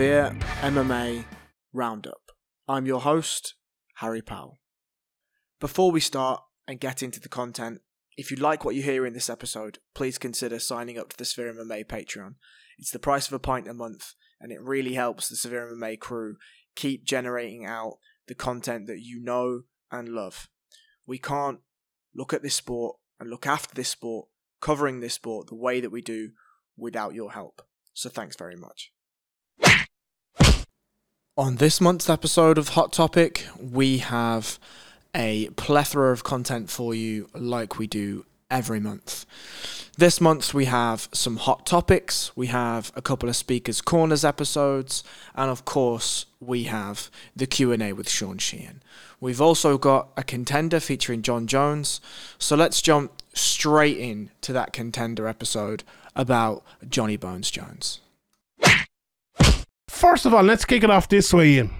Severe 0.00 0.34
MMA 0.62 1.26
Roundup. 1.74 2.32
I'm 2.66 2.86
your 2.86 3.02
host, 3.02 3.56
Harry 3.96 4.22
Powell. 4.22 4.58
Before 5.60 5.92
we 5.92 6.00
start 6.00 6.40
and 6.66 6.80
get 6.80 7.02
into 7.02 7.20
the 7.20 7.28
content, 7.28 7.82
if 8.16 8.30
you 8.30 8.38
like 8.38 8.64
what 8.64 8.74
you 8.74 8.82
hear 8.82 9.04
in 9.04 9.12
this 9.12 9.28
episode, 9.28 9.78
please 9.94 10.16
consider 10.16 10.58
signing 10.58 10.98
up 10.98 11.10
to 11.10 11.18
the 11.18 11.26
Severe 11.26 11.52
MMA 11.52 11.84
Patreon. 11.84 12.36
It's 12.78 12.90
the 12.90 12.98
price 12.98 13.26
of 13.28 13.34
a 13.34 13.38
pint 13.38 13.68
a 13.68 13.74
month, 13.74 14.14
and 14.40 14.50
it 14.50 14.62
really 14.62 14.94
helps 14.94 15.28
the 15.28 15.36
Severe 15.36 15.70
MMA 15.70 15.98
crew 16.00 16.36
keep 16.74 17.04
generating 17.04 17.66
out 17.66 17.98
the 18.26 18.34
content 18.34 18.86
that 18.86 19.00
you 19.02 19.22
know 19.22 19.64
and 19.92 20.08
love. 20.08 20.48
We 21.06 21.18
can't 21.18 21.60
look 22.14 22.32
at 22.32 22.42
this 22.42 22.54
sport 22.54 22.96
and 23.20 23.28
look 23.28 23.46
after 23.46 23.74
this 23.74 23.90
sport, 23.90 24.28
covering 24.62 25.00
this 25.00 25.12
sport 25.12 25.48
the 25.48 25.56
way 25.56 25.78
that 25.82 25.92
we 25.92 26.00
do 26.00 26.30
without 26.74 27.12
your 27.12 27.32
help. 27.32 27.60
So 27.92 28.08
thanks 28.08 28.34
very 28.34 28.56
much. 28.56 28.92
On 31.40 31.56
this 31.56 31.80
month's 31.80 32.10
episode 32.10 32.58
of 32.58 32.68
Hot 32.76 32.92
Topic, 32.92 33.46
we 33.58 33.96
have 33.96 34.58
a 35.14 35.48
plethora 35.56 36.12
of 36.12 36.22
content 36.22 36.68
for 36.68 36.94
you, 36.94 37.30
like 37.32 37.78
we 37.78 37.86
do 37.86 38.26
every 38.50 38.78
month. 38.78 39.24
This 39.96 40.20
month 40.20 40.52
we 40.52 40.66
have 40.66 41.08
some 41.14 41.38
hot 41.38 41.64
topics, 41.64 42.30
we 42.36 42.48
have 42.48 42.92
a 42.94 43.00
couple 43.00 43.26
of 43.26 43.36
speakers 43.36 43.80
corners 43.80 44.22
episodes, 44.22 45.02
and 45.34 45.50
of 45.50 45.64
course 45.64 46.26
we 46.40 46.64
have 46.64 47.10
the 47.34 47.46
Q&A 47.46 47.94
with 47.94 48.10
Sean 48.10 48.36
Sheehan. 48.36 48.82
We've 49.18 49.40
also 49.40 49.78
got 49.78 50.08
a 50.18 50.22
contender 50.22 50.78
featuring 50.78 51.22
Jon 51.22 51.46
Jones. 51.46 52.02
So 52.38 52.54
let's 52.54 52.82
jump 52.82 53.22
straight 53.32 53.96
in 53.96 54.30
to 54.42 54.52
that 54.52 54.74
contender 54.74 55.26
episode 55.26 55.84
about 56.14 56.62
Johnny 56.86 57.16
Bones 57.16 57.50
Jones. 57.50 58.00
First 60.00 60.24
of 60.24 60.32
all, 60.32 60.42
let's 60.42 60.64
kick 60.64 60.82
it 60.82 60.88
off 60.88 61.10
this 61.10 61.30
way, 61.30 61.50
Ian. 61.50 61.70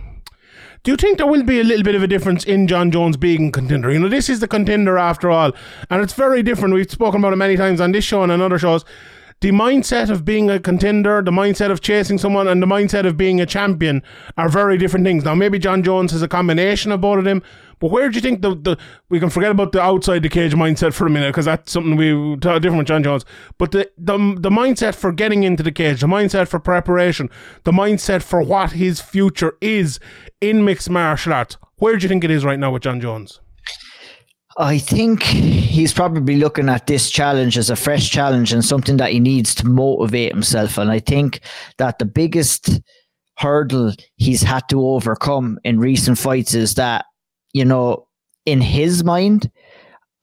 Do 0.82 0.90
you 0.90 0.98
think 0.98 1.16
there 1.16 1.26
will 1.26 1.42
be 1.42 1.58
a 1.58 1.64
little 1.64 1.82
bit 1.82 1.94
of 1.94 2.02
a 2.02 2.06
difference 2.06 2.44
in 2.44 2.66
Jon 2.68 2.90
Jones 2.90 3.16
being 3.16 3.50
contender? 3.50 3.90
You 3.90 3.98
know, 3.98 4.10
this 4.10 4.28
is 4.28 4.40
the 4.40 4.46
contender 4.46 4.98
after 4.98 5.30
all, 5.30 5.52
and 5.88 6.02
it's 6.02 6.12
very 6.12 6.42
different. 6.42 6.74
We've 6.74 6.90
spoken 6.90 7.22
about 7.22 7.32
it 7.32 7.36
many 7.36 7.56
times 7.56 7.80
on 7.80 7.92
this 7.92 8.04
show 8.04 8.22
and 8.22 8.30
on 8.30 8.42
other 8.42 8.58
shows. 8.58 8.84
The 9.40 9.52
mindset 9.52 10.10
of 10.10 10.26
being 10.26 10.50
a 10.50 10.60
contender, 10.60 11.22
the 11.22 11.30
mindset 11.30 11.70
of 11.70 11.80
chasing 11.80 12.18
someone, 12.18 12.46
and 12.46 12.62
the 12.62 12.66
mindset 12.66 13.06
of 13.06 13.16
being 13.16 13.40
a 13.40 13.46
champion 13.46 14.02
are 14.36 14.50
very 14.50 14.76
different 14.76 15.06
things. 15.06 15.24
Now, 15.24 15.34
maybe 15.34 15.58
Jon 15.58 15.82
Jones 15.82 16.12
has 16.12 16.20
a 16.20 16.28
combination 16.28 16.92
of 16.92 17.00
both 17.00 17.16
of 17.16 17.24
them, 17.24 17.42
but 17.78 17.90
where 17.90 18.10
do 18.10 18.16
you 18.16 18.20
think 18.20 18.42
the, 18.42 18.54
the 18.54 18.76
we 19.08 19.18
can 19.18 19.30
forget 19.30 19.50
about 19.50 19.72
the 19.72 19.80
outside 19.80 20.22
the 20.22 20.28
cage 20.28 20.52
mindset 20.52 20.92
for 20.92 21.06
a 21.06 21.10
minute 21.10 21.30
because 21.30 21.46
that's 21.46 21.72
something 21.72 21.96
we 21.96 22.36
talk 22.36 22.60
different 22.60 22.80
with 22.80 22.88
Jon 22.88 23.02
Jones. 23.02 23.24
But 23.56 23.72
the, 23.72 23.90
the 23.96 24.18
the 24.38 24.50
mindset 24.50 24.94
for 24.94 25.10
getting 25.10 25.42
into 25.42 25.62
the 25.62 25.72
cage, 25.72 26.02
the 26.02 26.06
mindset 26.06 26.46
for 26.46 26.60
preparation, 26.60 27.30
the 27.64 27.72
mindset 27.72 28.22
for 28.22 28.42
what 28.42 28.72
his 28.72 29.00
future 29.00 29.56
is 29.62 29.98
in 30.42 30.66
mixed 30.66 30.90
martial 30.90 31.32
arts. 31.32 31.56
Where 31.76 31.96
do 31.96 32.02
you 32.02 32.10
think 32.10 32.24
it 32.24 32.30
is 32.30 32.44
right 32.44 32.58
now 32.58 32.72
with 32.72 32.82
Jon 32.82 33.00
Jones? 33.00 33.40
I 34.58 34.78
think 34.78 35.22
he's 35.22 35.92
probably 35.92 36.36
looking 36.36 36.68
at 36.68 36.86
this 36.86 37.10
challenge 37.10 37.56
as 37.56 37.70
a 37.70 37.76
fresh 37.76 38.10
challenge 38.10 38.52
and 38.52 38.64
something 38.64 38.96
that 38.96 39.12
he 39.12 39.20
needs 39.20 39.54
to 39.56 39.66
motivate 39.66 40.32
himself. 40.32 40.76
And 40.76 40.90
I 40.90 40.98
think 40.98 41.40
that 41.78 41.98
the 41.98 42.04
biggest 42.04 42.80
hurdle 43.36 43.94
he's 44.16 44.42
had 44.42 44.68
to 44.68 44.86
overcome 44.86 45.58
in 45.64 45.78
recent 45.78 46.18
fights 46.18 46.54
is 46.54 46.74
that, 46.74 47.06
you 47.52 47.64
know, 47.64 48.06
in 48.44 48.60
his 48.60 49.04
mind, 49.04 49.50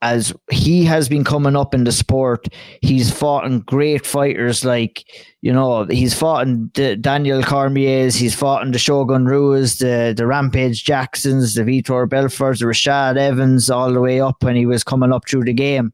as 0.00 0.32
he 0.50 0.84
has 0.84 1.08
been 1.08 1.24
coming 1.24 1.56
up 1.56 1.74
in 1.74 1.84
the 1.84 1.92
sport, 1.92 2.46
he's 2.82 3.10
fought 3.10 3.44
in 3.44 3.60
great 3.60 4.06
fighters 4.06 4.64
like, 4.64 5.04
you 5.42 5.52
know, 5.52 5.84
he's 5.86 6.14
fought 6.14 6.46
in 6.46 6.70
the 6.74 6.96
Daniel 6.96 7.42
Cormier's, 7.42 8.14
he's 8.14 8.34
fought 8.34 8.64
in 8.64 8.70
the 8.70 8.78
Shogun 8.78 9.26
Ruas, 9.26 9.78
the, 9.78 10.14
the 10.16 10.26
Rampage 10.26 10.84
Jacksons, 10.84 11.54
the 11.54 11.62
Vitor 11.62 12.08
Belforts, 12.08 12.60
the 12.60 12.66
Rashad 12.66 13.16
Evans, 13.16 13.70
all 13.70 13.92
the 13.92 14.00
way 14.00 14.20
up 14.20 14.42
when 14.44 14.54
he 14.54 14.66
was 14.66 14.84
coming 14.84 15.12
up 15.12 15.28
through 15.28 15.44
the 15.44 15.52
game. 15.52 15.92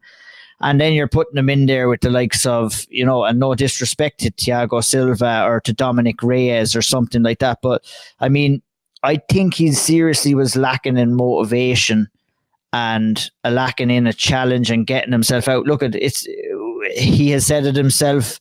And 0.60 0.80
then 0.80 0.92
you're 0.92 1.08
putting 1.08 1.36
him 1.36 1.50
in 1.50 1.66
there 1.66 1.88
with 1.88 2.00
the 2.00 2.10
likes 2.10 2.46
of, 2.46 2.86
you 2.88 3.04
know, 3.04 3.24
and 3.24 3.38
no 3.38 3.54
disrespect 3.54 4.20
to 4.20 4.30
Thiago 4.30 4.84
Silva 4.84 5.44
or 5.46 5.60
to 5.62 5.72
Dominick 5.72 6.22
Reyes 6.22 6.76
or 6.76 6.82
something 6.82 7.22
like 7.22 7.38
that. 7.40 7.58
But 7.62 7.84
I 8.20 8.28
mean, 8.28 8.62
I 9.02 9.16
think 9.30 9.54
he 9.54 9.72
seriously 9.72 10.34
was 10.34 10.56
lacking 10.56 10.96
in 10.96 11.14
motivation 11.14 12.08
and 12.74 13.30
lacking 13.44 13.88
in 13.88 14.08
a 14.08 14.12
challenge 14.12 14.68
and 14.68 14.84
getting 14.84 15.12
himself 15.12 15.46
out. 15.46 15.64
Look 15.64 15.84
at 15.84 15.94
it's 15.94 16.26
he 16.96 17.30
has 17.30 17.46
said 17.46 17.66
it 17.66 17.76
himself 17.76 18.40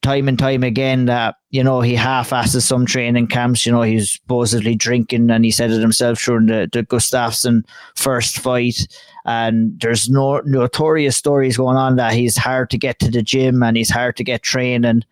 time 0.00 0.28
and 0.28 0.38
time 0.38 0.62
again 0.62 1.04
that 1.06 1.34
you 1.50 1.62
know 1.62 1.82
he 1.82 1.94
half-asses 1.94 2.64
some 2.64 2.86
training 2.86 3.26
camps. 3.26 3.66
You 3.66 3.72
know 3.72 3.82
he's 3.82 4.12
supposedly 4.12 4.76
drinking, 4.76 5.30
and 5.30 5.44
he 5.44 5.50
said 5.50 5.70
it 5.70 5.82
himself 5.82 6.24
during 6.24 6.46
the, 6.46 6.70
the 6.72 6.84
Gustafsson 6.84 7.64
first 7.94 8.38
fight. 8.38 8.88
And 9.26 9.78
there's 9.78 10.08
no 10.08 10.40
notorious 10.46 11.18
stories 11.18 11.58
going 11.58 11.76
on 11.76 11.96
that 11.96 12.14
he's 12.14 12.38
hard 12.38 12.70
to 12.70 12.78
get 12.78 12.98
to 13.00 13.10
the 13.10 13.22
gym 13.22 13.62
and 13.62 13.76
he's 13.76 13.90
hard 13.90 14.16
to 14.16 14.24
get 14.24 14.42
training. 14.42 15.02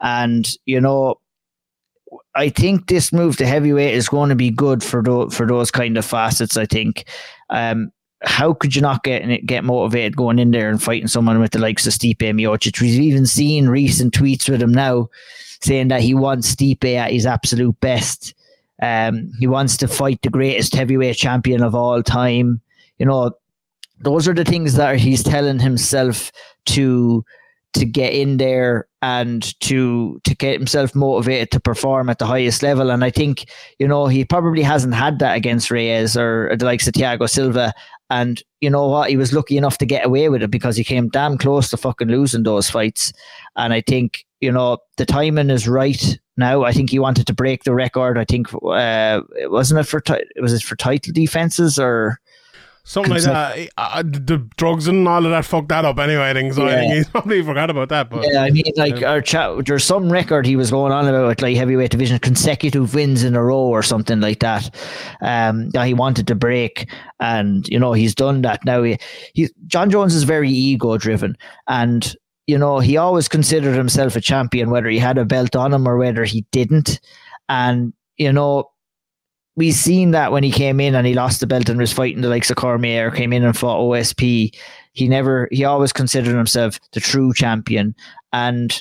And 0.00 0.58
you 0.66 0.80
know, 0.80 1.20
I 2.34 2.48
think 2.48 2.88
this 2.88 3.12
move 3.12 3.36
to 3.36 3.46
heavyweight 3.46 3.94
is 3.94 4.08
going 4.08 4.30
to 4.30 4.34
be 4.34 4.50
good 4.50 4.82
for 4.82 5.04
those 5.04 5.36
for 5.36 5.46
those 5.46 5.70
kind 5.70 5.96
of 5.96 6.04
facets. 6.04 6.56
I 6.56 6.66
think. 6.66 7.04
Um, 7.48 7.92
how 8.22 8.52
could 8.52 8.74
you 8.74 8.82
not 8.82 9.04
get 9.04 9.46
get 9.46 9.64
motivated 9.64 10.16
going 10.16 10.38
in 10.38 10.50
there 10.50 10.68
and 10.68 10.82
fighting 10.82 11.08
someone 11.08 11.38
with 11.40 11.52
the 11.52 11.58
likes 11.58 11.86
of 11.86 11.92
Stipe 11.92 12.18
Miocic? 12.18 12.80
We've 12.80 13.00
even 13.00 13.26
seen 13.26 13.68
recent 13.68 14.14
tweets 14.14 14.48
with 14.48 14.60
him 14.60 14.72
now 14.72 15.08
saying 15.60 15.88
that 15.88 16.02
he 16.02 16.14
wants 16.14 16.54
Stipe 16.54 16.84
at 16.84 17.12
his 17.12 17.26
absolute 17.26 17.78
best. 17.80 18.34
Um, 18.80 19.30
he 19.38 19.46
wants 19.46 19.76
to 19.78 19.88
fight 19.88 20.22
the 20.22 20.30
greatest 20.30 20.74
heavyweight 20.74 21.16
champion 21.16 21.62
of 21.62 21.74
all 21.74 22.02
time. 22.02 22.60
You 22.98 23.06
know, 23.06 23.32
those 24.00 24.28
are 24.28 24.34
the 24.34 24.44
things 24.44 24.74
that 24.74 24.98
he's 24.98 25.22
telling 25.22 25.58
himself 25.58 26.30
to 26.66 27.24
to 27.74 27.84
get 27.84 28.14
in 28.14 28.38
there 28.38 28.86
and 29.02 29.58
to 29.60 30.20
to 30.24 30.34
get 30.34 30.58
himself 30.58 30.94
motivated 30.94 31.50
to 31.52 31.60
perform 31.60 32.08
at 32.08 32.18
the 32.18 32.26
highest 32.26 32.62
level. 32.62 32.90
And 32.90 33.04
I 33.04 33.10
think, 33.10 33.48
you 33.78 33.86
know, 33.86 34.06
he 34.06 34.24
probably 34.24 34.62
hasn't 34.62 34.94
had 34.94 35.18
that 35.18 35.36
against 35.36 35.70
Reyes 35.70 36.16
or 36.16 36.54
the 36.56 36.64
likes 36.64 36.86
of 36.88 36.94
Thiago 36.94 37.28
Silva. 37.28 37.72
And 38.10 38.42
you 38.60 38.70
know 38.70 38.88
what? 38.88 39.10
He 39.10 39.16
was 39.16 39.32
lucky 39.32 39.56
enough 39.56 39.78
to 39.78 39.86
get 39.86 40.06
away 40.06 40.28
with 40.28 40.42
it 40.42 40.50
because 40.50 40.76
he 40.76 40.84
came 40.84 41.08
damn 41.08 41.36
close 41.36 41.70
to 41.70 41.76
fucking 41.76 42.08
losing 42.08 42.42
those 42.42 42.70
fights. 42.70 43.12
And 43.56 43.72
I 43.72 43.82
think, 43.82 44.24
you 44.40 44.50
know, 44.50 44.78
the 44.96 45.04
timing 45.04 45.50
is 45.50 45.68
right 45.68 46.18
now. 46.36 46.64
I 46.64 46.72
think 46.72 46.90
he 46.90 46.98
wanted 46.98 47.26
to 47.26 47.34
break 47.34 47.64
the 47.64 47.74
record. 47.74 48.16
I 48.16 48.24
think, 48.24 48.48
uh, 48.54 49.20
wasn't 49.44 49.80
it 49.80 49.84
for, 49.84 50.02
was 50.40 50.54
it 50.54 50.62
for 50.62 50.76
title 50.76 51.12
defenses 51.12 51.78
or? 51.78 52.18
Something 52.88 53.12
like 53.12 53.22
that. 53.24 53.68
Uh, 53.76 54.02
the 54.02 54.48
drugs 54.56 54.88
and 54.88 55.06
all 55.06 55.22
of 55.22 55.30
that 55.30 55.44
fucked 55.44 55.68
that 55.68 55.84
up 55.84 55.98
anyway. 55.98 56.30
I 56.30 56.32
think 56.32 56.54
so. 56.54 56.66
Yeah. 56.66 56.72
I 56.72 56.78
think 56.78 56.94
he's 56.94 57.08
probably 57.10 57.42
forgot 57.42 57.68
about 57.68 57.90
that. 57.90 58.08
But 58.08 58.24
yeah, 58.32 58.42
I 58.42 58.48
mean, 58.48 58.64
like 58.76 59.02
our 59.02 59.20
chat, 59.20 59.66
there's 59.66 59.84
some 59.84 60.10
record 60.10 60.46
he 60.46 60.56
was 60.56 60.70
going 60.70 60.90
on 60.90 61.06
about 61.06 61.42
like 61.42 61.54
heavyweight 61.54 61.90
division 61.90 62.18
consecutive 62.18 62.94
wins 62.94 63.24
in 63.24 63.36
a 63.36 63.44
row 63.44 63.58
or 63.58 63.82
something 63.82 64.22
like 64.22 64.40
that. 64.40 64.74
Um, 65.20 65.68
that 65.70 65.86
he 65.86 65.92
wanted 65.92 66.26
to 66.28 66.34
break, 66.34 66.88
and 67.20 67.68
you 67.68 67.78
know 67.78 67.92
he's 67.92 68.14
done 68.14 68.40
that 68.40 68.64
now. 68.64 68.82
He, 68.82 68.96
he 69.34 69.50
Jon 69.66 69.90
Jones 69.90 70.14
is 70.14 70.22
very 70.22 70.48
ego 70.48 70.96
driven, 70.96 71.36
and 71.66 72.16
you 72.46 72.56
know 72.56 72.78
he 72.78 72.96
always 72.96 73.28
considered 73.28 73.76
himself 73.76 74.16
a 74.16 74.20
champion, 74.22 74.70
whether 74.70 74.88
he 74.88 74.98
had 74.98 75.18
a 75.18 75.26
belt 75.26 75.54
on 75.54 75.74
him 75.74 75.86
or 75.86 75.98
whether 75.98 76.24
he 76.24 76.46
didn't, 76.52 77.00
and 77.50 77.92
you 78.16 78.32
know 78.32 78.70
we 79.58 79.72
seen 79.72 80.12
that 80.12 80.30
when 80.30 80.44
he 80.44 80.52
came 80.52 80.78
in 80.78 80.94
and 80.94 81.04
he 81.04 81.14
lost 81.14 81.40
the 81.40 81.46
belt 81.46 81.68
and 81.68 81.80
was 81.80 81.92
fighting 81.92 82.20
the 82.20 82.28
likes 82.28 82.48
of 82.48 82.56
Cormier, 82.56 83.10
came 83.10 83.32
in 83.32 83.42
and 83.42 83.58
fought 83.58 83.80
OSP. 83.80 84.56
He 84.92 85.08
never, 85.08 85.48
he 85.50 85.64
always 85.64 85.92
considered 85.92 86.36
himself 86.36 86.78
the 86.92 87.00
true 87.00 87.34
champion. 87.34 87.96
And 88.32 88.80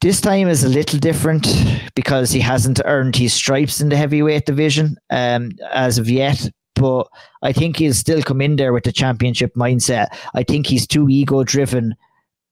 this 0.00 0.20
time 0.20 0.46
is 0.46 0.62
a 0.62 0.68
little 0.68 1.00
different 1.00 1.48
because 1.96 2.30
he 2.30 2.38
hasn't 2.38 2.80
earned 2.84 3.16
his 3.16 3.34
stripes 3.34 3.80
in 3.80 3.88
the 3.88 3.96
heavyweight 3.96 4.46
division 4.46 4.96
um, 5.10 5.50
as 5.72 5.98
of 5.98 6.08
yet. 6.08 6.48
But 6.76 7.08
I 7.42 7.52
think 7.52 7.78
he'll 7.78 7.94
still 7.94 8.22
come 8.22 8.40
in 8.40 8.54
there 8.54 8.72
with 8.72 8.84
the 8.84 8.92
championship 8.92 9.52
mindset. 9.56 10.06
I 10.34 10.44
think 10.44 10.68
he's 10.68 10.86
too 10.86 11.08
ego 11.08 11.42
driven 11.42 11.96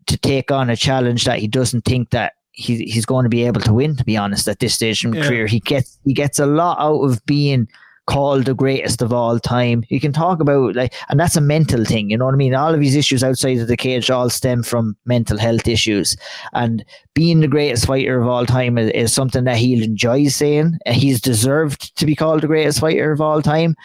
to 0.09 0.19
take 0.19 0.51
on 0.51 0.71
a 0.71 0.77
challenge 0.77 1.25
that 1.27 1.39
he 1.39 1.47
doesn't 1.47 1.85
think 1.85 2.11
that 2.11 2.33
he, 2.57 2.85
he's 2.85 3.07
going 3.07 3.25
to 3.25 3.29
be 3.29 3.45
able 3.45 3.61
to 3.61 3.73
win. 3.73 3.97
To 3.97 4.05
be 4.05 4.17
honest, 4.17 4.49
at 4.49 4.59
this 4.59 4.75
stage 4.75 5.05
in 5.05 5.13
yeah. 5.13 5.27
career, 5.27 5.47
he 5.47 5.61
gets 5.61 5.99
he 6.05 6.13
gets 6.13 6.39
a 6.39 6.47
lot 6.47 6.79
out 6.81 7.03
of 7.03 7.25
being 7.27 7.69
called 8.07 8.45
the 8.45 8.55
greatest 8.55 9.03
of 9.03 9.13
all 9.13 9.39
time. 9.39 9.85
You 9.89 10.01
can 10.01 10.13
talk 10.13 10.41
about 10.41 10.75
like, 10.75 10.95
and 11.09 11.19
that's 11.19 11.37
a 11.37 11.41
mental 11.41 11.85
thing. 11.85 12.11
You 12.11 12.17
know 12.17 12.25
what 12.25 12.35
I 12.35 12.39
mean? 12.39 12.55
All 12.55 12.73
of 12.73 12.81
these 12.81 12.97
issues 12.97 13.23
outside 13.23 13.59
of 13.59 13.69
the 13.69 13.77
cage 13.77 14.11
all 14.11 14.31
stem 14.31 14.63
from 14.63 14.97
mental 15.05 15.39
health 15.39 15.69
issues, 15.69 16.17
and 16.55 16.85
being 17.15 17.41
the 17.41 17.49
greatest 17.49 17.87
fighter 17.87 18.21
of 18.21 18.29
all 18.29 18.47
time 18.47 18.79
is, 18.79 18.91
is 18.91 19.13
something 19.13 19.45
that 19.45 19.59
he'll 19.59 19.85
enjoy 19.85 20.27
saying. 20.29 20.79
He's 20.87 21.21
deserved 21.21 21.97
to 21.97 22.07
be 22.07 22.17
called 22.17 22.41
the 22.41 22.47
greatest 22.47 22.81
fighter 22.81 23.13
of 23.13 23.21
all 23.21 23.43
time. 23.43 23.77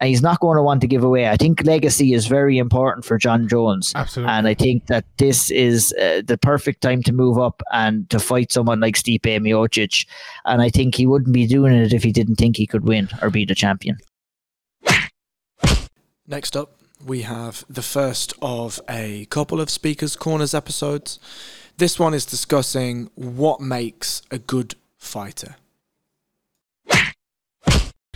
And 0.00 0.08
he's 0.08 0.22
not 0.22 0.38
going 0.38 0.56
to 0.56 0.62
want 0.62 0.80
to 0.82 0.86
give 0.86 1.02
away. 1.02 1.28
I 1.28 1.36
think 1.36 1.64
legacy 1.64 2.12
is 2.12 2.28
very 2.28 2.56
important 2.56 3.04
for 3.04 3.18
Jon 3.18 3.48
Jones. 3.48 3.92
Absolutely. 3.96 4.32
And 4.32 4.46
I 4.46 4.54
think 4.54 4.86
that 4.86 5.04
this 5.18 5.50
is 5.50 5.92
uh, 6.00 6.22
the 6.24 6.38
perfect 6.38 6.82
time 6.82 7.02
to 7.02 7.12
move 7.12 7.36
up 7.38 7.62
and 7.72 8.08
to 8.10 8.20
fight 8.20 8.52
someone 8.52 8.78
like 8.78 8.94
Stipe 8.94 9.22
Miocic. 9.22 10.06
And 10.44 10.62
I 10.62 10.70
think 10.70 10.94
he 10.94 11.06
wouldn't 11.06 11.32
be 11.32 11.48
doing 11.48 11.74
it 11.74 11.92
if 11.92 12.04
he 12.04 12.12
didn't 12.12 12.36
think 12.36 12.56
he 12.56 12.66
could 12.66 12.84
win 12.84 13.08
or 13.22 13.30
be 13.30 13.44
the 13.44 13.56
champion. 13.56 13.98
Next 16.28 16.56
up, 16.56 16.78
we 17.04 17.22
have 17.22 17.64
the 17.68 17.82
first 17.82 18.34
of 18.42 18.80
a 18.88 19.24
couple 19.30 19.60
of 19.60 19.70
Speakers 19.70 20.14
Corners 20.14 20.54
episodes. 20.54 21.18
This 21.76 21.98
one 21.98 22.14
is 22.14 22.26
discussing 22.26 23.10
what 23.14 23.60
makes 23.60 24.22
a 24.30 24.38
good 24.38 24.74
fighter. 24.96 25.56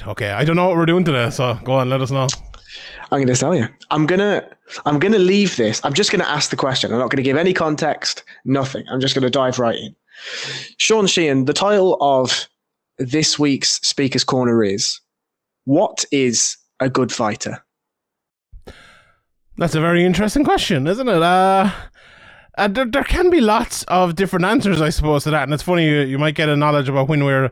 Okay, 0.06 0.30
I 0.30 0.44
don't 0.44 0.56
know 0.56 0.68
what 0.68 0.76
we're 0.76 0.86
doing 0.86 1.04
today, 1.04 1.30
so 1.30 1.54
go 1.64 1.74
on, 1.74 1.88
let 1.88 2.00
us 2.00 2.10
know. 2.10 2.26
I'm 3.10 3.18
going 3.18 3.28
to 3.28 3.36
tell 3.36 3.54
you. 3.54 3.68
I'm 3.90 4.06
gonna 4.06 4.48
I'm 4.86 4.98
gonna 4.98 5.18
leave 5.18 5.56
this. 5.56 5.80
I'm 5.84 5.92
just 5.92 6.10
going 6.10 6.22
to 6.22 6.28
ask 6.28 6.50
the 6.50 6.56
question. 6.56 6.92
I'm 6.92 6.98
not 6.98 7.10
going 7.10 7.18
to 7.18 7.22
give 7.22 7.36
any 7.36 7.52
context. 7.52 8.24
Nothing. 8.44 8.84
I'm 8.90 9.00
just 9.00 9.14
going 9.14 9.22
to 9.22 9.30
dive 9.30 9.58
right 9.58 9.76
in. 9.76 9.94
Sean 10.78 11.06
Sheehan, 11.06 11.44
the 11.44 11.52
title 11.52 11.98
of 12.00 12.48
this 12.98 13.38
week's 13.38 13.80
Speakers 13.86 14.24
Corner 14.24 14.64
is 14.64 15.00
"What 15.64 16.04
is 16.10 16.56
a 16.80 16.88
good 16.88 17.12
fighter?" 17.12 17.62
That's 19.58 19.74
a 19.74 19.80
very 19.80 20.04
interesting 20.04 20.44
question, 20.44 20.86
isn't 20.86 21.08
it? 21.08 21.22
Uh, 21.22 21.70
uh, 22.56 22.68
there, 22.68 22.86
there 22.86 23.04
can 23.04 23.30
be 23.30 23.40
lots 23.40 23.82
of 23.84 24.14
different 24.14 24.46
answers, 24.46 24.80
I 24.80 24.88
suppose, 24.88 25.24
to 25.24 25.30
that. 25.30 25.44
And 25.44 25.52
it's 25.52 25.62
funny, 25.62 25.86
you, 25.86 26.00
you 26.00 26.18
might 26.18 26.34
get 26.34 26.48
a 26.48 26.56
knowledge 26.56 26.88
about 26.88 27.08
when 27.08 27.24
we're 27.24 27.50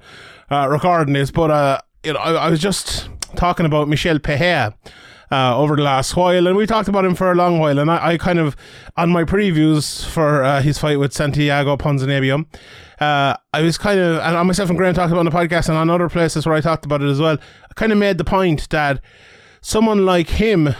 uh, 0.50 0.66
recording 0.68 1.12
this, 1.12 1.30
but 1.30 1.50
uh, 1.50 1.80
you 2.04 2.12
know, 2.12 2.18
I, 2.18 2.32
I, 2.32 2.50
was 2.50 2.60
just 2.60 3.08
talking 3.36 3.66
about 3.66 3.88
Michel 3.88 4.18
Pereira 4.18 4.74
uh, 5.30 5.56
over 5.56 5.76
the 5.76 5.82
last 5.82 6.16
while, 6.16 6.46
and 6.46 6.56
we 6.56 6.66
talked 6.66 6.88
about 6.88 7.04
him 7.04 7.14
for 7.14 7.30
a 7.30 7.34
long 7.34 7.58
while. 7.58 7.78
And 7.78 7.90
I, 7.90 8.12
I 8.12 8.18
kind 8.18 8.38
of, 8.38 8.56
on 8.96 9.10
my 9.10 9.24
previews 9.24 10.04
for 10.06 10.42
uh, 10.42 10.62
his 10.62 10.78
fight 10.78 10.98
with 10.98 11.12
Santiago 11.12 11.76
Ponzinibbio, 11.76 12.46
uh, 13.00 13.36
I 13.52 13.62
was 13.62 13.78
kind 13.78 14.00
of, 14.00 14.18
and 14.18 14.46
myself 14.46 14.68
and 14.70 14.78
Graham 14.78 14.94
talked 14.94 15.12
about 15.12 15.20
on 15.20 15.26
the 15.26 15.30
podcast 15.30 15.68
and 15.68 15.76
on 15.76 15.90
other 15.90 16.08
places 16.08 16.46
where 16.46 16.54
I 16.54 16.60
talked 16.60 16.84
about 16.84 17.02
it 17.02 17.08
as 17.08 17.20
well. 17.20 17.38
I 17.38 17.74
kind 17.74 17.92
of 17.92 17.98
made 17.98 18.18
the 18.18 18.24
point 18.24 18.68
that 18.70 19.00
someone 19.60 20.04
like 20.04 20.28
him 20.28 20.74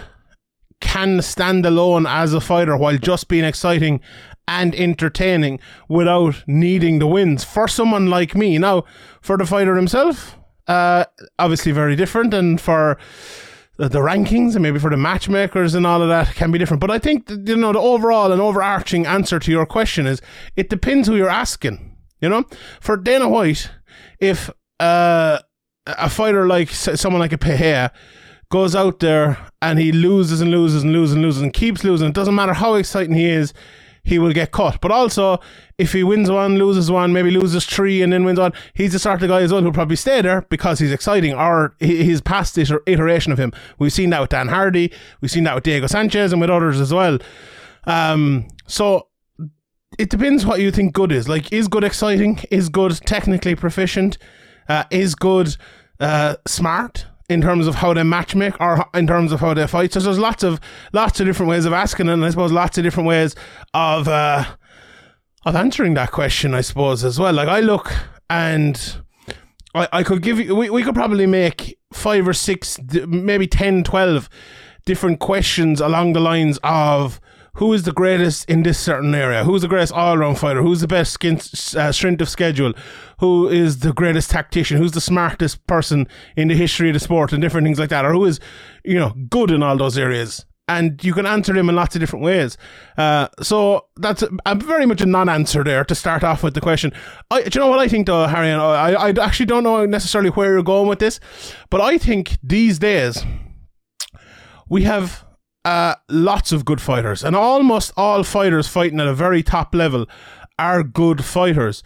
can 0.81 1.21
stand 1.21 1.67
alone 1.67 2.07
as 2.07 2.33
a 2.33 2.41
fighter 2.41 2.77
while 2.77 2.97
just 2.97 3.29
being 3.29 3.45
exciting 3.45 4.01
and 4.49 4.75
entertaining 4.75 5.61
without 5.89 6.43
needing 6.47 6.99
the 6.99 7.07
wins 7.07 7.45
for 7.45 7.69
someone 7.69 8.07
like 8.07 8.35
me. 8.35 8.59
Now, 8.59 8.85
for 9.21 9.37
the 9.37 9.47
fighter 9.47 9.77
himself, 9.77 10.37
uh, 10.71 11.05
obviously 11.39 11.73
very 11.73 11.97
different, 11.97 12.33
and 12.33 12.61
for 12.61 12.97
the, 13.77 13.89
rankings 13.89 14.55
and 14.55 14.63
maybe 14.63 14.79
for 14.79 14.91
the 14.91 14.97
matchmakers 14.97 15.75
and 15.75 15.87
all 15.87 16.01
of 16.03 16.09
that 16.09 16.35
can 16.35 16.53
be 16.53 16.59
different. 16.59 16.81
But 16.81 16.91
I 16.91 16.99
think 16.99 17.29
you 17.29 17.57
know 17.57 17.73
the 17.73 17.81
overall 17.81 18.31
and 18.31 18.41
overarching 18.41 19.05
answer 19.05 19.39
to 19.41 19.51
your 19.51 19.67
question 19.67 20.07
is 20.07 20.23
it 20.57 20.71
depends 20.71 21.09
who 21.09 21.17
you're 21.17 21.29
asking. 21.29 21.97
You 22.21 22.29
know, 22.29 22.45
for 22.81 22.97
Dana 22.97 23.29
White, 23.29 23.71
if 24.21 24.51
uh, 24.79 25.39
a 25.87 26.11
fighter 26.11 26.47
like 26.47 26.71
someone 26.71 27.21
like 27.21 27.33
a 27.33 27.39
Pereira 27.39 27.93
goes 28.51 28.77
out 28.77 29.01
there 29.01 29.39
and 29.63 29.79
he 29.79 29.91
loses 29.91 30.41
and 30.41 30.51
loses 30.51 30.83
and 30.83 30.93
loses 30.93 31.15
and 31.15 31.23
loses 31.23 31.43
and 31.43 31.53
keeps 31.53 31.83
losing. 31.83 32.09
It 32.09 32.15
doesn't 32.15 32.35
matter 32.35 32.53
how 32.53 32.75
exciting 32.75 33.15
he 33.15 33.29
is, 33.29 33.55
he 34.03 34.19
will 34.19 34.33
get 34.33 34.51
cut. 34.53 34.81
But 34.81 34.91
also, 34.91 35.39
if 35.79 35.93
he 35.93 36.03
wins 36.03 36.31
one, 36.31 36.57
loses 36.57 36.91
one, 36.91 37.13
maybe 37.13 37.31
loses 37.31 37.67
three 37.67 38.03
and 38.03 38.13
then 38.13 38.25
wins 38.25 38.39
one, 38.39 38.53
he's 38.75 38.93
the 38.93 38.99
sort 38.99 39.23
of 39.23 39.29
guy 39.29 39.43
as 39.43 39.53
well 39.53 39.63
who'll 39.63 39.73
probably 39.73 39.97
stay 39.97 40.21
there 40.23 40.43
because 40.43 40.79
he's 40.79 40.93
exciting 40.93 41.35
or 41.35 41.75
he's 41.81 42.21
past 42.21 42.55
this 42.55 42.73
iteration 42.87 43.33
of 43.33 43.39
him. 43.39 43.53
We've 43.79 43.93
seen 43.93 44.11
that 44.11 44.21
with 44.21 44.31
Dan 44.31 44.49
Hardy, 44.49 44.93
we've 45.21 45.31
seen 45.31 45.45
that 45.45 45.55
with 45.55 45.65
Diego 45.65 45.87
Sanchez 45.87 46.33
and 46.33 46.41
with 46.41 46.51
others 46.51 46.81
as 46.81 46.93
well. 46.93 47.19
Um, 47.85 48.49
so 48.67 49.09
it 49.99 50.11
depends 50.11 50.47
what 50.47 50.61
you 50.61 50.71
think 50.71 50.93
good 50.93 51.13
is. 51.13 51.29
Like, 51.29 51.53
is 51.53 51.69
good 51.69 51.85
exciting? 51.85 52.41
Is 52.51 52.69
good 52.69 52.93
technically 53.05 53.55
proficient? 53.55 54.19
Uh, 54.69 54.85
is 54.91 55.15
good 55.15 55.57
uh, 55.99 56.37
smart? 56.47 57.07
In 57.31 57.41
terms 57.41 57.69
of 57.69 57.77
how 57.77 57.95
they 57.95 58.03
match 58.03 58.35
make 58.35 58.61
or 58.61 58.85
in 58.93 59.07
terms 59.07 59.31
of 59.31 59.41
how 59.41 59.55
they 59.55 59.67
fight. 59.67 59.93
So 59.93 60.01
there's 60.01 60.19
lots 60.19 60.43
of 60.43 60.61
lots 60.93 61.21
of 61.21 61.27
different 61.27 61.49
ways 61.49 61.65
of 61.65 61.73
asking, 61.73 62.09
and 62.09 62.25
I 62.25 62.31
suppose 62.31 62.51
lots 62.53 62.77
of 62.77 62.85
different 62.85 63.09
ways 63.09 63.37
of 63.73 64.09
uh, 64.09 64.45
of 65.47 65.55
answering 65.55 65.95
that 65.95 66.11
question. 66.11 66.53
I 66.55 66.61
suppose 66.61 67.05
as 67.05 67.19
well. 67.19 67.33
Like 67.33 67.49
I 67.49 67.61
look 67.61 67.93
and 68.29 68.97
I, 69.75 69.89
I 69.93 70.03
could 70.03 70.23
give 70.23 70.41
you. 70.41 70.57
We, 70.57 70.71
we 70.71 70.83
could 70.83 70.95
probably 70.95 71.27
make 71.27 71.79
five 71.93 72.27
or 72.27 72.33
six, 72.33 72.79
maybe 73.07 73.47
10, 73.47 73.85
12 73.85 74.29
different 74.87 75.19
questions 75.21 75.81
along 75.81 76.13
the 76.13 76.21
lines 76.21 76.59
of 76.63 77.21
who 77.61 77.75
is 77.75 77.83
the 77.83 77.93
greatest 77.93 78.49
in 78.49 78.63
this 78.63 78.79
certain 78.79 79.15
area? 79.15 79.45
Who's 79.45 79.61
the 79.61 79.69
greatest 79.69 79.93
all 79.93 80.17
round 80.17 80.39
fighter? 80.39 80.63
Who's 80.63 80.81
the 80.81 80.89
best 80.89 81.13
skin, 81.13 81.39
uh, 81.77 81.93
strength 81.93 82.23
of 82.23 82.31
schedule? 82.31 82.73
Who 83.19 83.51
is 83.51 83.81
the 83.81 83.93
greatest 83.93 84.31
tactician? 84.31 84.79
Who's 84.79 84.93
the 84.93 85.01
smartest 85.03 85.67
person 85.67 86.09
in 86.39 86.49
the 86.49 86.57
history 86.57 86.89
of 86.89 86.95
the 86.95 87.01
sport 87.01 87.35
and 87.35 87.43
different 87.43 87.67
things 87.67 87.79
like 87.79 87.91
that? 87.91 88.07
Or 88.07 88.15
who 88.15 88.25
is, 88.25 88.41
you 88.83 88.99
know, 88.99 89.13
good 89.29 89.51
in 89.51 89.63
all 89.63 89.77
those 89.77 89.99
areas? 89.99 90.47
And 90.69 91.05
you 91.05 91.13
can 91.13 91.27
answer 91.27 91.53
them 91.53 91.69
in 91.69 91.75
lots 91.75 91.95
of 91.95 92.01
different 92.01 92.25
ways. 92.25 92.57
Uh, 92.97 93.29
so 93.43 93.85
that's 93.97 94.25
a, 94.47 94.55
very 94.55 94.87
much 94.87 95.03
a 95.03 95.07
non-answer 95.07 95.63
there 95.63 95.85
to 95.85 95.95
start 95.95 96.25
off 96.25 96.43
with 96.43 96.55
the 96.55 96.63
question. 96.63 96.95
I, 97.31 97.43
do 97.43 97.59
you 97.59 97.61
know 97.61 97.69
what 97.69 97.81
I 97.81 97.89
think 97.89 98.07
though, 98.07 98.27
Harry? 98.27 98.53
I, 98.53 98.93
I 98.93 99.11
actually 99.21 99.47
don't 99.47 99.65
know 99.65 99.85
necessarily 99.85 100.31
where 100.31 100.55
you're 100.55 100.63
going 100.63 100.89
with 100.89 100.99
this, 100.99 101.21
but 101.69 101.83
I 101.83 101.99
think 101.99 102.39
these 102.43 102.79
days 102.79 103.23
we 104.67 104.85
have 104.85 105.27
uh, 105.65 105.95
lots 106.09 106.53
of 106.53 106.65
good 106.65 106.81
fighters, 106.81 107.23
and 107.25 107.37
almost 107.37 107.93
all 107.97 108.23
fighters 108.23 108.69
fighting 108.69 109.01
at 109.01 109.07
a 109.07 109.15
very 109.15 109.43
top 109.43 109.75
level 109.75 110.07
are 110.59 110.83
good 110.83 111.25
fighters. 111.25 111.83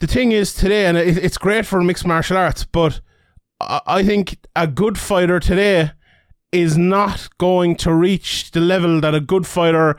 The 0.00 0.06
thing 0.06 0.32
is 0.32 0.54
today, 0.54 0.86
and 0.86 0.96
it, 0.96 1.18
it's 1.18 1.38
great 1.38 1.66
for 1.66 1.82
mixed 1.82 2.06
martial 2.06 2.36
arts, 2.36 2.64
but 2.64 3.00
I 3.60 4.02
think 4.04 4.38
a 4.56 4.66
good 4.66 4.98
fighter 4.98 5.38
today 5.38 5.92
is 6.50 6.76
not 6.76 7.28
going 7.38 7.76
to 7.76 7.94
reach 7.94 8.50
the 8.50 8.60
level 8.60 9.00
that 9.00 9.14
a 9.14 9.20
good 9.20 9.46
fighter 9.46 9.96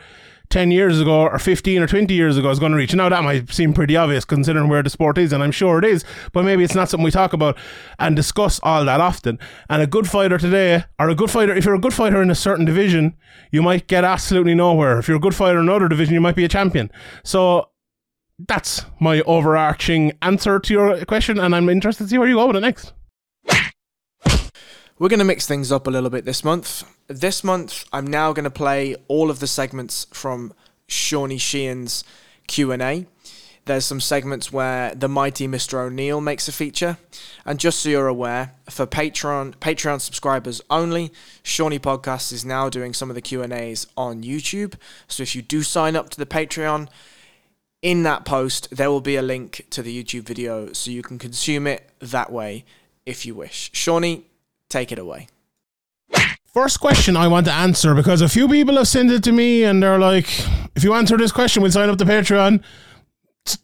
10 0.54 0.70
years 0.70 1.02
ago 1.02 1.22
or 1.24 1.40
15 1.40 1.82
or 1.82 1.88
20 1.88 2.14
years 2.14 2.38
ago 2.38 2.52
is 2.52 2.60
going 2.60 2.72
to 2.72 2.78
reach. 2.78 2.94
Now, 2.94 3.10
that 3.10 3.24
might 3.24 3.52
seem 3.52 3.74
pretty 3.74 3.98
obvious 3.98 4.24
considering 4.24 4.70
where 4.70 4.84
the 4.84 4.90
sport 4.92 5.18
is, 5.18 5.34
and 5.34 5.44
I'm 5.44 5.52
sure 5.52 5.80
it 5.80 5.86
is, 5.86 6.06
but 6.32 6.46
maybe 6.46 6.64
it's 6.64 6.76
not 6.76 6.90
something 6.90 7.04
we 7.04 7.10
talk 7.10 7.34
about 7.34 7.58
and 7.98 8.16
discuss 8.16 8.60
all 8.62 8.86
that 8.86 9.02
often. 9.02 9.40
And 9.68 9.82
a 9.82 9.88
good 9.88 10.08
fighter 10.08 10.38
today, 10.38 10.86
or 11.00 11.10
a 11.10 11.16
good 11.16 11.32
fighter, 11.32 11.56
if 11.56 11.66
you're 11.66 11.74
a 11.74 11.80
good 11.80 11.94
fighter 11.94 12.22
in 12.22 12.30
a 12.30 12.36
certain 12.36 12.66
division, 12.66 13.16
you 13.52 13.64
might 13.64 13.88
get 13.88 14.04
absolutely 14.04 14.54
nowhere. 14.54 15.00
If 15.00 15.08
you're 15.08 15.18
a 15.18 15.20
good 15.20 15.34
fighter 15.34 15.58
in 15.58 15.68
another 15.68 15.88
division, 15.88 16.14
you 16.14 16.22
might 16.22 16.36
be 16.36 16.46
a 16.46 16.50
champion. 16.50 16.92
So, 17.24 17.70
that's 18.48 18.86
my 19.00 19.22
overarching 19.22 20.12
answer 20.22 20.60
to 20.60 20.74
your 20.74 21.06
question, 21.06 21.40
and 21.40 21.56
I'm 21.56 21.68
interested 21.68 22.04
to 22.04 22.10
see 22.12 22.20
where 22.20 22.28
you 22.28 22.36
go 22.36 22.46
with 22.46 22.58
it 22.58 22.62
next. 22.62 22.94
We're 25.00 25.10
going 25.10 25.20
to 25.20 25.26
mix 25.26 25.48
things 25.48 25.72
up 25.72 25.88
a 25.88 25.90
little 25.90 26.12
bit 26.12 26.24
this 26.24 26.44
month. 26.44 26.84
This 27.08 27.44
month, 27.44 27.84
I'm 27.92 28.06
now 28.06 28.32
going 28.32 28.44
to 28.44 28.52
play 28.52 28.96
all 29.08 29.32
of 29.32 29.40
the 29.40 29.48
segments 29.48 30.06
from 30.14 30.54
Shawnee 30.88 31.40
Sheehan's 31.40 32.04
Q&A. 32.46 33.08
There's 33.66 33.86
some 33.86 34.00
segments 34.00 34.52
where 34.52 34.94
the 34.94 35.08
mighty 35.08 35.48
Mr. 35.48 35.80
O'Neill 35.80 36.22
makes 36.22 36.48
a 36.48 36.52
feature. 36.52 37.00
And 37.44 37.60
just 37.60 37.80
so 37.80 37.90
you're 37.90 38.08
aware, 38.08 38.54
for 38.70 38.86
Patreon 38.86 39.56
Patreon 39.56 40.00
subscribers 40.00 40.62
only, 40.70 41.12
Shawnee 41.42 41.80
Podcast 41.80 42.32
is 42.32 42.46
now 42.46 42.70
doing 42.70 42.94
some 42.94 43.10
of 43.10 43.16
the 43.16 43.22
Q&As 43.22 43.88
on 43.98 44.22
YouTube. 44.22 44.76
So 45.08 45.24
if 45.24 45.36
you 45.36 45.42
do 45.42 45.64
sign 45.64 45.96
up 45.96 46.10
to 46.12 46.20
the 46.20 46.28
Patreon, 46.28 46.88
in 47.82 48.04
that 48.04 48.26
post 48.26 48.68
there 48.70 48.92
will 48.92 49.02
be 49.02 49.16
a 49.16 49.24
link 49.24 49.66
to 49.72 49.82
the 49.82 50.04
YouTube 50.04 50.24
video 50.24 50.72
so 50.72 50.92
you 50.92 51.02
can 51.02 51.18
consume 51.18 51.66
it 51.66 51.90
that 52.00 52.32
way 52.32 52.64
if 53.08 53.26
you 53.26 53.34
wish. 53.34 53.72
Shawnee, 53.74 54.28
Take 54.74 54.92
it 54.92 54.98
away. 54.98 55.28
First 56.52 56.80
question 56.80 57.16
I 57.16 57.28
want 57.28 57.46
to 57.46 57.54
answer 57.54 57.94
because 57.94 58.22
a 58.22 58.28
few 58.28 58.48
people 58.48 58.76
have 58.78 58.88
sent 58.88 59.12
it 59.12 59.24
to 59.26 59.32
me 59.32 59.64
and 59.64 59.84
they're 59.84 60.00
like, 60.00 60.26
if 60.76 60.84
you 60.84 60.96
answer 60.96 61.16
this 61.16 61.32
question, 61.32 61.62
we'll 61.62 61.72
sign 61.72 61.90
up 61.90 62.00
to 62.00 62.06
Patreon. 62.06 62.64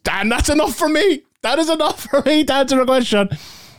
And 0.08 0.30
that's 0.30 0.48
enough 0.48 0.76
for 0.76 0.88
me. 0.88 1.24
That 1.42 1.58
is 1.58 1.68
enough 1.68 2.02
for 2.08 2.22
me 2.22 2.44
to 2.44 2.54
answer 2.54 2.80
a 2.80 2.86
question. 2.86 3.28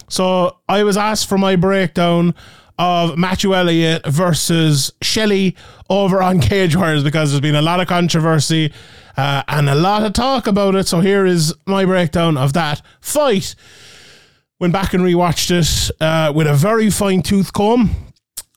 So 0.09 0.57
I 0.67 0.83
was 0.83 0.97
asked 0.97 1.29
for 1.29 1.37
my 1.37 1.55
breakdown 1.55 2.35
of 2.77 3.17
Matthew 3.17 3.55
Elliott 3.55 4.05
versus 4.05 4.91
Shelley 5.01 5.55
over 5.89 6.21
on 6.21 6.41
Cage 6.49 6.75
Warriors 6.75 7.05
because 7.05 7.31
there's 7.31 7.39
been 7.39 7.55
a 7.55 7.61
lot 7.61 7.79
of 7.79 7.87
controversy 7.87 8.73
uh, 9.15 9.43
and 9.47 9.69
a 9.69 9.75
lot 9.75 10.03
of 10.03 10.11
talk 10.11 10.47
about 10.47 10.75
it. 10.75 10.85
So 10.85 10.99
here 10.99 11.25
is 11.25 11.53
my 11.65 11.85
breakdown 11.85 12.35
of 12.35 12.51
that 12.53 12.81
fight 12.99 13.55
went 14.61 14.71
back 14.71 14.93
and 14.93 15.03
rewatched 15.03 15.49
it 15.49 15.91
uh, 15.99 16.31
with 16.31 16.45
a 16.45 16.53
very 16.53 16.91
fine 16.91 17.23
tooth 17.23 17.51
comb. 17.51 17.89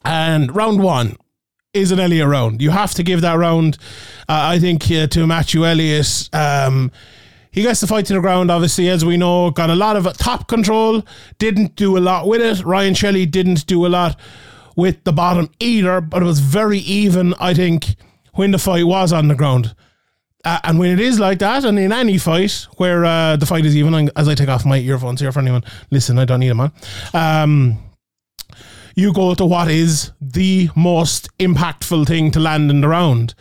And 0.05 0.55
round 0.55 0.83
one 0.83 1.17
is 1.73 1.93
an 1.93 1.99
Elliott 1.99 2.29
round. 2.29 2.61
You 2.61 2.71
have 2.73 2.93
to 2.95 3.03
give 3.03 3.23
that 3.23 3.39
round, 3.39 3.79
uh, 4.29 4.53
I 4.53 4.59
think, 4.59 4.83
uh, 4.91 5.07
to 5.07 5.27
Matthew 5.27 5.65
Elliott. 5.67 6.29
Um, 6.35 6.93
he 7.51 7.63
gets 7.63 7.81
the 7.81 7.87
fight 7.87 8.05
to 8.07 8.13
the 8.13 8.21
ground, 8.21 8.51
obviously, 8.51 8.91
as 8.91 9.03
we 9.03 9.17
know. 9.17 9.51
Got 9.51 9.71
a 9.71 9.75
lot 9.75 9.97
of 9.97 10.05
top 10.19 10.47
control, 10.47 11.03
didn't 11.39 11.75
do 11.75 11.97
a 11.97 12.01
lot 12.01 12.29
with 12.29 12.43
it. 12.43 12.63
Ryan 12.63 12.93
Shelley 12.93 13.25
didn't 13.25 13.67
do 13.67 13.87
a 13.87 13.89
lot 13.89 14.21
with 14.77 15.05
the 15.05 15.13
bottom 15.13 15.49
either, 15.59 16.03
but 16.03 16.21
it 16.21 16.27
was 16.27 16.41
very 16.41 16.81
even, 16.81 17.33
I 17.41 17.55
think, 17.55 17.97
when 18.35 18.51
the 18.51 18.59
fight 18.59 18.87
was 18.87 19.11
on 19.11 19.29
the 19.29 19.35
ground. 19.35 19.75
Uh, 20.45 20.61
and 20.65 20.79
when 20.79 20.91
it 20.91 21.01
is 21.01 21.19
like 21.19 21.39
that, 21.39 21.65
and 21.65 21.79
in 21.79 21.93
any 21.93 22.19
fight 22.19 22.67
where 22.77 23.05
uh, 23.05 23.37
the 23.37 23.47
fight 23.47 23.65
is 23.65 23.77
even, 23.77 24.11
as 24.15 24.29
I 24.29 24.35
take 24.35 24.49
off 24.49 24.67
my 24.67 24.79
earphones 24.79 25.21
here 25.21 25.33
for 25.33 25.41
anyone, 25.41 25.65
listen, 25.91 26.19
I 26.19 26.25
don't 26.25 26.41
need 26.41 26.51
them 26.51 26.61
on. 26.61 26.73
Um, 27.15 27.79
you 28.95 29.13
go 29.13 29.35
to 29.35 29.45
what 29.45 29.71
is 29.71 30.13
the 30.21 30.69
most 30.77 31.29
impactful 31.39 32.07
thing 32.07 32.31
to 32.33 32.41
land 32.41 32.71
in 32.71 32.81
the 32.81 32.89
round. 32.89 33.35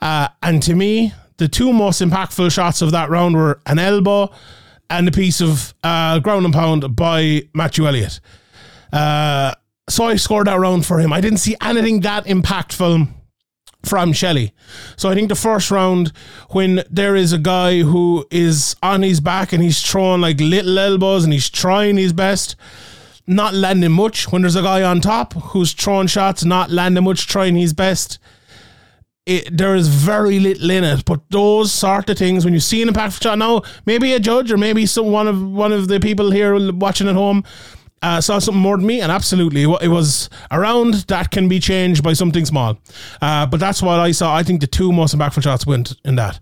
Uh, 0.00 0.28
and 0.42 0.62
to 0.62 0.74
me, 0.74 1.12
the 1.38 1.48
two 1.48 1.72
most 1.72 2.00
impactful 2.00 2.52
shots 2.52 2.82
of 2.82 2.92
that 2.92 3.08
round 3.08 3.34
were 3.34 3.60
an 3.66 3.78
elbow 3.78 4.30
and 4.90 5.08
a 5.08 5.10
piece 5.10 5.40
of 5.40 5.74
uh, 5.82 6.18
ground 6.18 6.44
and 6.44 6.54
pound 6.54 6.94
by 6.94 7.42
Matthew 7.54 7.86
Elliott. 7.86 8.20
Uh, 8.92 9.54
so 9.88 10.04
I 10.04 10.16
scored 10.16 10.46
that 10.46 10.58
round 10.58 10.84
for 10.84 11.00
him. 11.00 11.12
I 11.12 11.20
didn't 11.20 11.38
see 11.38 11.56
anything 11.62 12.00
that 12.00 12.26
impactful 12.26 13.08
from 13.84 14.12
Shelley. 14.12 14.52
So 14.96 15.10
I 15.10 15.14
think 15.14 15.28
the 15.28 15.34
first 15.34 15.70
round, 15.70 16.12
when 16.50 16.84
there 16.90 17.16
is 17.16 17.32
a 17.32 17.38
guy 17.38 17.80
who 17.80 18.26
is 18.30 18.76
on 18.82 19.02
his 19.02 19.20
back 19.20 19.52
and 19.52 19.62
he's 19.62 19.82
throwing 19.82 20.20
like 20.20 20.40
little 20.40 20.78
elbows 20.78 21.24
and 21.24 21.32
he's 21.32 21.50
trying 21.50 21.96
his 21.96 22.12
best, 22.12 22.56
not 23.26 23.54
landing 23.54 23.92
much. 23.92 24.30
When 24.30 24.42
there's 24.42 24.56
a 24.56 24.62
guy 24.62 24.82
on 24.82 25.00
top 25.00 25.34
who's 25.34 25.72
throwing 25.72 26.06
shots, 26.06 26.44
not 26.44 26.70
landing 26.70 27.04
much, 27.04 27.26
trying 27.26 27.56
his 27.56 27.72
best. 27.72 28.18
It, 29.24 29.56
there 29.56 29.76
is 29.76 29.86
very 29.86 30.40
little 30.40 30.68
in 30.68 30.82
it, 30.82 31.04
but 31.04 31.20
those 31.30 31.72
sort 31.72 32.10
of 32.10 32.18
things 32.18 32.44
when 32.44 32.54
you 32.54 32.58
see 32.58 32.82
an 32.82 32.88
impactful 32.88 33.22
shot 33.22 33.38
now, 33.38 33.62
maybe 33.86 34.12
a 34.14 34.18
judge 34.18 34.50
or 34.50 34.58
maybe 34.58 34.84
some 34.84 35.12
one 35.12 35.28
of 35.28 35.40
one 35.40 35.70
of 35.70 35.86
the 35.86 36.00
people 36.00 36.32
here 36.32 36.72
watching 36.72 37.06
at 37.08 37.14
home 37.14 37.44
uh, 38.02 38.20
saw 38.20 38.38
something 38.38 38.60
more 38.60 38.76
than 38.76 38.86
me, 38.86 39.00
and 39.00 39.10
absolutely, 39.12 39.62
it 39.62 39.88
was 39.88 40.28
around 40.50 40.94
that 41.08 41.30
can 41.30 41.48
be 41.48 41.60
changed 41.60 42.02
by 42.02 42.12
something 42.12 42.44
small. 42.44 42.78
Uh, 43.20 43.46
but 43.46 43.60
that's 43.60 43.82
what 43.82 44.00
I 44.00 44.12
saw. 44.12 44.34
I 44.34 44.42
think 44.42 44.60
the 44.60 44.66
two 44.66 44.92
most 44.92 45.16
impactful 45.16 45.42
shots 45.42 45.66
went 45.66 45.94
in 46.04 46.16
that. 46.16 46.40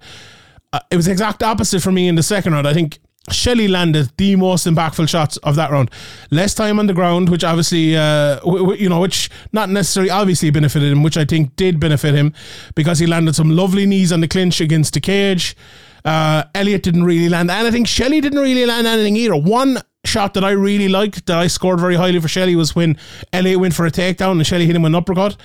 Uh, 0.72 0.80
it 0.90 0.96
was 0.96 1.06
the 1.06 1.12
exact 1.12 1.42
opposite 1.42 1.82
for 1.82 1.92
me 1.92 2.08
in 2.08 2.14
the 2.14 2.22
second 2.22 2.52
round. 2.52 2.66
I 2.66 2.72
think 2.72 2.98
Shelley 3.30 3.68
landed 3.68 4.10
the 4.16 4.36
most 4.36 4.66
impactful 4.66 5.08
shots 5.08 5.36
of 5.38 5.56
that 5.56 5.70
round. 5.70 5.90
Less 6.30 6.54
time 6.54 6.78
on 6.78 6.86
the 6.86 6.94
ground, 6.94 7.28
which 7.28 7.44
obviously, 7.44 7.96
uh, 7.96 8.36
w- 8.36 8.64
w- 8.64 8.82
you 8.82 8.88
know, 8.88 9.00
which 9.00 9.28
not 9.52 9.68
necessarily 9.68 10.10
obviously 10.10 10.50
benefited 10.50 10.90
him, 10.90 11.02
which 11.02 11.16
I 11.16 11.24
think 11.24 11.54
did 11.56 11.78
benefit 11.78 12.14
him 12.14 12.32
because 12.74 12.98
he 12.98 13.06
landed 13.06 13.34
some 13.34 13.50
lovely 13.50 13.84
knees 13.84 14.12
on 14.12 14.20
the 14.20 14.28
clinch 14.28 14.60
against 14.60 14.94
the 14.94 15.00
cage. 15.00 15.56
Uh, 16.04 16.44
Elliott 16.54 16.82
didn't 16.82 17.04
really 17.04 17.28
land 17.28 17.50
anything. 17.50 17.84
Shelley 17.84 18.20
didn't 18.20 18.38
really 18.38 18.64
land 18.64 18.86
anything 18.86 19.16
either. 19.16 19.36
One 19.36 19.78
shot 20.10 20.34
that 20.34 20.44
I 20.44 20.50
really 20.50 20.88
liked, 20.88 21.26
that 21.26 21.38
I 21.38 21.46
scored 21.46 21.80
very 21.80 21.94
highly 21.94 22.20
for 22.20 22.28
Shelley, 22.28 22.56
was 22.56 22.74
when 22.74 22.98
Elliott 23.32 23.60
went 23.60 23.74
for 23.74 23.86
a 23.86 23.90
takedown 23.90 24.32
and 24.32 24.46
Shelley 24.46 24.66
hit 24.66 24.76
him 24.76 24.82
with 24.82 24.90
an 24.90 24.96
uppercut. 24.96 25.36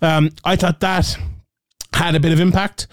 Um, 0.00 0.30
I 0.44 0.56
thought 0.56 0.80
that 0.80 1.16
had 1.92 2.14
a 2.14 2.20
bit 2.20 2.32
of 2.32 2.40
impact. 2.40 2.86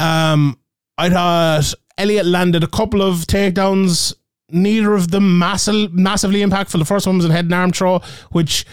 Um, 0.00 0.58
I 0.98 1.10
thought 1.10 1.74
Elliott 1.98 2.26
landed 2.26 2.64
a 2.64 2.66
couple 2.66 3.02
of 3.02 3.26
takedowns, 3.26 4.14
neither 4.50 4.94
of 4.94 5.10
them 5.10 5.38
massive, 5.38 5.92
massively 5.92 6.40
impactful. 6.40 6.78
The 6.78 6.84
first 6.84 7.06
one 7.06 7.16
was 7.16 7.26
a 7.26 7.32
head 7.32 7.46
and 7.46 7.54
arm 7.54 7.72
throw, 7.72 8.00
which 8.30 8.66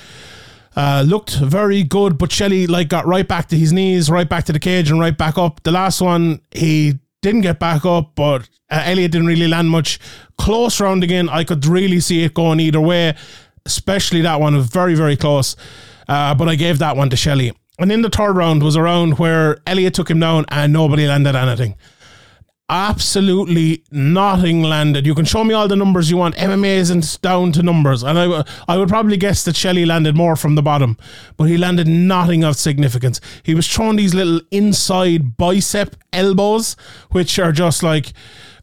uh, 0.76 1.04
looked 1.06 1.36
very 1.36 1.84
good, 1.84 2.18
but 2.18 2.32
Shelley 2.32 2.68
like 2.68 2.90
got 2.90 3.06
right 3.06 3.28
back 3.28 3.48
to 3.50 3.58
his 3.58 3.74
knees, 3.74 4.10
right 4.10 4.28
back 4.30 4.46
to 4.46 4.54
the 4.54 4.60
cage, 4.60 4.90
and 4.92 5.00
right 5.00 5.18
back 5.18 5.38
up. 5.38 5.62
The 5.64 5.72
last 5.72 6.02
one, 6.02 6.42
he 6.52 7.00
didn't 7.22 7.42
get 7.42 7.60
back 7.60 7.86
up, 7.86 8.14
but 8.16 8.50
uh, 8.70 8.84
Elliott 8.86 9.12
didn't 9.12 9.28
really 9.28 9.48
land 9.48 9.70
much. 9.70 10.00
Close 10.38 10.80
round 10.80 11.04
again, 11.04 11.30
I 11.30 11.44
could 11.44 11.66
really 11.66 12.00
see 12.00 12.24
it 12.24 12.34
going 12.34 12.60
either 12.60 12.82
way, 12.82 13.16
especially 13.66 14.22
that 14.22 14.40
one 14.40 14.56
was 14.56 14.68
very, 14.68 14.96
very 14.96 15.18
close. 15.18 15.56
Uh, 16.08 16.34
but 16.34 16.48
I 16.48 16.56
gave 16.56 16.80
that 16.80 16.96
one 16.96 17.10
to 17.10 17.16
Shelley. 17.16 17.54
And 17.78 17.92
in 17.92 18.02
the 18.02 18.10
third 18.10 18.36
round 18.36 18.64
was 18.64 18.76
a 18.76 18.82
round 18.82 19.20
where 19.20 19.58
Elliott 19.66 19.94
took 19.94 20.10
him 20.10 20.20
down 20.20 20.46
and 20.50 20.74
nobody 20.74 21.08
landed 21.08 21.36
anything 21.36 21.76
absolutely 22.70 23.84
nothing 23.92 24.62
landed. 24.62 25.06
You 25.06 25.16
can 25.16 25.26
show 25.26 25.44
me 25.44 25.54
all 25.54 25.68
the 25.68 25.76
numbers 25.76 26.10
you 26.10 26.18
want. 26.18 26.36
MMA 26.36 26.78
isn't 26.78 27.20
down 27.22 27.52
to 27.54 27.64
numbers, 27.64 28.04
and 28.04 28.18
I, 28.18 28.46
I 28.68 28.78
would 28.78 28.90
probably 28.90 29.18
guess 29.18 29.44
that 29.46 29.56
Shelley 29.56 29.86
landed 29.86 30.16
more 30.16 30.36
from 30.36 30.56
the 30.56 30.62
bottom, 30.62 30.98
but 31.36 31.46
he 31.46 31.58
landed 31.58 31.88
nothing 31.88 32.44
of 32.44 32.56
significance. 32.56 33.20
He 33.44 33.56
was 33.56 33.68
throwing 33.68 33.96
these 33.96 34.14
little 34.14 34.42
inside 34.52 35.38
bicep 35.38 35.96
elbows, 36.14 36.76
which 37.12 37.40
are 37.40 37.52
just 37.52 37.84
like. 37.84 38.14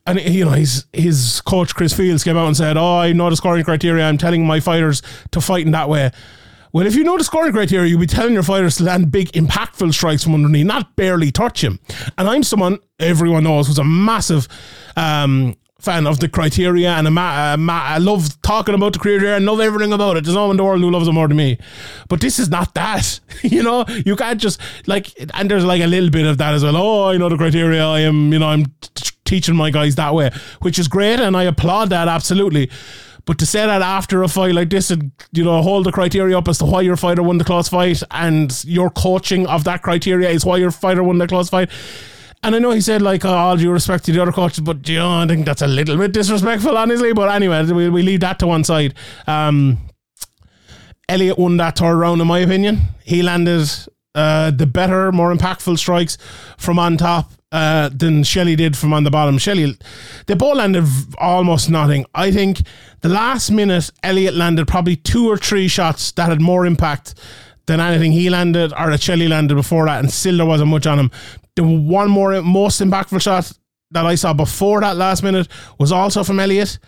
And 0.08 0.20
you 0.20 0.44
know, 0.44 0.52
his 0.52 0.86
his 0.92 1.40
coach 1.40 1.74
Chris 1.74 1.92
Fields 1.92 2.22
came 2.22 2.36
out 2.36 2.46
and 2.46 2.56
said, 2.56 2.76
"Oh, 2.76 2.98
I 2.98 3.12
know 3.12 3.28
the 3.28 3.34
scoring 3.34 3.64
criteria. 3.64 4.04
I'm 4.04 4.18
telling 4.18 4.46
my 4.46 4.60
fighters 4.60 5.02
to 5.32 5.40
fight 5.40 5.66
in 5.66 5.72
that 5.72 5.88
way." 5.88 6.12
Well, 6.72 6.86
if 6.86 6.94
you 6.94 7.04
know 7.04 7.16
the 7.16 7.24
scoring 7.24 7.52
criteria, 7.52 7.88
you'll 7.88 8.00
be 8.00 8.06
telling 8.06 8.34
your 8.34 8.42
fighters 8.42 8.76
to 8.76 8.84
land 8.84 9.10
big, 9.10 9.32
impactful 9.32 9.92
strikes 9.94 10.24
from 10.24 10.34
underneath, 10.34 10.66
not 10.66 10.96
barely 10.96 11.30
touch 11.30 11.62
him. 11.62 11.78
And 12.18 12.28
I'm 12.28 12.42
someone 12.42 12.78
everyone 12.98 13.44
knows 13.44 13.66
who's 13.66 13.78
a 13.78 13.84
massive 13.84 14.48
um, 14.96 15.56
fan 15.78 16.06
of 16.06 16.18
the 16.20 16.28
criteria, 16.28 16.90
and 16.90 17.06
a 17.06 17.10
ma- 17.10 17.54
a 17.54 17.56
ma- 17.56 17.84
I 17.84 17.98
love 17.98 18.40
talking 18.42 18.74
about 18.74 18.92
the 18.94 18.98
criteria 18.98 19.36
and 19.36 19.46
love 19.46 19.60
everything 19.60 19.92
about 19.92 20.16
it. 20.16 20.24
There's 20.24 20.34
no 20.34 20.42
one 20.42 20.52
in 20.52 20.56
the 20.56 20.64
world 20.64 20.80
who 20.80 20.90
loves 20.90 21.06
it 21.08 21.12
more 21.12 21.28
than 21.28 21.36
me. 21.36 21.58
But 22.08 22.20
this 22.20 22.38
is 22.38 22.48
not 22.48 22.74
that. 22.74 23.20
you 23.42 23.62
know, 23.62 23.84
you 24.04 24.16
can't 24.16 24.40
just 24.40 24.60
like, 24.86 25.12
and 25.34 25.50
there's 25.50 25.64
like 25.64 25.82
a 25.82 25.86
little 25.86 26.10
bit 26.10 26.26
of 26.26 26.38
that 26.38 26.54
as 26.54 26.62
well. 26.62 26.76
Oh, 26.76 27.08
I 27.08 27.16
know 27.16 27.28
the 27.28 27.36
criteria. 27.36 27.84
I 27.86 28.00
am, 28.00 28.32
you 28.32 28.38
know, 28.38 28.48
I'm 28.48 28.66
t- 28.80 29.10
teaching 29.24 29.56
my 29.56 29.70
guys 29.70 29.94
that 29.96 30.14
way, 30.14 30.30
which 30.60 30.78
is 30.78 30.88
great, 30.88 31.20
and 31.20 31.36
I 31.36 31.44
applaud 31.44 31.90
that 31.90 32.08
absolutely. 32.08 32.70
But 33.26 33.38
to 33.40 33.46
say 33.46 33.66
that 33.66 33.82
after 33.82 34.22
a 34.22 34.28
fight 34.28 34.54
like 34.54 34.70
this 34.70 34.90
and, 34.90 35.10
you 35.32 35.44
know, 35.44 35.60
hold 35.60 35.84
the 35.84 35.92
criteria 35.92 36.38
up 36.38 36.46
as 36.46 36.58
to 36.58 36.64
why 36.64 36.82
your 36.82 36.96
fighter 36.96 37.24
won 37.24 37.38
the 37.38 37.44
close 37.44 37.68
fight 37.68 38.02
and 38.12 38.64
your 38.64 38.88
coaching 38.88 39.46
of 39.48 39.64
that 39.64 39.82
criteria 39.82 40.30
is 40.30 40.44
why 40.44 40.58
your 40.58 40.70
fighter 40.70 41.02
won 41.02 41.18
the 41.18 41.26
close 41.26 41.50
fight. 41.50 41.68
And 42.44 42.54
I 42.54 42.60
know 42.60 42.70
he 42.70 42.80
said, 42.80 43.02
like, 43.02 43.24
oh, 43.24 43.30
all 43.30 43.56
due 43.56 43.72
respect 43.72 44.04
to 44.04 44.12
the 44.12 44.22
other 44.22 44.30
coaches, 44.30 44.60
but, 44.60 44.88
you 44.88 44.98
know, 44.98 45.10
I 45.10 45.26
think 45.26 45.44
that's 45.44 45.62
a 45.62 45.66
little 45.66 45.96
bit 45.96 46.12
disrespectful, 46.12 46.78
honestly. 46.78 47.12
But 47.12 47.34
anyway, 47.34 47.64
we, 47.64 47.88
we 47.88 48.02
leave 48.02 48.20
that 48.20 48.38
to 48.38 48.46
one 48.46 48.62
side. 48.62 48.94
Um, 49.26 49.78
Elliott 51.08 51.38
won 51.38 51.56
that 51.56 51.78
third 51.78 51.96
round, 51.96 52.20
in 52.20 52.28
my 52.28 52.38
opinion. 52.38 52.78
He 53.02 53.22
landed 53.22 53.68
uh, 54.16 54.50
the 54.50 54.66
better, 54.66 55.12
more 55.12 55.32
impactful 55.32 55.78
strikes 55.78 56.16
from 56.56 56.78
on 56.78 56.96
top 56.96 57.30
uh, 57.52 57.90
than 57.90 58.24
Shelley 58.24 58.56
did 58.56 58.76
from 58.76 58.92
on 58.92 59.04
the 59.04 59.10
bottom. 59.10 59.38
Shelley, 59.38 59.76
they 60.26 60.34
both 60.34 60.56
landed 60.56 60.84
almost 61.18 61.70
nothing. 61.70 62.06
I 62.14 62.32
think 62.32 62.62
the 63.02 63.10
last 63.10 63.50
minute, 63.50 63.90
Elliott 64.02 64.34
landed 64.34 64.66
probably 64.66 64.96
two 64.96 65.28
or 65.28 65.36
three 65.36 65.68
shots 65.68 66.12
that 66.12 66.30
had 66.30 66.40
more 66.40 66.66
impact 66.66 67.14
than 67.66 67.78
anything 67.78 68.12
he 68.12 68.30
landed 68.30 68.72
or 68.72 68.90
that 68.90 69.02
Shelley 69.02 69.28
landed 69.28 69.54
before 69.54 69.86
that, 69.86 70.00
and 70.00 70.10
still 70.10 70.38
there 70.38 70.46
wasn't 70.46 70.70
much 70.70 70.86
on 70.86 70.98
him. 70.98 71.10
The 71.54 71.64
one 71.64 72.10
more 72.10 72.40
most 72.42 72.80
impactful 72.80 73.20
shot 73.20 73.52
that 73.90 74.06
I 74.06 74.14
saw 74.14 74.32
before 74.32 74.80
that 74.80 74.96
last 74.96 75.22
minute 75.22 75.48
was 75.78 75.92
also 75.92 76.24
from 76.24 76.40
Elliott. 76.40 76.78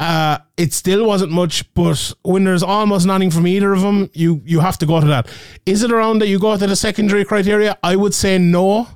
Uh, 0.00 0.38
it 0.56 0.72
still 0.72 1.06
wasn't 1.06 1.30
much, 1.30 1.72
but 1.74 2.14
when 2.22 2.44
there's 2.44 2.62
almost 2.62 3.06
nothing 3.06 3.30
from 3.30 3.46
either 3.46 3.74
of 3.74 3.82
them, 3.82 4.08
you 4.14 4.40
you 4.46 4.60
have 4.60 4.78
to 4.78 4.86
go 4.86 4.98
to 4.98 5.06
that. 5.06 5.28
Is 5.66 5.82
it 5.82 5.92
around 5.92 6.20
that 6.20 6.28
you 6.28 6.38
go 6.38 6.56
to 6.56 6.66
the 6.66 6.74
secondary 6.74 7.24
criteria? 7.24 7.76
I 7.82 7.96
would 7.96 8.14
say 8.14 8.38
no. 8.38 8.88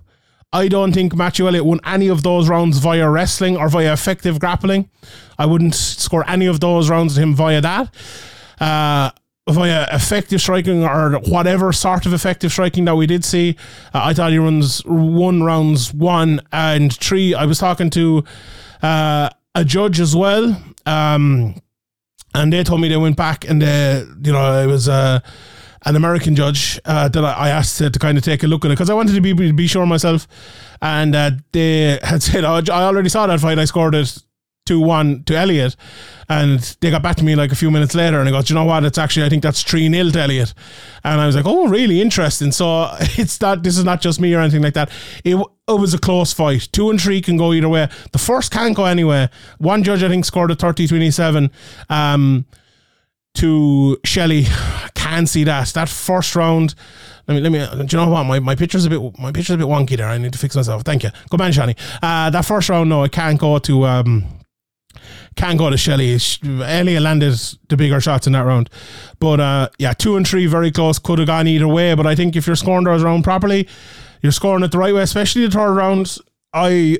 I 0.50 0.68
don't 0.68 0.92
think 0.92 1.14
Matthew 1.14 1.46
Elliott 1.46 1.66
won 1.66 1.80
any 1.84 2.08
of 2.08 2.22
those 2.22 2.48
rounds 2.48 2.78
via 2.78 3.10
wrestling 3.10 3.56
or 3.56 3.68
via 3.68 3.92
effective 3.92 4.40
grappling. 4.40 4.88
I 5.38 5.44
wouldn't 5.44 5.74
score 5.74 6.24
any 6.26 6.46
of 6.46 6.60
those 6.60 6.88
rounds 6.88 7.16
to 7.16 7.20
him 7.20 7.34
via 7.34 7.60
that. 7.60 7.94
Uh, 8.58 9.10
via 9.50 9.86
effective 9.92 10.40
striking 10.40 10.84
or 10.84 11.18
whatever 11.28 11.70
sort 11.72 12.06
of 12.06 12.14
effective 12.14 12.50
striking 12.50 12.86
that 12.86 12.94
we 12.94 13.06
did 13.06 13.24
see. 13.24 13.56
Uh, 13.92 14.00
I 14.04 14.14
thought 14.14 14.32
he 14.32 14.38
runs 14.38 14.78
one 14.86 15.42
rounds 15.42 15.92
one 15.92 16.40
and 16.50 16.94
three. 16.96 17.34
I 17.34 17.44
was 17.44 17.58
talking 17.58 17.90
to 17.90 18.24
uh, 18.82 19.28
a 19.54 19.64
judge 19.64 20.00
as 20.00 20.16
well, 20.16 20.56
um, 20.86 21.54
and 22.34 22.52
they 22.52 22.64
told 22.64 22.80
me 22.80 22.88
they 22.88 22.96
went 22.96 23.16
back 23.16 23.48
and 23.48 23.62
they, 23.62 24.04
you 24.22 24.32
know, 24.32 24.62
it 24.62 24.66
was. 24.66 24.88
Uh, 24.88 25.20
an 25.86 25.96
American 25.96 26.34
judge 26.34 26.80
uh, 26.86 27.08
that 27.08 27.22
I 27.22 27.50
asked 27.50 27.76
to, 27.76 27.90
to, 27.90 27.98
kind 27.98 28.16
of 28.16 28.24
take 28.24 28.42
a 28.42 28.46
look 28.46 28.64
at 28.64 28.70
it 28.70 28.74
because 28.74 28.88
I 28.88 28.94
wanted 28.94 29.14
to 29.16 29.20
be 29.20 29.52
be 29.52 29.66
sure 29.66 29.84
myself, 29.84 30.26
and 30.80 31.14
uh, 31.14 31.32
they 31.52 31.98
had 32.02 32.22
said, 32.22 32.42
"Oh, 32.42 32.62
I 32.72 32.84
already 32.84 33.10
saw 33.10 33.26
that 33.26 33.38
fight. 33.38 33.58
I 33.58 33.66
scored 33.66 33.94
it 33.94 34.18
2 34.66 34.80
1 34.80 35.24
to 35.24 35.36
Elliott, 35.36 35.76
And 36.28 36.60
they 36.80 36.90
got 36.90 37.02
back 37.02 37.16
to 37.16 37.24
me 37.24 37.34
like 37.36 37.52
a 37.52 37.56
few 37.56 37.70
minutes 37.70 37.94
later 37.94 38.18
and 38.18 38.28
I 38.28 38.32
go, 38.32 38.42
Do 38.42 38.52
you 38.52 38.58
know 38.58 38.64
what? 38.64 38.84
It's 38.84 38.98
actually, 38.98 39.26
I 39.26 39.28
think 39.28 39.42
that's 39.42 39.62
3 39.62 39.90
0 39.90 40.10
to 40.10 40.20
Elliott," 40.20 40.54
And 41.04 41.20
I 41.20 41.26
was 41.26 41.36
like, 41.36 41.46
Oh, 41.46 41.68
really 41.68 42.00
interesting. 42.00 42.52
So 42.52 42.88
it's 43.00 43.40
not, 43.40 43.62
this 43.62 43.76
is 43.76 43.84
not 43.84 44.00
just 44.00 44.20
me 44.20 44.34
or 44.34 44.40
anything 44.40 44.62
like 44.62 44.74
that. 44.74 44.90
It, 45.24 45.36
it 45.36 45.80
was 45.80 45.94
a 45.94 45.98
close 45.98 46.32
fight. 46.32 46.68
Two 46.72 46.90
and 46.90 47.00
three 47.00 47.20
can 47.20 47.36
go 47.36 47.52
either 47.52 47.68
way. 47.68 47.88
The 48.12 48.18
first 48.18 48.50
can't 48.52 48.76
go 48.76 48.84
anywhere. 48.84 49.30
One 49.58 49.82
judge, 49.82 50.02
I 50.02 50.08
think, 50.08 50.24
scored 50.24 50.50
a 50.50 50.54
30 50.54 50.86
27 50.86 51.50
um, 51.90 52.46
to 53.34 53.98
Shelley. 54.04 54.46
Can't 54.94 55.28
see 55.28 55.44
that. 55.44 55.68
That 55.68 55.90
first 55.90 56.34
round. 56.34 56.74
Let 57.28 57.34
me, 57.34 57.40
let 57.40 57.52
me, 57.52 57.86
do 57.86 57.96
you 57.96 58.02
know 58.02 58.10
what? 58.10 58.24
My, 58.24 58.38
my 58.38 58.54
picture's 58.54 58.86
a 58.86 58.90
bit, 58.90 59.18
my 59.18 59.32
picture's 59.32 59.54
a 59.54 59.58
bit 59.58 59.66
wonky 59.66 59.96
there. 59.96 60.08
I 60.08 60.16
need 60.16 60.32
to 60.32 60.38
fix 60.38 60.56
myself. 60.56 60.82
Thank 60.82 61.02
you. 61.02 61.10
Go 61.28 61.36
man, 61.36 61.52
Shani. 61.52 61.76
Uh, 62.02 62.30
that 62.30 62.44
first 62.46 62.68
round, 62.70 62.88
no, 62.88 63.02
I 63.02 63.08
can't 63.08 63.38
go 63.38 63.58
to, 63.58 63.84
um, 63.84 64.24
Can't 65.36 65.58
go 65.58 65.70
to 65.70 65.76
Shelley. 65.76 66.18
Elliott 66.44 67.02
landed 67.02 67.34
the 67.68 67.76
bigger 67.76 68.00
shots 68.00 68.26
in 68.26 68.32
that 68.34 68.42
round. 68.42 68.70
But 69.18 69.40
uh, 69.40 69.68
yeah, 69.78 69.92
two 69.92 70.16
and 70.16 70.26
three, 70.26 70.46
very 70.46 70.70
close. 70.70 70.98
Could 70.98 71.18
have 71.18 71.26
gone 71.26 71.46
either 71.46 71.68
way. 71.68 71.94
But 71.94 72.06
I 72.06 72.14
think 72.14 72.36
if 72.36 72.46
you're 72.46 72.56
scoring 72.56 72.84
those 72.84 73.02
round 73.02 73.24
properly, 73.24 73.68
you're 74.22 74.32
scoring 74.32 74.64
it 74.64 74.70
the 74.70 74.78
right 74.78 74.94
way, 74.94 75.02
especially 75.02 75.46
the 75.46 75.50
third 75.50 75.74
round. 75.74 76.18
I 76.52 76.98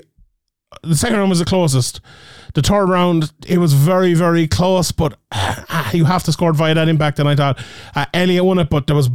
the 0.83 0.97
second 0.97 1.19
round 1.19 1.31
was 1.31 1.39
the 1.39 1.45
closest. 1.45 2.01
The 2.55 2.63
third 2.63 2.87
round, 2.87 3.33
it 3.47 3.59
was 3.59 3.73
very, 3.73 4.15
very 4.15 4.47
close, 4.47 4.93
but 4.93 5.19
uh, 5.33 5.91
you 5.93 6.05
have 6.05 6.23
to 6.25 6.33
score 6.33 6.53
via 6.53 6.75
that 6.75 6.89
impact. 6.89 7.19
And 7.19 7.29
I 7.29 7.37
thought 7.37 7.65
uh, 7.95 8.07
Elliott 8.15 8.45
won 8.45 8.59
it, 8.59 8.71
but 8.71 8.87
there 8.87 8.97
was. 8.97 9.11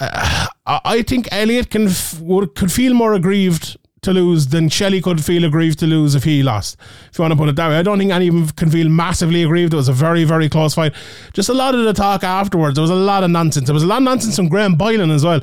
Uh, 0.00 0.46
I 0.66 1.02
think 1.02 1.28
Elliott 1.30 1.70
can 1.70 1.88
would, 2.20 2.54
could 2.56 2.72
feel 2.72 2.94
more 2.94 3.14
aggrieved 3.14 3.76
to 4.04 4.12
lose 4.12 4.48
than 4.48 4.68
Shelley 4.68 5.00
could 5.00 5.24
feel 5.24 5.44
aggrieved 5.44 5.78
to 5.80 5.86
lose 5.86 6.14
if 6.14 6.24
he 6.24 6.42
lost. 6.42 6.76
If 7.10 7.18
you 7.18 7.22
want 7.22 7.32
to 7.32 7.36
put 7.36 7.48
it 7.48 7.56
that 7.56 7.68
way, 7.68 7.78
I 7.78 7.82
don't 7.82 7.98
think 7.98 8.12
anyone 8.12 8.48
can 8.48 8.70
feel 8.70 8.88
massively 8.88 9.42
aggrieved. 9.42 9.74
It 9.74 9.76
was 9.76 9.88
a 9.88 9.92
very, 9.92 10.24
very 10.24 10.48
close 10.48 10.74
fight. 10.74 10.94
Just 11.32 11.48
a 11.48 11.54
lot 11.54 11.74
of 11.74 11.84
the 11.84 11.92
talk 11.92 12.22
afterwards. 12.22 12.76
There 12.76 12.82
was 12.82 12.90
a 12.90 12.94
lot 12.94 13.24
of 13.24 13.30
nonsense. 13.30 13.66
There 13.66 13.74
was 13.74 13.82
a 13.82 13.86
lot 13.86 13.98
of 13.98 14.04
nonsense 14.04 14.36
from 14.36 14.48
Graham 14.48 14.76
Boylan 14.76 15.10
as 15.10 15.24
well 15.24 15.40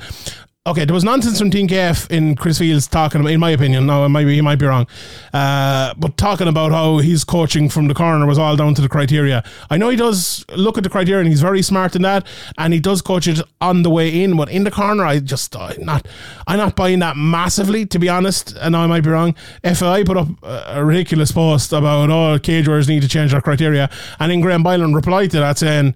okay, 0.68 0.86
there 0.86 0.94
was 0.94 1.04
nonsense 1.04 1.40
from 1.40 1.50
Team 1.50 1.68
KF 1.68 2.12
in 2.12 2.36
Chris 2.36 2.60
Fields 2.60 2.86
talking, 2.88 3.28
in 3.28 3.40
my 3.40 3.50
opinion, 3.50 3.88
no, 3.88 4.08
he 4.08 4.42
might 4.42 4.60
be 4.60 4.66
wrong, 4.68 4.86
uh, 5.34 5.92
but 5.98 6.18
talking 6.18 6.48
about 6.48 6.72
how 6.72 7.00
his 7.00 7.24
coaching 7.24 7.68
from 7.68 7.88
the 7.88 7.96
corner 7.96 8.28
was 8.28 8.38
all 8.38 8.56
down 8.56 8.76
to 8.76 8.82
the 8.82 8.88
criteria. 8.88 9.44
I 9.72 9.78
know 9.78 9.90
he 9.90 9.98
does 9.98 10.46
look 10.56 10.78
at 10.78 10.84
the 10.84 10.90
criteria 10.90 11.22
and 11.22 11.30
he's 11.30 11.42
very 11.42 11.64
smart 11.64 11.96
in 11.96 12.04
that, 12.04 12.28
and 12.60 12.74
he 12.74 12.80
does 12.80 13.02
coach 13.02 13.28
it 13.28 13.42
on 13.60 13.82
the 13.82 13.90
way 13.90 14.22
in, 14.24 14.38
but 14.38 14.52
in 14.52 14.64
the 14.64 14.70
corner, 14.70 15.04
I 15.04 15.18
just 15.18 15.56
I'm 15.56 15.84
not, 15.84 16.08
I'm 16.46 16.58
not 16.58 16.76
buying 16.76 17.00
that 17.00 17.18
massively, 17.18 17.88
to 17.88 17.98
be 17.98 18.08
honest. 18.08 18.56
And 18.62 18.76
I 18.76 18.86
might 18.86 19.02
be 19.04 19.10
wrong. 19.10 19.34
FAI 19.64 20.04
put 20.04 20.18
up 20.18 20.28
a 20.44 20.86
ridiculous 20.86 21.32
post 21.32 21.74
about 21.74 22.12
oh, 22.12 22.38
cage 22.38 22.68
warriors 22.68 22.88
need 22.88 23.02
to 23.02 23.08
change 23.08 23.32
their 23.32 23.42
criteria, 23.42 23.90
and 24.20 24.32
then 24.32 24.42
Graham 24.42 24.62
Boylan 24.62 24.94
replied 24.94 25.32
to 25.32 25.40
that 25.40 25.58
saying, 25.58 25.96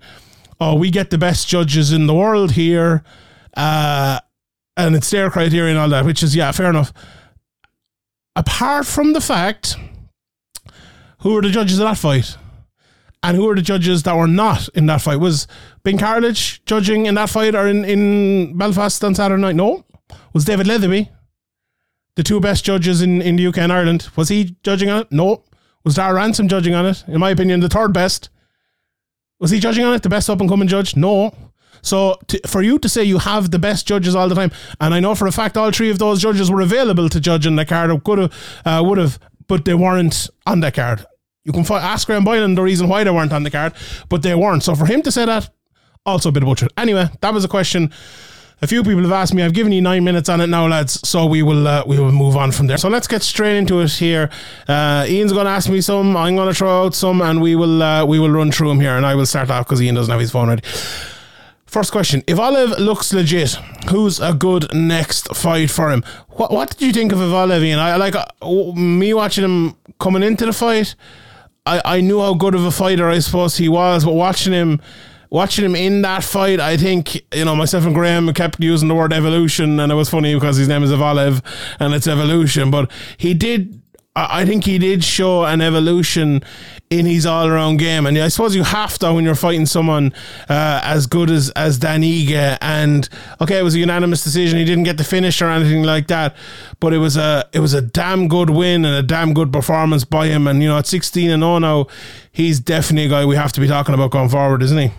"Oh, 0.59 0.73
we 0.73 0.89
get 0.89 1.11
the 1.11 1.19
best 1.19 1.47
judges 1.47 1.93
in 1.93 2.07
the 2.07 2.15
world 2.15 2.53
here." 2.53 3.03
Uh, 3.55 4.19
and 4.77 4.95
it's 4.95 5.09
their 5.09 5.29
criteria 5.29 5.71
and 5.71 5.79
all 5.79 5.89
that, 5.89 6.05
which 6.05 6.23
is 6.23 6.35
yeah, 6.35 6.51
fair 6.51 6.69
enough. 6.69 6.91
Apart 8.35 8.85
from 8.85 9.13
the 9.13 9.21
fact, 9.21 9.75
who 11.19 11.33
were 11.33 11.41
the 11.41 11.49
judges 11.49 11.79
of 11.79 11.87
that 11.87 11.97
fight? 11.97 12.37
And 13.23 13.35
who 13.35 13.45
were 13.45 13.55
the 13.55 13.61
judges 13.63 14.03
that 14.03 14.15
were 14.15 14.27
not 14.27 14.69
in 14.75 14.85
that 14.85 15.01
fight? 15.01 15.15
Was 15.15 15.47
Ben 15.83 15.97
Carledge 15.97 16.63
judging 16.65 17.07
in 17.07 17.15
that 17.15 17.29
fight 17.29 17.55
or 17.55 17.67
in, 17.67 17.83
in 17.83 18.55
Belfast 18.55 19.03
on 19.03 19.15
Saturday 19.15 19.41
night? 19.41 19.55
No. 19.55 19.83
Was 20.33 20.45
David 20.45 20.67
Leatherby, 20.67 21.09
the 22.15 22.21
two 22.23 22.39
best 22.39 22.63
judges 22.63 23.01
in, 23.01 23.23
in 23.23 23.37
the 23.37 23.47
UK 23.47 23.57
and 23.59 23.73
Ireland, 23.73 24.09
was 24.15 24.29
he 24.29 24.55
judging 24.61 24.89
on 24.89 25.01
it? 25.01 25.11
No. 25.11 25.43
Was 25.83 25.95
Dar 25.95 26.13
Ransom 26.13 26.47
judging 26.47 26.75
on 26.75 26.85
it? 26.85 27.03
In 27.07 27.19
my 27.19 27.31
opinion, 27.31 27.61
the 27.61 27.69
third 27.69 27.93
best. 27.93 28.29
Was 29.39 29.49
he 29.49 29.59
judging 29.59 29.85
on 29.85 29.95
it? 29.95 30.03
The 30.03 30.09
best 30.09 30.29
up 30.29 30.39
and 30.39 30.49
coming 30.49 30.67
judge? 30.67 30.95
No. 30.95 31.33
So 31.81 32.19
to, 32.27 32.39
for 32.47 32.61
you 32.61 32.79
to 32.79 32.89
say 32.89 33.03
you 33.03 33.19
have 33.19 33.51
the 33.51 33.59
best 33.59 33.87
judges 33.87 34.15
all 34.15 34.29
the 34.29 34.35
time, 34.35 34.51
and 34.79 34.93
I 34.93 34.99
know 34.99 35.15
for 35.15 35.27
a 35.27 35.31
fact 35.31 35.57
all 35.57 35.71
three 35.71 35.89
of 35.89 35.99
those 35.99 36.21
judges 36.21 36.49
were 36.51 36.61
available 36.61 37.09
to 37.09 37.19
judge 37.19 37.45
in 37.45 37.55
the 37.55 37.65
card, 37.65 37.91
or 37.91 37.99
could 37.99 38.17
have, 38.19 38.33
uh, 38.65 38.83
would 38.85 38.97
have, 38.97 39.19
but 39.47 39.65
they 39.65 39.73
weren't 39.73 40.29
on 40.45 40.59
the 40.59 40.71
card. 40.71 41.05
You 41.43 41.53
can 41.53 41.63
fi- 41.63 41.81
ask 41.81 42.07
Graham 42.07 42.23
Boylan 42.23 42.55
the 42.55 42.63
reason 42.63 42.87
why 42.89 43.03
they 43.03 43.11
weren't 43.11 43.33
on 43.33 43.43
the 43.43 43.51
card, 43.51 43.73
but 44.09 44.23
they 44.23 44.35
weren't. 44.35 44.63
So 44.63 44.75
for 44.75 44.85
him 44.85 45.01
to 45.03 45.11
say 45.11 45.25
that, 45.25 45.49
also 46.05 46.29
a 46.29 46.31
bit 46.31 46.43
of 46.43 46.47
bullshit. 46.47 46.71
Anyway, 46.77 47.07
that 47.21 47.33
was 47.33 47.43
a 47.43 47.47
question 47.47 47.91
a 48.61 48.67
few 48.67 48.83
people 48.83 49.01
have 49.01 49.11
asked 49.11 49.33
me. 49.33 49.43
I've 49.43 49.53
given 49.53 49.71
you 49.71 49.81
nine 49.81 50.03
minutes 50.03 50.29
on 50.29 50.39
it 50.41 50.47
now, 50.47 50.67
lads. 50.67 51.07
So 51.07 51.25
we 51.25 51.43
will 51.43 51.67
uh, 51.67 51.83
we 51.85 51.99
will 51.99 52.11
move 52.11 52.37
on 52.37 52.51
from 52.51 52.67
there. 52.67 52.77
So 52.77 52.89
let's 52.89 53.07
get 53.07 53.21
straight 53.21 53.57
into 53.57 53.81
it 53.81 53.91
here. 53.91 54.29
Uh, 54.67 55.05
Ian's 55.07 55.33
going 55.33 55.45
to 55.45 55.51
ask 55.51 55.69
me 55.69 55.81
some. 55.81 56.15
I'm 56.15 56.35
going 56.35 56.47
to 56.47 56.53
throw 56.53 56.85
out 56.85 56.95
some, 56.95 57.21
and 57.21 57.41
we 57.41 57.55
will 57.55 57.83
uh, 57.83 58.05
we 58.05 58.17
will 58.19 58.31
run 58.31 58.51
through 58.51 58.69
them 58.69 58.79
here. 58.79 58.95
And 58.95 59.05
I 59.05 59.15
will 59.15 59.25
start 59.25 59.49
off 59.49 59.65
because 59.65 59.81
Ian 59.81 59.95
doesn't 59.95 60.11
have 60.11 60.21
his 60.21 60.31
phone 60.31 60.47
ready. 60.47 60.63
First 61.75 61.91
question: 61.91 62.21
Evloev 62.21 62.79
looks 62.79 63.11
legit. 63.11 63.55
Who's 63.89 64.21
a 64.21 64.33
good 64.33 64.73
next 64.73 65.35
fight 65.35 65.69
for 65.69 65.91
him? 65.91 66.05
What 66.29 66.49
What 66.49 66.69
did 66.69 66.81
you 66.81 66.93
think 66.93 67.11
of 67.11 67.19
Evloev? 67.19 67.61
Ian? 67.61 67.79
I 67.79 67.97
like 67.97 68.15
uh, 68.15 68.71
me 68.71 69.13
watching 69.13 69.43
him 69.43 69.75
coming 69.99 70.23
into 70.23 70.45
the 70.45 70.53
fight. 70.53 70.95
I, 71.65 71.81
I 71.83 71.99
knew 71.99 72.21
how 72.21 72.33
good 72.33 72.55
of 72.55 72.63
a 72.63 72.71
fighter 72.71 73.09
I 73.09 73.19
suppose 73.19 73.57
he 73.57 73.67
was, 73.67 74.05
but 74.05 74.13
watching 74.13 74.53
him 74.53 74.79
watching 75.29 75.65
him 75.65 75.75
in 75.75 76.01
that 76.03 76.23
fight, 76.23 76.61
I 76.61 76.77
think, 76.77 77.21
you 77.35 77.43
know, 77.43 77.57
myself 77.57 77.85
and 77.85 77.93
Graham 77.93 78.33
kept 78.33 78.57
using 78.61 78.87
the 78.87 78.95
word 78.95 79.11
evolution, 79.11 79.77
and 79.81 79.91
it 79.91 79.95
was 79.95 80.09
funny 80.09 80.33
because 80.33 80.55
his 80.55 80.69
name 80.69 80.81
is 80.81 80.91
Evloev 80.91 81.43
and 81.81 81.93
it's 81.93 82.07
evolution, 82.07 82.71
but 82.71 82.89
he 83.17 83.33
did 83.33 83.81
I 84.17 84.45
think 84.45 84.63
he 84.63 84.77
did 84.77 85.03
show 85.03 85.43
an 85.43 85.59
evolution 85.59 86.41
in 86.89 87.05
his 87.05 87.25
all 87.25 87.47
around 87.47 87.77
game. 87.77 88.05
And 88.05 88.17
I 88.17 88.29
suppose 88.29 88.55
you 88.55 88.63
have 88.63 88.97
to 88.99 89.13
when 89.13 89.25
you're 89.25 89.35
fighting 89.35 89.65
someone 89.65 90.13
uh, 90.47 90.79
as 90.83 91.05
good 91.05 91.29
as, 91.29 91.49
as 91.51 91.79
Dan 91.79 92.01
Ige. 92.01 92.57
And 92.61 93.09
okay, 93.41 93.59
it 93.59 93.63
was 93.63 93.75
a 93.75 93.79
unanimous 93.79 94.23
decision. 94.23 94.57
He 94.57 94.63
didn't 94.63 94.85
get 94.85 94.97
the 94.97 95.03
finish 95.03 95.41
or 95.41 95.49
anything 95.49 95.83
like 95.83 96.07
that. 96.07 96.35
But 96.79 96.93
it 96.93 96.99
was 96.99 97.17
a 97.17 97.49
it 97.51 97.59
was 97.59 97.73
a 97.73 97.81
damn 97.81 98.29
good 98.29 98.49
win 98.49 98.85
and 98.85 98.95
a 98.95 99.03
damn 99.03 99.33
good 99.33 99.51
performance 99.51 100.05
by 100.05 100.27
him. 100.27 100.47
And 100.47 100.61
you 100.63 100.69
know, 100.69 100.77
at 100.77 100.87
16 100.87 101.29
and 101.29 101.41
0 101.41 101.59
now, 101.59 101.87
he's 102.31 102.61
definitely 102.61 103.07
a 103.07 103.09
guy 103.09 103.25
we 103.25 103.35
have 103.35 103.51
to 103.53 103.59
be 103.59 103.67
talking 103.67 103.93
about 103.93 104.11
going 104.11 104.29
forward, 104.29 104.63
isn't 104.63 104.77
he? 104.77 104.91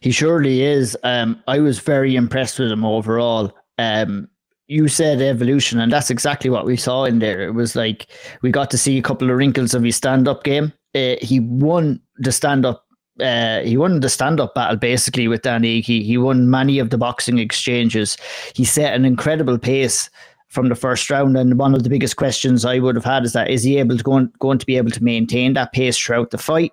He 0.00 0.10
surely 0.10 0.62
is. 0.62 0.96
Um, 1.04 1.42
I 1.46 1.60
was 1.60 1.78
very 1.78 2.16
impressed 2.16 2.58
with 2.58 2.70
him 2.70 2.84
overall. 2.84 3.56
Um, 3.78 4.28
you 4.70 4.86
said 4.86 5.20
evolution, 5.20 5.80
and 5.80 5.92
that's 5.92 6.10
exactly 6.10 6.48
what 6.48 6.64
we 6.64 6.76
saw 6.76 7.04
in 7.04 7.18
there. 7.18 7.40
It 7.40 7.54
was 7.54 7.74
like 7.74 8.06
we 8.40 8.52
got 8.52 8.70
to 8.70 8.78
see 8.78 8.96
a 8.98 9.02
couple 9.02 9.28
of 9.28 9.36
wrinkles 9.36 9.74
of 9.74 9.82
his 9.82 9.96
stand 9.96 10.28
up 10.28 10.44
game. 10.44 10.72
Uh, 10.94 11.16
he 11.20 11.40
won 11.40 12.00
the 12.18 12.30
stand 12.30 12.64
up. 12.64 12.86
Uh, 13.20 13.60
he 13.62 13.76
won 13.76 14.00
the 14.00 14.08
stand-up 14.08 14.54
battle 14.54 14.76
basically 14.76 15.28
with 15.28 15.42
Danny. 15.42 15.80
He 15.80 16.04
he 16.04 16.16
won 16.16 16.48
many 16.48 16.78
of 16.78 16.90
the 16.90 16.96
boxing 16.96 17.38
exchanges. 17.38 18.16
He 18.54 18.64
set 18.64 18.94
an 18.94 19.04
incredible 19.04 19.58
pace 19.58 20.08
from 20.48 20.68
the 20.68 20.76
first 20.76 21.10
round. 21.10 21.36
And 21.36 21.58
one 21.58 21.74
of 21.74 21.82
the 21.82 21.90
biggest 21.90 22.16
questions 22.16 22.64
I 22.64 22.78
would 22.78 22.94
have 22.94 23.04
had 23.04 23.24
is 23.24 23.32
that 23.32 23.50
is 23.50 23.64
he 23.64 23.76
able 23.78 23.98
to 23.98 24.04
go 24.04 24.12
on, 24.12 24.32
going 24.38 24.58
to 24.58 24.66
be 24.66 24.76
able 24.76 24.90
to 24.92 25.04
maintain 25.04 25.54
that 25.54 25.72
pace 25.72 25.98
throughout 25.98 26.30
the 26.30 26.38
fight? 26.38 26.72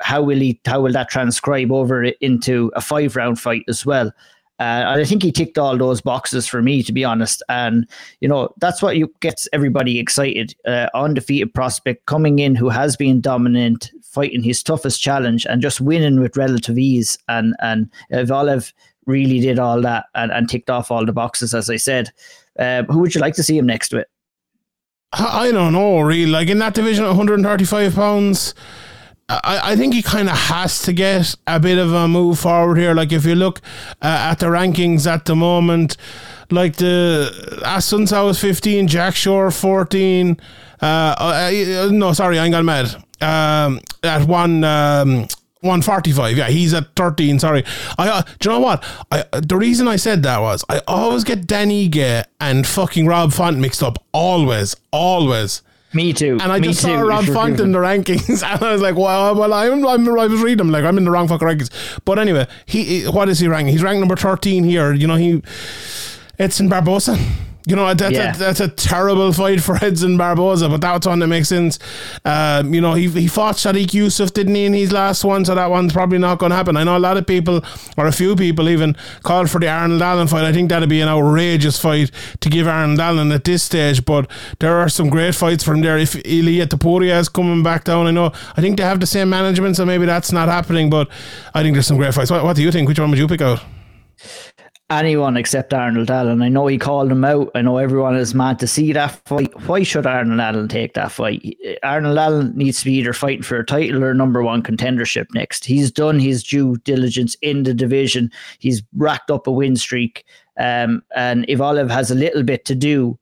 How 0.00 0.22
will 0.22 0.38
he? 0.38 0.60
How 0.66 0.82
will 0.82 0.92
that 0.92 1.08
transcribe 1.08 1.72
over 1.72 2.04
into 2.04 2.70
a 2.76 2.82
five 2.82 3.16
round 3.16 3.40
fight 3.40 3.64
as 3.68 3.86
well? 3.86 4.12
Uh, 4.58 4.84
I 4.86 5.04
think 5.04 5.22
he 5.22 5.32
ticked 5.32 5.58
all 5.58 5.76
those 5.76 6.00
boxes 6.00 6.46
for 6.46 6.62
me, 6.62 6.82
to 6.84 6.92
be 6.92 7.04
honest. 7.04 7.42
And 7.48 7.88
you 8.20 8.28
know 8.28 8.52
that's 8.58 8.82
what 8.82 8.96
you 8.96 9.12
gets 9.20 9.48
everybody 9.52 9.98
excited. 9.98 10.54
Uh, 10.66 10.88
undefeated 10.94 11.52
prospect 11.54 12.06
coming 12.06 12.38
in 12.38 12.54
who 12.54 12.68
has 12.68 12.96
been 12.96 13.20
dominant, 13.20 13.90
fighting 14.02 14.42
his 14.42 14.62
toughest 14.62 15.02
challenge 15.02 15.46
and 15.46 15.62
just 15.62 15.80
winning 15.80 16.20
with 16.20 16.36
relative 16.36 16.78
ease. 16.78 17.18
And 17.28 17.54
and 17.60 17.90
Evloev 18.12 18.72
really 19.06 19.40
did 19.40 19.58
all 19.58 19.80
that 19.80 20.06
and, 20.14 20.30
and 20.30 20.48
ticked 20.48 20.70
off 20.70 20.90
all 20.90 21.04
the 21.04 21.12
boxes, 21.12 21.54
as 21.54 21.68
I 21.68 21.76
said. 21.76 22.12
Uh, 22.58 22.84
who 22.84 23.00
would 23.00 23.14
you 23.14 23.20
like 23.20 23.34
to 23.34 23.42
see 23.42 23.58
him 23.58 23.66
next 23.66 23.88
to 23.88 23.98
it? 23.98 24.08
I 25.12 25.50
don't 25.52 25.72
know, 25.72 26.00
really. 26.00 26.30
Like 26.30 26.48
in 26.48 26.58
that 26.58 26.74
division, 26.74 27.04
135 27.04 27.94
pounds. 27.94 28.54
I, 29.44 29.72
I 29.72 29.76
think 29.76 29.94
he 29.94 30.02
kind 30.02 30.28
of 30.28 30.36
has 30.36 30.82
to 30.82 30.92
get 30.92 31.34
a 31.46 31.60
bit 31.60 31.78
of 31.78 31.92
a 31.92 32.08
move 32.08 32.38
forward 32.38 32.78
here. 32.78 32.94
Like 32.94 33.12
if 33.12 33.24
you 33.24 33.34
look 33.34 33.60
uh, 34.00 34.30
at 34.30 34.38
the 34.40 34.46
rankings 34.46 35.06
at 35.06 35.24
the 35.24 35.36
moment, 35.36 35.96
like 36.50 36.76
the 36.76 37.30
Assunção 37.62 38.26
was 38.26 38.40
15, 38.40 38.88
Jack 38.88 39.14
Shore 39.14 39.50
14. 39.50 40.38
Uh, 40.80 40.84
uh, 40.84 41.88
no, 41.92 42.12
sorry, 42.12 42.38
I 42.38 42.44
ain't 42.44 42.52
got 42.52 42.64
mad. 42.64 42.94
Um, 43.20 43.80
at 44.02 44.26
one. 44.26 44.64
Um, 44.64 45.26
145. 45.62 46.36
Yeah, 46.36 46.48
he's 46.48 46.74
at 46.74 46.94
13. 46.96 47.38
Sorry. 47.38 47.64
I 47.96 48.08
uh, 48.08 48.22
do 48.40 48.48
you 48.48 48.56
know 48.56 48.60
what? 48.60 48.84
I 49.12 49.24
the 49.32 49.56
reason 49.56 49.86
I 49.86 49.94
said 49.94 50.24
that 50.24 50.40
was 50.40 50.64
I 50.68 50.80
always 50.88 51.22
get 51.22 51.46
Danny 51.46 51.86
Gay 51.86 52.24
and 52.40 52.66
fucking 52.66 53.06
Rob 53.06 53.32
Font 53.32 53.58
mixed 53.58 53.80
up. 53.80 54.04
Always, 54.12 54.74
always. 54.90 55.62
Me 55.94 56.12
too. 56.12 56.38
And 56.40 56.50
I 56.50 56.58
Me 56.58 56.68
just 56.68 56.80
too. 56.80 56.88
saw 56.88 57.00
Rob 57.00 57.24
Font 57.26 57.60
in 57.60 57.72
the 57.72 57.78
rankings, 57.78 58.42
and 58.42 58.64
I 58.64 58.72
was 58.72 58.80
like, 58.80 58.96
"Well, 58.96 59.34
well, 59.34 59.52
I'm, 59.52 59.86
I'm, 59.86 60.08
I 60.18 60.26
was 60.26 60.40
reading 60.40 60.58
them 60.58 60.70
like 60.70 60.84
I'm 60.84 60.96
in 60.96 61.04
the 61.04 61.10
wrong 61.10 61.28
fucking 61.28 61.46
rankings." 61.46 62.00
But 62.04 62.18
anyway, 62.18 62.46
he, 62.66 63.04
what 63.04 63.28
is 63.28 63.40
he 63.40 63.48
ranking? 63.48 63.72
He's 63.72 63.82
ranked 63.82 64.00
number 64.00 64.16
thirteen 64.16 64.64
here. 64.64 64.92
You 64.92 65.06
know, 65.06 65.16
he, 65.16 65.42
it's 66.38 66.60
in 66.60 66.68
Barboza. 66.68 67.18
You 67.64 67.76
know, 67.76 67.94
that's, 67.94 68.12
yeah. 68.12 68.34
a, 68.34 68.38
that's 68.38 68.58
a 68.58 68.66
terrible 68.66 69.32
fight 69.32 69.60
for 69.60 69.76
Edson 69.76 70.16
Barboza, 70.16 70.68
but 70.68 70.80
that's 70.80 71.06
one 71.06 71.20
that 71.20 71.28
makes 71.28 71.48
sense. 71.48 71.78
Um, 72.24 72.74
you 72.74 72.80
know, 72.80 72.94
he, 72.94 73.08
he 73.08 73.28
fought 73.28 73.54
Sodiq 73.54 73.86
Yusuff, 73.86 74.32
didn't 74.32 74.56
he, 74.56 74.64
in 74.64 74.72
his 74.72 74.90
last 74.90 75.24
one, 75.24 75.44
so 75.44 75.54
that 75.54 75.70
one's 75.70 75.92
probably 75.92 76.18
not 76.18 76.40
going 76.40 76.50
to 76.50 76.56
happen. 76.56 76.76
I 76.76 76.82
know 76.82 76.96
a 76.96 76.98
lot 76.98 77.16
of 77.16 77.24
people, 77.24 77.62
or 77.96 78.08
a 78.08 78.12
few 78.12 78.34
people 78.34 78.68
even, 78.68 78.96
called 79.22 79.48
for 79.48 79.60
the 79.60 79.68
Arnold 79.68 80.02
Allen 80.02 80.26
fight. 80.26 80.44
I 80.44 80.52
think 80.52 80.70
that'd 80.70 80.88
be 80.88 81.00
an 81.02 81.08
outrageous 81.08 81.78
fight 81.78 82.10
to 82.40 82.50
give 82.50 82.66
Arnold 82.66 82.98
Allen 82.98 83.30
at 83.30 83.44
this 83.44 83.62
stage, 83.62 84.04
but 84.04 84.28
there 84.58 84.76
are 84.78 84.88
some 84.88 85.08
great 85.08 85.36
fights 85.36 85.62
from 85.62 85.82
there. 85.82 85.98
If 85.98 86.16
Ilia 86.26 86.66
Topuria 86.66 87.20
is 87.20 87.28
coming 87.28 87.62
back 87.62 87.84
down, 87.84 88.08
I 88.08 88.10
know, 88.10 88.32
I 88.56 88.60
think 88.60 88.76
they 88.76 88.82
have 88.82 88.98
the 88.98 89.06
same 89.06 89.30
management, 89.30 89.76
so 89.76 89.86
maybe 89.86 90.04
that's 90.04 90.32
not 90.32 90.48
happening, 90.48 90.90
but 90.90 91.08
I 91.54 91.62
think 91.62 91.74
there's 91.74 91.86
some 91.86 91.96
great 91.96 92.12
fights. 92.12 92.32
What, 92.32 92.42
what 92.42 92.56
do 92.56 92.62
you 92.62 92.72
think? 92.72 92.88
Which 92.88 92.98
one 92.98 93.10
would 93.10 93.20
you 93.20 93.28
pick 93.28 93.40
out? 93.40 93.62
Anyone 94.98 95.36
except 95.36 95.74
Arnold 95.74 96.10
Allen. 96.10 96.42
I 96.42 96.48
know 96.48 96.66
he 96.66 96.78
called 96.78 97.10
him 97.10 97.24
out. 97.24 97.50
I 97.54 97.62
know 97.62 97.78
everyone 97.78 98.16
is 98.16 98.34
mad 98.34 98.58
to 98.60 98.66
see 98.66 98.92
that 98.92 99.20
fight. 99.26 99.50
Why 99.66 99.82
should 99.82 100.06
Arnold 100.06 100.40
Allen 100.40 100.68
take 100.68 100.94
that 100.94 101.12
fight? 101.12 101.56
Arnold 101.82 102.18
Allen 102.18 102.52
needs 102.56 102.80
to 102.80 102.84
be 102.86 102.94
either 102.94 103.12
fighting 103.12 103.42
for 103.42 103.58
a 103.58 103.64
title 103.64 104.04
or 104.04 104.14
number 104.14 104.42
one 104.42 104.62
contendership 104.62 105.26
next. 105.34 105.64
He's 105.64 105.90
done 105.90 106.18
his 106.18 106.42
due 106.42 106.76
diligence 106.78 107.36
in 107.42 107.62
the 107.62 107.74
division. 107.74 108.30
He's 108.58 108.82
racked 108.94 109.30
up 109.30 109.46
a 109.46 109.50
win 109.50 109.76
streak. 109.76 110.24
Um, 110.58 111.02
and 111.16 111.46
Evloev 111.46 111.90
has 111.90 112.10
a 112.10 112.14
little 112.14 112.42
bit 112.42 112.64
to 112.66 112.74
do 112.74 113.18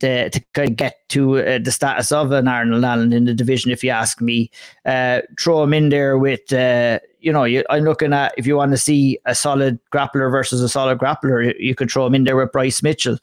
to, 0.00 0.30
to 0.30 0.40
kind 0.52 0.70
of 0.70 0.76
get 0.76 1.08
to 1.10 1.38
uh, 1.38 1.58
the 1.62 1.70
status 1.70 2.10
of 2.10 2.32
an 2.32 2.48
Arnold 2.48 2.84
Allen 2.84 3.12
in 3.12 3.24
the 3.24 3.34
division, 3.34 3.70
if 3.70 3.84
you 3.84 3.90
ask 3.90 4.20
me. 4.20 4.50
Uh, 4.84 5.20
throw 5.38 5.62
him 5.62 5.72
in 5.72 5.90
there 5.90 6.18
with, 6.18 6.52
uh, 6.52 6.98
you 7.22 7.32
know, 7.32 7.44
you, 7.44 7.64
I'm 7.70 7.84
looking 7.84 8.12
at 8.12 8.34
if 8.36 8.46
you 8.46 8.56
want 8.56 8.72
to 8.72 8.76
see 8.78 9.18
a 9.24 9.34
solid 9.34 9.78
grappler 9.92 10.30
versus 10.30 10.60
a 10.60 10.68
solid 10.68 10.98
grappler, 10.98 11.54
you 11.58 11.74
could 11.74 11.90
throw 11.90 12.06
him 12.06 12.14
in 12.14 12.24
there 12.24 12.36
with 12.36 12.52
Bryce 12.52 12.82
Mitchell. 12.82 13.18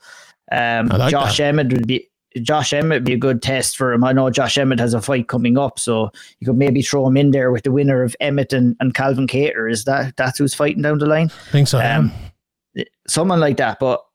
Um, 0.51 0.88
like 0.88 1.12
Josh 1.12 1.38
that. 1.38 1.43
Emmett 1.43 1.73
would 1.73 1.88
be. 1.88 2.09
Josh 2.41 2.73
Emmett 2.73 2.97
would 2.97 3.05
be 3.05 3.13
a 3.13 3.17
good 3.17 3.41
test 3.41 3.75
for 3.75 3.91
him. 3.91 4.03
I 4.03 4.13
know 4.13 4.29
Josh 4.29 4.57
Emmett 4.57 4.79
has 4.79 4.93
a 4.93 5.01
fight 5.01 5.27
coming 5.27 5.57
up, 5.57 5.79
so 5.79 6.12
you 6.39 6.45
could 6.45 6.57
maybe 6.57 6.83
throw 6.83 7.05
him 7.07 7.17
in 7.17 7.31
there 7.31 7.51
with 7.51 7.63
the 7.63 7.71
winner 7.71 8.03
of 8.03 8.15
Emmett 8.19 8.53
and, 8.53 8.75
and 8.79 8.93
Calvin 8.93 9.25
Kattar. 9.25 9.69
Is 9.69 9.83
that 9.85 10.15
that's 10.15 10.38
who's 10.38 10.53
fighting 10.53 10.83
down 10.83 10.99
the 10.99 11.07
line? 11.07 11.31
I 11.47 11.51
think 11.51 11.67
so. 11.67 11.79
Um, 11.79 12.12
someone 13.07 13.39
like 13.39 13.57
that. 13.57 13.79
But 13.79 14.05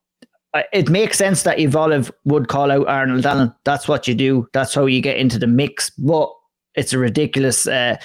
uh, 0.54 0.62
it 0.72 0.88
makes 0.88 1.18
sense 1.18 1.42
that 1.42 1.58
Evloev 1.58 2.10
would 2.24 2.46
call 2.48 2.70
out 2.70 2.86
Arnold 2.86 3.26
Allen. 3.26 3.52
That's 3.64 3.88
what 3.88 4.06
you 4.06 4.14
do. 4.14 4.48
That's 4.52 4.72
how 4.72 4.86
you 4.86 5.00
get 5.00 5.16
into 5.16 5.38
the 5.38 5.48
mix. 5.48 5.90
But 5.90 6.32
it's 6.74 6.92
a 6.92 6.98
ridiculous, 6.98 7.66
uh, 7.66 7.96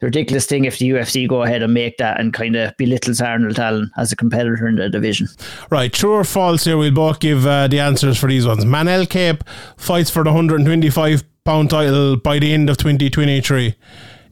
ridiculous 0.00 0.46
thing 0.46 0.64
if 0.64 0.78
the 0.78 0.90
UFC 0.90 1.28
go 1.28 1.42
ahead 1.42 1.62
and 1.62 1.74
make 1.74 1.96
that 1.98 2.20
and 2.20 2.32
kind 2.32 2.56
of 2.56 2.76
belittles 2.76 3.20
Arnold 3.20 3.58
Allen 3.58 3.90
as 3.96 4.12
a 4.12 4.16
competitor 4.16 4.66
in 4.66 4.76
the 4.76 4.88
division. 4.88 5.28
Right, 5.70 5.92
true 5.92 6.12
or 6.12 6.24
false 6.24 6.64
here, 6.64 6.76
we'll 6.76 6.92
both 6.92 7.20
give 7.20 7.46
uh, 7.46 7.68
the 7.68 7.80
answers 7.80 8.18
for 8.18 8.28
these 8.28 8.46
ones. 8.46 8.64
Manel 8.64 9.08
Kape 9.08 9.44
fights 9.76 10.10
for 10.10 10.24
the 10.24 10.30
125 10.30 11.24
pound 11.44 11.70
title 11.70 12.16
by 12.16 12.38
the 12.38 12.52
end 12.52 12.70
of 12.70 12.76
2023. 12.76 13.74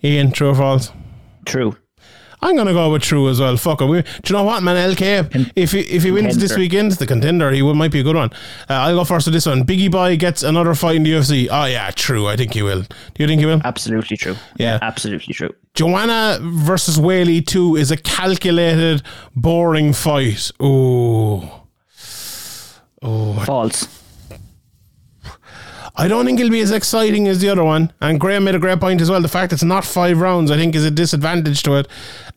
Ian, 0.03 0.33
true 0.33 0.50
or 0.50 0.55
false? 0.55 0.92
True. 1.44 1.76
I'm 2.42 2.55
going 2.55 2.66
to 2.66 2.72
go 2.72 2.90
with 2.90 3.03
true 3.03 3.29
as 3.29 3.40
well. 3.40 3.57
Fuck 3.57 3.83
it. 3.83 3.87
We, 3.87 4.03
do 4.03 4.09
you 4.26 4.33
know 4.37 4.44
what, 4.44 4.62
Manel 4.62 4.96
Kape? 4.96 5.26
If 5.57 5.72
he, 5.72 5.81
if 5.81 6.03
he 6.03 6.11
wins 6.11 6.38
this 6.38 6.57
weekend, 6.57 6.92
the 6.92 7.07
contender, 7.07 7.50
he 7.50 7.62
might 7.62 7.92
be 7.92 8.00
a 8.00 8.03
good 8.03 8.16
one. 8.16 8.31
Uh, 8.68 8.74
I'll 8.74 8.96
go 8.96 9.05
first 9.05 9.26
with 9.26 9.35
this 9.35 9.46
one. 9.46 9.64
Biggie 9.64 9.90
Boy 9.90 10.16
gets 10.16 10.42
another 10.42 10.74
fight 10.74 10.96
in 10.96 11.03
the 11.03 11.12
UFC. 11.12 11.48
Oh, 11.50 11.66
yeah, 11.66 11.90
true. 11.90 12.26
I 12.29 12.37
think 12.37 12.55
he 12.55 12.62
will. 12.62 12.83
Do 12.83 12.88
you 13.18 13.26
think 13.26 13.40
he 13.40 13.46
will? 13.46 13.61
Absolutely 13.64 14.16
true. 14.16 14.37
Yeah. 14.57 14.79
Absolutely 14.81 15.35
true. 15.35 15.55
Joanna 15.74 16.38
versus 16.42 16.98
Weili 16.98 17.46
2 17.46 17.76
is 17.76 17.90
a 17.90 17.96
calculated, 17.96 19.03
boring 19.37 19.92
fight. 19.92 20.50
Ooh. 20.62 21.48
False. 23.03 23.99
I 26.00 26.08
don't 26.08 26.24
think 26.24 26.40
it'll 26.40 26.50
be 26.50 26.62
as 26.62 26.70
exciting 26.70 27.28
as 27.28 27.40
the 27.40 27.50
other 27.50 27.62
one. 27.62 27.92
And 28.00 28.18
Graham 28.18 28.44
made 28.44 28.54
a 28.54 28.58
great 28.58 28.80
point 28.80 29.02
as 29.02 29.10
well. 29.10 29.20
The 29.20 29.28
fact 29.28 29.52
it's 29.52 29.62
not 29.62 29.84
five 29.84 30.18
rounds, 30.18 30.50
I 30.50 30.56
think, 30.56 30.74
is 30.74 30.82
a 30.82 30.90
disadvantage 30.90 31.62
to 31.64 31.74
it. 31.74 31.88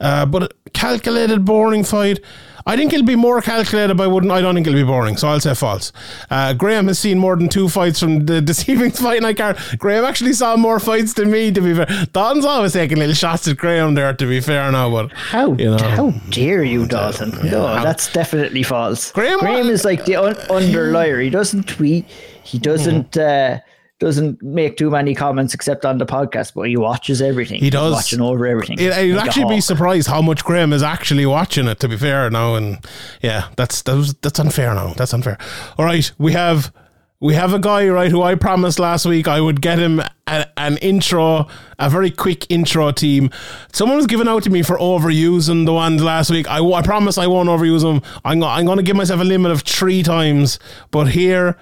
Uh, 0.01 0.25
but 0.25 0.53
calculated, 0.73 1.45
boring 1.45 1.85
fight. 1.85 2.19
I 2.65 2.77
think 2.77 2.93
it'll 2.93 3.05
be 3.05 3.15
more 3.15 3.41
calculated, 3.41 3.95
but 3.97 4.03
I 4.03 4.07
wouldn't. 4.07 4.31
I 4.31 4.39
don't 4.41 4.55
think 4.55 4.67
it'll 4.67 4.79
be 4.79 4.83
boring. 4.85 5.17
So 5.17 5.27
I'll 5.27 5.39
say 5.39 5.53
false. 5.53 5.91
Uh, 6.29 6.53
Graham 6.53 6.87
has 6.87 6.97
seen 6.99 7.19
more 7.19 7.35
than 7.35 7.49
two 7.49 7.67
fights 7.67 7.99
from 7.99 8.25
the 8.25 8.39
deceiving 8.51 8.91
fight 8.91 9.21
night 9.21 9.37
card. 9.37 9.57
Graham 9.77 10.05
actually 10.05 10.33
saw 10.33 10.55
more 10.55 10.79
fights 10.79 11.13
than 11.13 11.29
me. 11.29 11.51
To 11.51 11.61
be 11.61 11.73
fair, 11.73 11.87
Don's 12.13 12.45
always 12.45 12.73
taking 12.73 12.97
little 12.99 13.15
shots 13.15 13.47
at 13.47 13.57
Graham 13.57 13.95
there. 13.95 14.13
To 14.13 14.25
be 14.25 14.39
fair, 14.39 14.71
now, 14.71 14.89
but 14.89 15.11
How 15.11 15.53
You 15.53 15.71
know. 15.71 15.77
how 15.77 16.11
dare 16.29 16.63
you, 16.63 16.85
Dalton? 16.85 17.31
no, 17.49 17.67
how- 17.67 17.83
that's 17.83 18.11
definitely 18.13 18.63
false. 18.63 19.11
Graham- 19.11 19.39
Graham 19.39 19.67
is 19.69 19.83
like 19.83 20.05
the 20.05 20.15
un- 20.15 20.37
under 20.49 20.91
liar. 20.91 21.19
He 21.23 21.29
doesn't 21.29 21.67
tweet. 21.67 22.05
He 22.43 22.59
doesn't 22.59 23.17
uh, 23.17 23.59
doesn't 24.03 24.43
make 24.43 24.75
too 24.75 24.89
many 24.89 25.15
comments 25.15 25.53
except 25.53 25.85
on 25.85 25.97
the 25.97 26.05
podcast, 26.05 26.53
but 26.53 26.67
he 26.67 26.75
watches 26.75 27.21
everything. 27.21 27.59
He 27.61 27.69
does. 27.69 27.93
He's 27.93 27.95
watching 27.95 28.21
over 28.21 28.45
everything. 28.45 28.77
It, 28.79 28.91
I'd 28.91 29.11
Like 29.11 29.27
actually 29.27 29.55
be 29.55 29.61
surprised 29.61 30.07
how 30.07 30.21
much 30.21 30.43
Graham 30.43 30.73
is 30.73 30.83
actually 30.83 31.25
watching 31.25 31.67
it. 31.67 31.79
To 31.79 31.87
be 31.87 31.95
fair, 31.95 32.29
now 32.29 32.55
and 32.55 32.79
yeah, 33.21 33.47
that's 33.55 33.81
that 33.83 33.95
was, 33.95 34.13
that's 34.15 34.39
unfair. 34.39 34.73
Now 34.75 34.93
that's 34.93 35.13
unfair. 35.13 35.37
All 35.77 35.85
right, 35.85 36.11
we 36.17 36.33
have 36.33 36.73
we 37.21 37.33
have 37.35 37.53
a 37.53 37.59
guy 37.59 37.87
right 37.87 38.11
who 38.11 38.21
I 38.21 38.35
promised 38.35 38.77
last 38.77 39.05
week 39.05 39.29
I 39.29 39.39
would 39.39 39.61
get 39.61 39.79
him 39.79 40.01
a, 40.27 40.45
an 40.57 40.75
intro, 40.77 41.47
a 41.79 41.89
very 41.89 42.11
quick 42.11 42.45
intro 42.51 42.91
team. 42.91 43.29
Someone 43.71 43.95
was 43.95 44.07
giving 44.07 44.27
out 44.27 44.43
to 44.43 44.49
me 44.49 44.63
for 44.63 44.77
overusing 44.77 45.65
the 45.65 45.73
ones 45.73 46.03
last 46.03 46.29
week. 46.29 46.49
I, 46.49 46.59
I 46.59 46.81
promise 46.81 47.17
I 47.17 47.27
won't 47.27 47.47
overuse 47.47 47.81
them. 47.81 48.01
I'm 48.25 48.43
I'm 48.43 48.65
going 48.65 48.77
to 48.77 48.83
give 48.83 48.97
myself 48.97 49.21
a 49.21 49.23
limit 49.23 49.53
of 49.53 49.61
three 49.61 50.03
times. 50.03 50.59
But 50.91 51.05
here, 51.05 51.57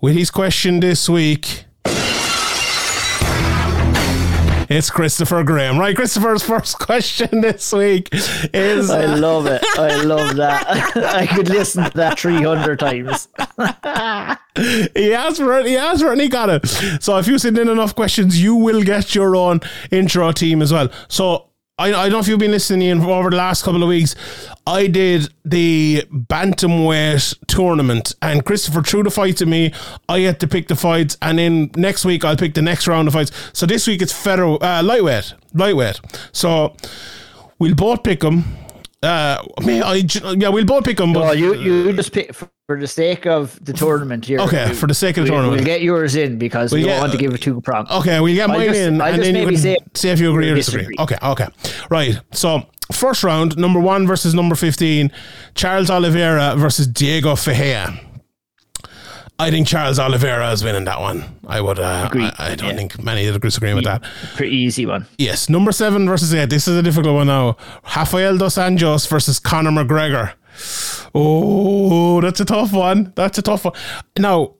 with 0.00 0.14
his 0.14 0.30
question 0.30 0.80
this 0.80 1.08
week. 1.08 1.64
It's 4.70 4.90
Christopher 4.90 5.44
Graham. 5.44 5.78
Right, 5.78 5.96
Christopher's 5.96 6.42
first 6.42 6.78
question 6.78 7.40
this 7.40 7.72
week 7.72 8.10
is 8.52 8.90
I 8.90 9.06
love 9.06 9.46
it. 9.46 9.64
I 9.78 10.02
love 10.02 10.36
that. 10.36 10.94
I 10.96 11.26
could 11.26 11.48
listen 11.48 11.84
to 11.84 11.90
that 11.96 12.18
300 12.18 12.78
times. 12.78 13.28
he 14.94 15.14
asked 15.14 15.38
for 15.38 15.58
it, 15.58 15.66
he 15.66 15.76
asked 15.76 16.02
for 16.02 16.08
it 16.08 16.12
and 16.12 16.20
he 16.20 16.28
got 16.28 16.50
it. 16.50 16.66
So 17.02 17.16
if 17.16 17.26
you 17.26 17.38
send 17.38 17.56
in 17.56 17.68
enough 17.68 17.94
questions, 17.94 18.42
you 18.42 18.54
will 18.54 18.82
get 18.82 19.14
your 19.14 19.34
own 19.34 19.60
intro 19.90 20.32
team 20.32 20.60
as 20.60 20.70
well. 20.70 20.90
So 21.08 21.47
I, 21.78 21.88
I 21.88 21.90
don't 21.90 22.12
know 22.12 22.18
if 22.18 22.26
you've 22.26 22.40
been 22.40 22.50
listening 22.50 22.88
in 22.88 23.00
over 23.00 23.30
the 23.30 23.36
last 23.36 23.62
couple 23.62 23.82
of 23.82 23.88
weeks. 23.88 24.16
I 24.66 24.88
did 24.88 25.32
the 25.44 26.04
bantamweight 26.10 27.46
tournament, 27.46 28.14
and 28.20 28.44
Christopher 28.44 28.82
threw 28.82 29.04
the 29.04 29.10
fights 29.10 29.40
at 29.40 29.48
me. 29.48 29.72
I 30.08 30.20
had 30.20 30.40
to 30.40 30.48
pick 30.48 30.66
the 30.66 30.76
fights, 30.76 31.16
and 31.22 31.38
then 31.38 31.70
next 31.76 32.04
week 32.04 32.24
I'll 32.24 32.36
pick 32.36 32.54
the 32.54 32.62
next 32.62 32.88
round 32.88 33.06
of 33.06 33.14
fights. 33.14 33.30
So 33.52 33.64
this 33.64 33.86
week 33.86 34.02
it's 34.02 34.12
feather 34.12 34.62
uh, 34.62 34.82
lightweight, 34.82 35.34
lightweight. 35.54 36.00
So 36.32 36.74
we'll 37.60 37.76
both 37.76 38.02
pick 38.02 38.20
them. 38.20 38.44
Uh, 39.02 39.42
may 39.64 39.80
I, 39.80 39.94
yeah, 40.36 40.48
we'll 40.48 40.64
both 40.64 40.84
pick 40.84 40.96
them. 40.96 41.12
But 41.12 41.20
Well, 41.22 41.34
you 41.34 41.54
you 41.54 41.92
just 41.92 42.12
pick 42.12 42.34
for 42.34 42.50
the 42.80 42.86
sake 42.88 43.26
of 43.26 43.56
the 43.64 43.72
tournament 43.72 44.24
here. 44.26 44.40
Okay, 44.40 44.68
we- 44.70 44.74
for 44.74 44.88
the 44.88 44.94
sake 44.94 45.16
of 45.18 45.24
the 45.24 45.30
we- 45.30 45.36
tournament. 45.36 45.56
we'll 45.58 45.64
get 45.64 45.82
yours 45.82 46.16
in 46.16 46.36
because 46.36 46.72
we 46.72 46.80
We'll 46.80 46.88
don't 46.88 46.96
get- 46.96 47.00
want 47.02 47.12
to 47.12 47.18
give 47.18 47.32
it 47.32 47.40
too 47.40 47.60
prompt. 47.60 47.92
Okay, 47.92 48.18
we'll 48.18 48.34
get 48.34 48.50
I'll 48.50 48.56
mine 48.58 48.66
just- 48.68 48.80
in, 48.80 49.00
I'll 49.00 49.06
and 49.08 49.16
just 49.22 49.32
then 49.32 49.40
you 49.40 49.46
can 49.46 49.56
say- 49.56 49.76
see 49.94 50.08
if 50.08 50.18
you 50.20 50.30
agree 50.30 50.50
or 50.50 50.56
disagree. 50.56 50.80
disagree. 50.82 50.96
Okay, 50.98 51.16
okay, 51.22 51.46
right. 51.90 52.18
So 52.32 52.64
first 52.90 53.22
round, 53.22 53.56
number 53.56 53.78
one 53.78 54.04
versus 54.06 54.34
number 54.34 54.56
fifteen, 54.56 55.12
Charles 55.54 55.90
Oliveira 55.90 56.56
versus 56.56 56.88
Diego 56.88 57.36
Ferreira. 57.36 58.00
I 59.40 59.50
think 59.52 59.68
Charles 59.68 60.00
Oliveira 60.00 60.50
is 60.50 60.64
winning 60.64 60.84
that 60.86 61.00
one. 61.00 61.24
I 61.46 61.60
would. 61.60 61.78
Uh. 61.78 62.08
I, 62.12 62.32
I 62.38 62.54
don't 62.56 62.70
Yeah. 62.70 62.76
think 62.76 63.02
many 63.02 63.30
would 63.30 63.40
disagree 63.40 63.72
with 63.72 63.84
that. 63.84 64.02
Pretty 64.34 64.56
easy 64.56 64.84
one. 64.84 65.06
Yes, 65.16 65.48
number 65.48 65.70
seven 65.70 66.08
versus 66.08 66.34
eight. 66.34 66.50
This 66.50 66.66
is 66.66 66.76
a 66.76 66.82
difficult 66.82 67.14
one 67.14 67.28
now. 67.28 67.56
Rafael 67.96 68.36
dos 68.36 68.56
Anjos 68.56 69.08
versus 69.08 69.38
Conor 69.38 69.70
McGregor. 69.70 70.32
Oh, 71.14 72.20
that's 72.20 72.40
a 72.40 72.44
tough 72.44 72.72
one. 72.72 73.12
That's 73.14 73.38
a 73.38 73.42
tough 73.42 73.64
one. 73.64 73.74
Now, 74.18 74.54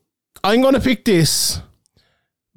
I'm 0.45 0.61
going 0.63 0.75
to 0.75 0.81
pick 0.81 1.05
this 1.05 1.61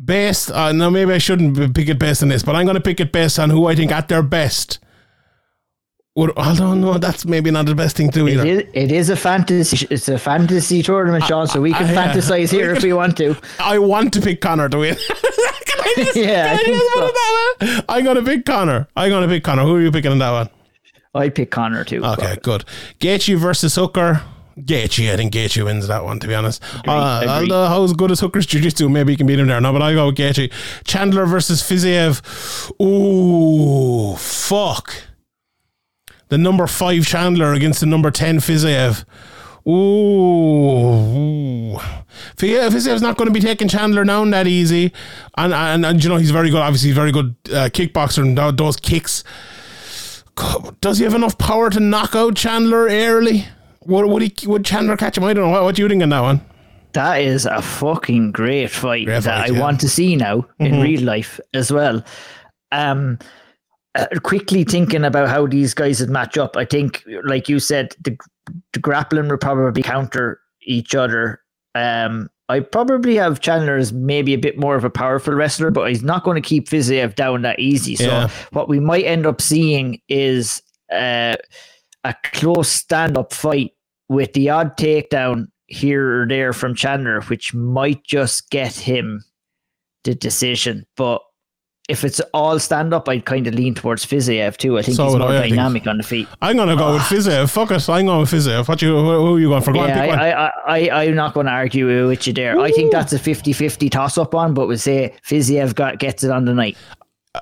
based 0.04 0.52
on, 0.52 0.78
now 0.78 0.90
maybe 0.92 1.14
I 1.14 1.18
shouldn't 1.18 1.76
pick 1.76 1.90
it 1.90 1.98
based 2.00 2.22
on 2.24 2.30
this, 2.30 2.44
but 2.44 2.56
I'm 2.56 2.66
going 2.66 2.76
to 2.76 2.82
pick 2.82 3.00
it 3.00 3.12
based 3.12 3.40
on 3.40 3.50
who 3.50 3.66
I 3.66 3.76
think 3.76 3.92
at 3.92 4.08
their 4.10 4.24
best. 4.24 4.78
Would, 6.16 6.36
don't 6.56 6.82
know. 6.82 6.98
That's 6.98 7.26
maybe 7.26 7.52
not 7.52 7.66
the 7.68 7.76
best 7.76 7.96
thing 7.98 8.10
to 8.12 8.20
do 8.20 8.28
either. 8.28 8.46
is, 8.46 8.64
it 8.74 8.92
is 8.92 9.10
a 9.10 9.16
fantasy. 9.16 9.88
It's 9.90 10.08
a 10.10 10.18
fantasy 10.20 10.84
tournament, 10.84 11.24
Sean. 11.26 11.48
So 11.48 11.62
we 11.62 11.74
can 11.74 11.86
I- 11.88 11.92
yeah. 11.94 12.14
fantasize 12.14 12.52
here 12.52 12.74
if 12.76 12.84
we 12.84 12.94
want 12.94 13.18
to. 13.18 13.36
I 13.60 13.80
want 13.80 14.14
to 14.14 14.22
pick 14.22 14.42
Conor 14.42 14.70
to 14.70 14.78
win. 14.80 14.98
I 15.10 15.94
just, 15.98 16.16
Yeah, 16.16 16.54
I 16.54 16.58
can 16.58 16.60
I 16.60 16.64
think 16.64 16.78
just 16.78 16.94
put 16.94 17.00
so. 17.00 17.06
it 17.08 17.14
that 17.14 17.56
way? 17.78 17.82
I'm 17.90 18.04
going 18.04 18.16
to 18.18 18.24
pick 18.24 18.46
Conor. 18.46 18.88
I'm 18.96 19.10
to 19.10 19.28
pick 19.28 19.44
Conor. 19.44 19.64
Who 19.64 19.76
are 19.76 19.82
you 19.82 19.92
picking 19.92 20.12
in 20.12 20.20
that 20.20 20.32
one? 20.32 20.50
I 21.14 21.30
pick 21.30 21.52
Conor 21.52 21.84
too. 21.84 22.04
Okay, 22.06 22.38
good. 22.42 22.64
Gaethje 23.00 23.38
versus 23.38 23.76
Hooker. 23.76 24.22
Gaethje, 24.58 25.12
I 25.12 25.16
think 25.18 25.34
Gaethje 25.34 25.64
wins 25.66 25.88
that 25.88 26.04
one. 26.04 26.20
To 26.20 26.28
be 26.28 26.36
honest, 26.36 26.62
uh, 26.88 27.22
agreed. 27.24 27.52
although 27.52 27.68
how 27.68 27.84
good 27.94 28.12
as 28.12 28.20
Hooker's 28.20 28.46
jiu-jitsu, 28.46 28.88
maybe 28.90 29.14
he 29.14 29.18
can 29.18 29.28
beat 29.28 29.40
him 29.40 29.48
there. 29.48 29.60
No, 29.60 29.72
but 29.74 29.82
I 29.82 29.94
go 29.94 30.08
with 30.08 30.16
Gaethje. 30.18 30.52
Chandler 30.86 31.26
versus 31.26 31.62
Fiziev. 31.62 32.22
Ooh, 32.82 34.16
fuck. 34.18 34.94
The 36.32 36.38
number 36.38 36.66
five 36.66 37.06
Chandler 37.06 37.52
against 37.52 37.82
the 37.82 37.86
number 37.86 38.10
ten 38.10 38.38
Fiziev. 38.40 39.04
Ooh, 40.42 41.78
Fiziev- 42.38 42.70
Fiziev's 42.72 43.02
not 43.02 43.18
going 43.18 43.28
to 43.28 43.34
be 43.34 43.40
taking 43.42 43.68
Chandler 43.68 44.04
down 44.04 44.30
that 44.32 44.48
easy, 44.48 44.94
and 45.38 45.54
and, 45.54 45.86
and 45.86 46.02
you 46.04 46.10
know 46.10 46.16
he's 46.16 46.32
very 46.32 46.50
good. 46.50 46.62
Obviously, 46.62 46.88
he's 46.90 46.96
very 46.96 47.12
good 47.12 47.36
uh, 47.50 47.70
kickboxer 47.70 48.20
and 48.24 48.38
tho- 48.38 48.52
those 48.52 48.78
kicks. 48.78 49.24
Does 50.80 50.98
he 51.00 51.04
have 51.04 51.14
enough 51.14 51.38
power 51.38 51.70
to 51.70 51.80
knock 51.80 52.16
out 52.16 52.36
Chandler 52.36 52.88
early? 52.88 53.46
Would, 53.86 54.06
would 54.06 54.22
he? 54.22 54.48
Would 54.48 54.64
Chandler 54.66 54.98
catch 54.98 55.18
him? 55.18 55.24
I 55.26 55.34
don't 55.34 55.46
know. 55.46 55.52
What, 55.52 55.64
what 55.64 55.76
do 55.76 55.82
you 55.82 55.90
think 55.90 56.02
on 56.04 56.10
that 56.10 56.22
one? 56.22 56.42
That 56.94 57.22
is 57.22 57.46
a 57.46 57.62
fucking 57.62 58.32
great 58.32 58.70
fight 58.72 59.06
Great 59.06 59.24
that 59.24 59.42
fight, 59.42 59.52
I 59.52 59.54
yeah. 59.54 59.60
want 59.60 59.80
to 59.82 59.90
see 59.90 60.16
now 60.16 60.46
in 60.60 60.74
Mhm. 60.74 60.84
real 60.84 61.02
life 61.04 61.40
as 61.54 61.72
well. 61.72 62.04
Um, 62.72 63.20
uh, 63.96 64.08
quickly 64.24 64.64
thinking 64.64 65.04
about 65.04 65.30
how 65.30 65.46
these 65.48 65.74
guys 65.74 66.00
would 66.00 66.10
match 66.10 66.38
up, 66.38 66.56
I 66.56 66.66
think, 66.66 67.04
like 67.24 67.50
you 67.50 67.60
said, 67.60 67.96
the 68.04 68.18
the 68.74 68.80
grappling 68.80 69.30
would 69.30 69.42
probably 69.42 69.84
counter 69.84 70.40
each 70.64 70.96
other. 70.96 71.42
Um, 71.76 72.30
I 72.50 72.60
probably 72.60 73.16
have 73.16 73.40
Chandler 73.40 73.78
as 73.78 73.94
maybe 73.94 74.34
a 74.34 74.38
bit 74.38 74.58
more 74.60 74.76
of 74.76 74.84
a 74.84 74.90
powerful 74.90 75.34
wrestler, 75.34 75.72
but 75.72 75.88
he's 75.90 76.04
not 76.04 76.24
going 76.24 76.42
to 76.42 76.48
keep 76.48 76.68
Fiziev 76.68 77.16
down 77.16 77.44
that 77.44 77.60
easy. 77.60 77.96
So 77.96 78.08
Yeah. 78.08 78.30
what 78.52 78.68
we 78.68 78.80
might 78.80 79.06
end 79.06 79.26
up 79.26 79.40
seeing 79.42 80.02
is 80.10 80.62
uh, 80.92 81.36
a 82.04 82.16
close 82.34 82.68
stand-up 82.68 83.32
fight 83.32 83.72
with 84.10 84.34
the 84.34 84.50
odd 84.50 84.76
takedown 84.76 85.48
here 85.68 86.24
or 86.24 86.28
there 86.28 86.52
from 86.52 86.76
Chandler, 86.76 87.22
which 87.22 87.54
might 87.54 88.04
just 88.04 88.50
get 88.50 88.76
him 88.76 89.24
the 90.04 90.14
decision. 90.16 90.86
But 90.98 91.22
if 91.92 92.04
it's 92.04 92.20
all 92.34 92.58
stand-up, 92.58 93.08
I'd 93.10 93.26
kind 93.26 93.46
of 93.48 93.54
lean 93.54 93.76
towards 93.76 94.06
Fiziev 94.06 94.58
too. 94.58 94.78
I 94.80 94.82
think 94.82 94.96
So 94.96 95.06
he's 95.10 95.16
more 95.18 95.30
I, 95.30 95.42
think. 95.42 95.56
dynamic 95.56 95.86
on 95.88 95.98
the 95.98 96.04
feet. 96.04 96.28
I'm 96.42 96.56
gonna 96.58 96.76
go 96.76 96.94
with 96.94 97.02
Fiziev. 97.04 97.50
Fuck 97.52 97.72
it, 97.72 97.88
I'm 97.90 98.06
going 98.06 98.22
with 98.22 98.32
Fiziev. 98.32 98.68
What 98.68 98.82
you? 98.82 98.96
Who, 98.96 99.36
are 99.36 99.40
you 99.40 99.50
going 99.50 99.62
for? 99.62 99.74
Go 99.74 99.82
on, 99.82 99.90
Yeah, 99.90 100.08
one. 100.08 100.20
I, 100.20 100.32
I, 100.32 100.52
I, 100.68 101.04
I'm 101.04 101.16
not 101.16 101.34
going 101.34 101.46
to 101.48 101.52
argue 101.52 102.08
with 102.08 102.26
you 102.28 102.34
there. 102.34 102.60
I 102.60 102.72
think 102.72 102.92
that's 102.92 103.14
a 103.14 103.20
50-50 103.20 103.92
toss-up 103.92 104.34
one, 104.34 104.54
but 104.54 104.68
we'll 104.68 104.78
say 104.78 105.14
Fiziev 105.28 105.76
got, 105.76 106.00
gets 106.00 106.24
it 106.24 106.32
on 106.32 106.46
the 106.46 106.54
night. 106.54 106.78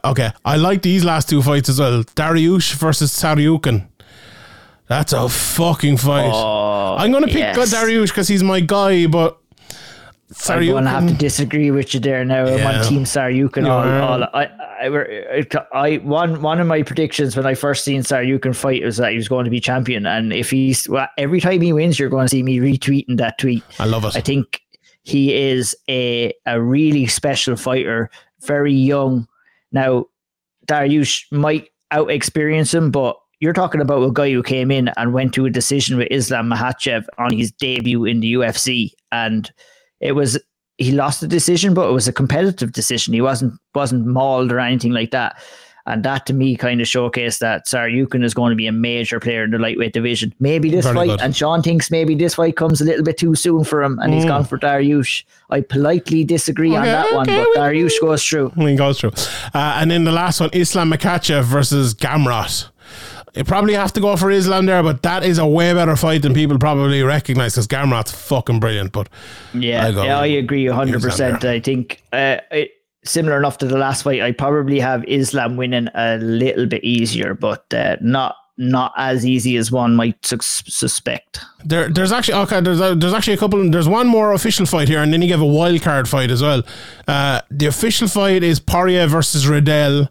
Okay, 0.03 0.31
I 0.45 0.57
like 0.57 0.81
these 0.81 1.03
last 1.05 1.29
two 1.29 1.41
fights 1.41 1.69
as 1.69 1.79
well. 1.79 2.03
Dariush 2.03 2.73
versus 2.75 3.11
Tsarukyan. 3.11 3.87
That's 4.87 5.13
a 5.13 5.29
fucking 5.29 5.97
fight. 5.97 6.31
Oh, 6.33 6.95
I'm 6.97 7.11
gonna 7.11 7.27
pick 7.27 7.37
yes. 7.37 7.73
Dariush 7.73 8.07
because 8.07 8.27
he's 8.27 8.43
my 8.43 8.59
guy, 8.59 9.05
but 9.05 9.37
I'm 10.47 10.65
going 10.65 10.83
to 10.83 10.89
have 10.89 11.07
to 11.07 11.13
disagree 11.15 11.71
with 11.71 11.93
you 11.93 11.99
there 11.99 12.23
now. 12.23 12.45
I'm 12.45 12.57
Yeah. 12.59 12.79
on 12.81 12.85
Team 12.85 13.03
Tsarukyan. 13.03 13.65
You 13.65 13.71
All, 13.71 13.79
are. 13.83 14.01
all, 14.01 14.23
I, 14.25 14.49
I, 14.83 14.89
were- 14.89 15.43
I, 15.73 15.97
one, 15.97 16.41
one 16.41 16.59
of 16.59 16.67
my 16.67 16.83
predictions 16.83 17.35
when 17.35 17.45
I 17.47 17.55
first 17.55 17.83
seen 17.83 18.01
Tsarukyan 18.01 18.55
fight 18.55 18.83
was 18.83 18.97
that 18.97 19.11
he 19.11 19.17
was 19.17 19.27
going 19.27 19.45
to 19.45 19.51
be 19.51 19.59
champion. 19.59 20.05
And 20.05 20.31
if 20.31 20.51
he's, 20.51 20.87
well, 20.87 21.07
every 21.17 21.41
time 21.41 21.61
he 21.61 21.73
wins, 21.73 21.97
you're 21.97 22.09
going 22.09 22.25
to 22.25 22.29
see 22.29 22.43
me 22.43 22.59
retweeting 22.59 23.17
that 23.17 23.39
tweet. 23.39 23.63
I 23.79 23.85
love 23.85 24.05
it. 24.05 24.15
I 24.15 24.21
think 24.21 24.61
he 25.03 25.33
is 25.33 25.75
a 25.89 26.33
a 26.45 26.61
really 26.61 27.07
special 27.07 27.55
fighter, 27.55 28.11
very 28.41 28.73
young. 28.73 29.27
Now, 29.71 30.05
Dariush 30.67 31.31
might 31.31 31.69
out 31.89 32.11
experience 32.11 32.71
him, 32.73 32.91
but 32.91 33.17
you're 33.39 33.53
talking 33.53 33.81
about 33.81 34.03
a 34.03 34.11
guy 34.11 34.31
who 34.31 34.43
came 34.43 34.69
in 34.69 34.89
and 34.97 35.13
went 35.13 35.33
to 35.33 35.45
a 35.45 35.49
decision 35.49 35.97
with 35.97 36.09
Islam 36.11 36.49
Makhachev 36.51 37.05
on 37.17 37.33
his 37.35 37.51
debut 37.53 38.05
in 38.05 38.19
the 38.19 38.33
UFC, 38.33 38.91
and 39.11 39.49
it 39.99 40.13
was 40.13 40.37
he 40.77 40.91
lost 40.93 41.19
the 41.21 41.27
decision, 41.27 41.73
but 41.73 41.89
it 41.89 41.93
was 41.93 42.07
a 42.07 42.13
competitive 42.13 42.71
decision. 42.71 43.13
He 43.13 43.21
wasn't 43.21 43.53
wasn't 43.75 44.05
mauled 44.07 44.51
or 44.51 44.59
anything 44.59 44.91
like 44.93 45.11
that. 45.11 45.37
And 45.85 46.03
that 46.03 46.27
to 46.27 46.33
me 46.33 46.55
kind 46.55 46.81
of 46.81 46.87
showcased 46.87 47.39
that 47.39 47.65
Tsarukyan 47.65 48.23
is 48.23 48.35
going 48.35 48.51
to 48.51 48.55
be 48.55 48.67
a 48.67 48.71
major 48.71 49.19
player 49.19 49.43
in 49.43 49.49
the 49.51 49.57
lightweight 49.57 49.91
division. 49.91 50.35
Maybe 50.39 50.69
this 50.69 50.85
Very 50.85 50.95
fight, 50.95 51.07
good. 51.07 51.21
and 51.21 51.35
Sean 51.35 51.63
thinks 51.63 51.89
maybe 51.89 52.13
this 52.13 52.35
fight 52.35 52.55
comes 52.57 52.79
a 52.79 52.85
little 52.85 53.03
bit 53.03 53.17
too 53.17 53.33
soon 53.33 53.63
for 53.63 53.81
him, 53.81 53.97
and 53.99 54.13
he's 54.13 54.25
gone 54.25 54.45
for 54.45 54.59
Dariush. 54.59 55.23
I 55.49 55.61
politely 55.61 56.23
disagree 56.23 56.75
on 56.75 56.83
Mm. 56.85 56.87
Okay, 56.87 56.91
that 56.91 57.13
one, 57.15 57.25
but 57.25 57.47
we- 57.47 57.55
Dariush 57.55 57.99
goes 58.01 58.23
through. 58.23 58.51
He 58.55 58.75
goes 58.75 58.99
through. 58.99 59.13
Uh, 59.53 59.77
and 59.81 59.89
then 59.89 60.03
the 60.03 60.11
last 60.11 60.39
one, 60.39 60.51
Islam 60.53 60.91
Makhachev 60.91 61.43
versus 61.43 61.95
Gamrot. 61.95 62.69
You 63.35 63.43
probably 63.43 63.75
have 63.75 63.93
to 63.93 64.01
go 64.01 64.15
for 64.15 64.31
Islam 64.31 64.65
there, 64.65 64.81
but 64.81 65.03
that 65.03 65.23
is 65.23 65.37
a 65.37 65.45
way 65.45 65.73
better 65.73 65.95
fight 65.95 66.23
than 66.23 66.33
people 66.33 66.57
probably 66.57 67.03
recognize 67.03 67.53
because 67.53 67.67
Gamrot's 67.67 68.11
fucking 68.11 68.59
brilliant. 68.59 68.91
But 68.91 69.09
Yeah, 69.53 69.85
I 69.85 69.89
yeah, 69.89 70.19
I 70.19 70.25
agree 70.25 70.65
hundred 70.67 71.01
percent. 71.01 71.45
I 71.45 71.59
think 71.59 72.01
uh, 72.11 72.37
it, 72.51 72.71
similar 73.03 73.37
enough 73.37 73.57
to 73.59 73.67
the 73.67 73.77
last 73.77 74.03
fight. 74.03 74.21
I 74.21 74.31
probably 74.31 74.79
have 74.79 75.03
Islam 75.07 75.57
winning 75.57 75.89
a 75.93 76.17
little 76.17 76.65
bit 76.65 76.83
easier, 76.83 77.33
but 77.33 77.71
uh, 77.73 77.97
not 78.01 78.35
not 78.57 78.91
as 78.97 79.25
easy 79.25 79.55
as 79.55 79.71
one 79.71 79.95
might 79.95 80.23
sus- 80.25 80.63
suspect. 80.67 81.39
there, 81.63 81.87
there's 81.89 82.11
actually 82.11 82.37
okay. 82.39 82.59
There's 82.59 82.81
a, 82.81 82.93
there's 82.93 83.13
actually 83.13 83.33
a 83.33 83.37
couple. 83.37 83.69
There's 83.69 83.87
one 83.87 84.07
more 84.07 84.33
official 84.33 84.65
fight 84.65 84.87
here, 84.87 85.01
and 85.01 85.13
then 85.13 85.21
you 85.21 85.31
have 85.31 85.41
a 85.41 85.45
wild 85.45 85.81
card 85.81 86.09
fight 86.09 86.29
as 86.29 86.41
well. 86.41 86.63
Uh, 87.07 87.41
the 87.49 87.67
official 87.67 88.07
fight 88.07 88.43
is 88.43 88.59
Poirier 88.59 89.07
versus 89.07 89.47
Riddell. 89.47 90.09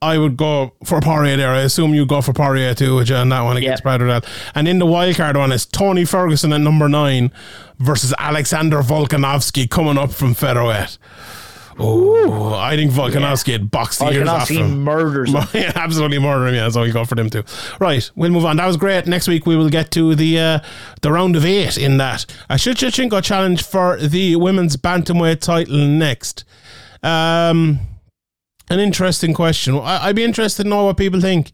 I 0.00 0.16
would 0.18 0.36
go 0.36 0.74
for 0.84 1.00
Poirier 1.00 1.36
there. 1.36 1.50
I 1.50 1.60
assume 1.60 1.92
you 1.94 2.06
go 2.06 2.20
for 2.22 2.32
Poirier 2.32 2.74
too, 2.74 3.02
you, 3.04 3.14
on 3.16 3.28
that 3.30 3.40
one 3.42 3.56
against 3.56 3.80
Yep. 3.80 3.82
Brad 3.82 4.00
Riddell. 4.02 4.30
And 4.54 4.68
in 4.68 4.78
the 4.78 4.86
wild 4.86 5.16
card 5.16 5.36
one 5.36 5.50
is 5.52 5.66
Tony 5.66 6.04
Ferguson 6.04 6.52
at 6.52 6.60
number 6.60 6.88
nine 6.88 7.32
versus 7.78 8.14
Alexander 8.18 8.78
Volkanovski 8.80 9.68
coming 9.68 9.98
up 9.98 10.12
from 10.12 10.34
featherweight. 10.34 10.98
Oh, 11.80 12.54
I 12.54 12.74
think 12.74 12.90
Volkanovski 12.90 13.52
had 13.52 13.70
boxed 13.70 14.00
the 14.00 14.10
ears 14.10 14.28
off 14.28 14.48
Volkanovski 14.48 14.56
him. 14.58 14.82
murders. 14.82 15.32
him. 15.32 15.44
Yeah, 15.54 15.72
absolutely 15.76 16.18
murder 16.18 16.48
him. 16.48 16.54
Yeah, 16.56 16.68
so 16.70 16.82
we 16.82 16.90
go 16.90 17.04
for 17.04 17.14
them 17.14 17.30
too. 17.30 17.44
Right, 17.78 18.08
we'll 18.16 18.30
move 18.32 18.44
on. 18.44 18.56
That 18.56 18.66
was 18.66 18.76
great. 18.76 19.06
Next 19.06 19.28
week 19.28 19.46
we 19.46 19.56
will 19.56 19.68
get 19.68 19.90
to 19.92 20.14
the 20.16 20.38
uh, 20.40 20.58
the 21.02 21.12
round 21.12 21.36
of 21.36 21.44
eight 21.44 21.78
in 21.78 21.96
that. 21.98 22.26
A 22.50 22.54
Shevchenko 22.54 23.22
challenge 23.22 23.62
for 23.62 23.96
the 23.96 24.34
women's 24.36 24.76
bantamweight 24.76 25.40
title 25.40 25.76
next. 25.76 26.44
Um, 27.02 27.78
an 28.70 28.80
interesting 28.80 29.34
question. 29.34 29.76
I, 29.78 30.06
I'd 30.06 30.16
be 30.16 30.24
interested 30.24 30.64
to 30.64 30.68
know 30.68 30.84
what 30.84 30.96
people 30.96 31.20
think. 31.20 31.52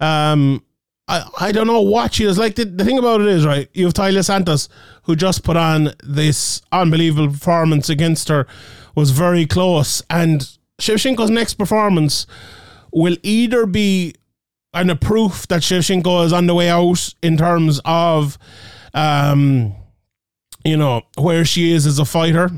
Um, 0.00 0.62
I, 1.08 1.28
I 1.40 1.52
don't 1.52 1.66
know 1.66 1.80
what 1.80 2.14
she 2.14 2.24
is 2.24 2.38
like. 2.38 2.54
The, 2.54 2.64
the 2.64 2.84
thing 2.84 2.98
about 2.98 3.20
it 3.20 3.26
is, 3.26 3.44
right, 3.44 3.68
you 3.72 3.84
have 3.84 3.94
Taila 3.94 4.24
Santos, 4.24 4.68
who 5.02 5.16
just 5.16 5.42
put 5.42 5.56
on 5.56 5.92
this 6.04 6.62
unbelievable 6.70 7.32
performance 7.32 7.88
against 7.88 8.28
her, 8.28 8.46
was 8.94 9.10
very 9.10 9.46
close. 9.46 10.02
And 10.08 10.48
Shevchenko's 10.80 11.30
next 11.30 11.54
performance 11.54 12.26
will 12.92 13.16
either 13.22 13.66
be 13.66 14.14
an 14.72 14.88
a 14.88 14.96
proof 14.96 15.48
that 15.48 15.62
Shevchenko 15.62 16.24
is 16.24 16.32
on 16.32 16.46
the 16.46 16.54
way 16.54 16.68
out 16.68 17.12
in 17.22 17.36
terms 17.36 17.80
of, 17.84 18.38
um, 18.94 19.74
you 20.64 20.76
know, 20.76 21.02
where 21.18 21.44
she 21.44 21.72
is 21.72 21.86
as 21.86 21.98
a 21.98 22.04
fighter, 22.04 22.50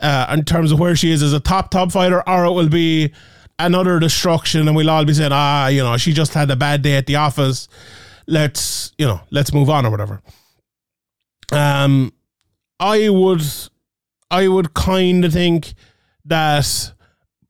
uh, 0.00 0.26
in 0.32 0.44
terms 0.44 0.72
of 0.72 0.78
where 0.78 0.96
she 0.96 1.10
is 1.10 1.22
as 1.22 1.32
a 1.32 1.40
top 1.40 1.70
top 1.70 1.92
fighter, 1.92 2.22
or 2.28 2.44
it 2.44 2.52
will 2.52 2.68
be 2.68 3.12
another 3.58 3.98
destruction, 3.98 4.66
and 4.66 4.76
we'll 4.76 4.90
all 4.90 5.04
be 5.04 5.14
saying, 5.14 5.30
ah, 5.32 5.68
you 5.68 5.82
know, 5.82 5.96
she 5.96 6.12
just 6.12 6.34
had 6.34 6.50
a 6.50 6.56
bad 6.56 6.82
day 6.82 6.96
at 6.96 7.06
the 7.06 7.16
office. 7.16 7.68
Let's, 8.26 8.92
you 8.98 9.06
know, 9.06 9.20
let's 9.30 9.52
move 9.52 9.70
on 9.70 9.86
or 9.86 9.90
whatever. 9.90 10.22
Um, 11.52 12.12
I 12.80 13.08
would, 13.08 13.42
I 14.30 14.48
would 14.48 14.74
kind 14.74 15.24
of 15.24 15.32
think 15.32 15.74
that 16.24 16.92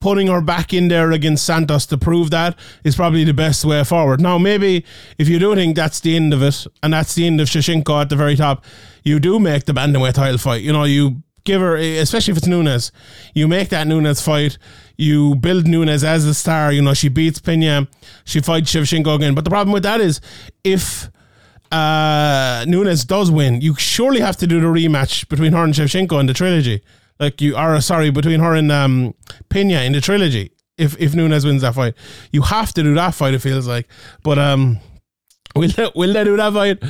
putting 0.00 0.26
her 0.26 0.42
back 0.42 0.74
in 0.74 0.88
there 0.88 1.12
against 1.12 1.46
Santos 1.46 1.86
to 1.86 1.96
prove 1.96 2.30
that 2.30 2.58
is 2.84 2.94
probably 2.94 3.24
the 3.24 3.32
best 3.32 3.64
way 3.64 3.82
forward. 3.84 4.20
Now, 4.20 4.36
maybe 4.36 4.84
if 5.16 5.30
you 5.30 5.38
do 5.38 5.54
think 5.54 5.76
that's 5.76 6.00
the 6.00 6.14
end 6.14 6.34
of 6.34 6.42
it, 6.42 6.66
and 6.82 6.92
that's 6.92 7.14
the 7.14 7.26
end 7.26 7.40
of 7.40 7.48
Shevchenko 7.48 8.02
at 8.02 8.10
the 8.10 8.16
very 8.16 8.36
top, 8.36 8.64
you 9.02 9.18
do 9.18 9.38
make 9.38 9.64
the 9.64 9.72
bantamweight 9.72 10.12
title 10.12 10.36
fight. 10.36 10.60
You 10.60 10.74
know, 10.74 10.84
you 10.84 11.22
give 11.44 11.60
her, 11.60 11.76
especially 11.76 12.32
if 12.32 12.38
it's 12.38 12.46
Nunes, 12.46 12.90
you 13.34 13.46
make 13.46 13.68
that 13.68 13.86
Nunes 13.86 14.20
fight. 14.20 14.58
You 14.96 15.34
build 15.34 15.66
Nunes 15.66 16.04
as 16.04 16.24
the 16.24 16.34
star. 16.34 16.72
You 16.72 16.82
know, 16.82 16.94
she 16.94 17.08
beats 17.08 17.38
Pena, 17.38 17.88
she 18.24 18.40
fights 18.40 18.72
Shevchenko 18.72 19.14
again. 19.14 19.34
But 19.34 19.44
the 19.44 19.50
problem 19.50 19.72
with 19.72 19.82
that 19.82 20.00
is, 20.00 20.20
if 20.62 21.10
uh, 21.70 22.64
Nunes 22.66 23.04
does 23.04 23.30
win, 23.30 23.60
you 23.60 23.74
surely 23.74 24.20
have 24.20 24.36
to 24.38 24.46
do 24.46 24.60
the 24.60 24.66
rematch 24.66 25.28
between 25.28 25.52
her 25.52 25.64
and 25.64 25.74
Shevchenko 25.74 26.20
in 26.20 26.26
the 26.26 26.34
trilogy. 26.34 26.82
Like 27.20 27.40
you 27.40 27.56
are 27.56 27.80
sorry, 27.80 28.10
between 28.10 28.40
her 28.40 28.54
and 28.54 28.72
um, 28.72 29.14
Pena 29.48 29.82
in 29.82 29.92
the 29.92 30.00
trilogy. 30.00 30.52
If 30.76 31.00
if 31.00 31.14
Nunes 31.14 31.44
wins 31.44 31.62
that 31.62 31.74
fight, 31.74 31.94
you 32.32 32.42
have 32.42 32.72
to 32.74 32.82
do 32.82 32.94
that 32.94 33.14
fight. 33.14 33.34
It 33.34 33.38
feels 33.40 33.68
like, 33.68 33.86
but 34.24 34.38
um, 34.38 34.80
will 35.56 35.68
they, 35.68 35.90
will 35.94 36.12
they 36.12 36.24
do 36.24 36.36
that 36.36 36.52
fight? 36.52 36.82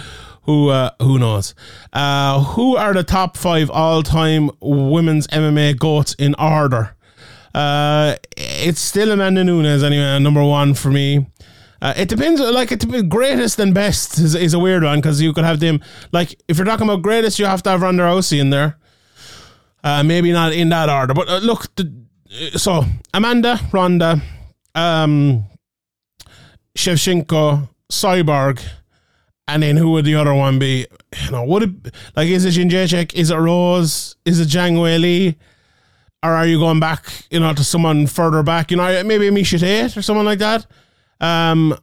Who 0.45 0.69
uh, 0.69 0.91
who 1.01 1.19
knows? 1.19 1.55
Uh, 1.93 2.43
who 2.43 2.77
are 2.77 2.93
the 2.93 3.03
top 3.03 3.37
five 3.37 3.71
all 3.71 4.03
time 4.03 4.51
women's 4.61 5.27
MMA 5.29 5.79
goats 5.79 6.15
in 6.15 6.35
order? 6.39 6.97
Uh, 7.55 8.17
it's 8.37 8.81
still 8.81 9.11
Amanda 9.13 9.45
Nunes 9.45 9.83
anyway, 9.83 10.19
number 10.19 10.43
one 10.43 10.75
for 10.75 10.91
me. 10.91 11.27
Uh, 11.81 11.93
it 11.97 12.09
depends. 12.09 12.41
Like 12.41 12.73
it 12.73 13.09
greatest 13.09 13.59
and 13.59 13.75
best 13.75 14.19
is, 14.19 14.35
is 14.35 14.55
a 14.55 14.59
weird 14.59 14.83
one 14.83 14.99
because 14.99 15.21
you 15.21 15.33
could 15.33 15.45
have 15.45 15.61
them. 15.61 15.81
Like 16.13 16.41
if 16.49 16.57
you're 16.59 16.67
talking 16.67 16.89
about 16.89 17.03
greatest, 17.03 17.39
you 17.39 17.47
have 17.47 17.63
to 17.65 17.71
have 17.71 17.83
Ronda 17.83 18.03
Rousey 18.03 18.41
in 18.41 18.51
there. 18.51 18.79
Uh, 19.83 20.03
maybe 20.03 20.33
not 20.33 20.53
in 20.53 20.71
that 20.71 20.89
order, 20.89 21.15
but 21.15 21.29
uh, 21.29 21.39
look. 21.39 21.75
The, 21.77 22.05
so 22.57 22.85
Amanda, 23.13 23.61
Ronda, 23.71 24.21
um, 24.75 25.45
Shevchenko, 26.77 27.69
Cyborg, 27.93 28.65
and 29.47 29.63
then 29.63 29.77
who 29.77 29.91
would 29.93 30.05
the 30.05 30.15
other 30.15 30.35
one 30.35 30.59
be? 30.59 30.87
You 31.25 31.31
know, 31.31 31.45
would 31.45 31.63
it 31.63 31.95
like 32.17 32.29
is 32.29 32.45
it 32.45 32.55
Jędrzejczyk? 32.55 33.15
Is 33.15 33.31
it 33.31 33.37
Rose? 33.37 34.17
Is 34.25 34.41
it 34.41 34.49
Zhang 34.49 34.81
Wei 34.81 35.37
Or 36.23 36.31
are 36.31 36.47
you 36.47 36.59
going 36.59 36.81
back, 36.81 37.27
you 37.31 37.41
know, 37.41 37.53
to 37.53 37.65
someone 37.65 38.07
further 38.07 38.43
back? 38.43 38.71
You 38.71 38.77
know, 38.79 39.05
maybe 39.05 39.29
Miesha 39.29 39.61
Tate 39.61 39.97
or 39.97 40.03
someone 40.03 40.25
like 40.25 40.39
that. 40.39 40.67
Um, 41.21 41.77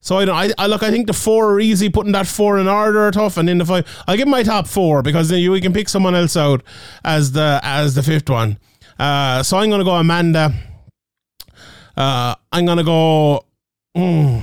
so 0.00 0.18
I 0.18 0.24
don't. 0.24 0.36
I, 0.36 0.50
I 0.58 0.66
look. 0.68 0.82
I 0.82 0.90
think 0.90 1.08
the 1.08 1.12
four 1.12 1.52
are 1.52 1.60
easy. 1.60 1.88
Putting 1.88 2.12
that 2.12 2.26
four 2.26 2.58
in 2.58 2.68
order 2.68 3.00
are 3.00 3.10
tough, 3.10 3.36
and 3.36 3.48
then 3.48 3.58
the 3.58 3.66
five. 3.66 3.86
I'll 4.06 4.16
give 4.16 4.28
my 4.28 4.42
top 4.42 4.66
four 4.68 5.02
because 5.02 5.28
then 5.28 5.40
you 5.40 5.50
we 5.50 5.60
can 5.60 5.72
pick 5.72 5.88
someone 5.88 6.14
else 6.14 6.36
out 6.36 6.62
as 7.04 7.32
the 7.32 7.60
as 7.62 7.94
the 7.94 8.02
fifth 8.02 8.30
one. 8.30 8.58
Uh, 8.98 9.42
so 9.42 9.58
I'm 9.58 9.70
gonna 9.70 9.84
go 9.84 9.94
Amanda. 9.94 10.54
Uh, 11.96 12.36
I'm 12.52 12.64
gonna 12.64 12.84
go. 12.84 13.44
Mm, 13.96 14.42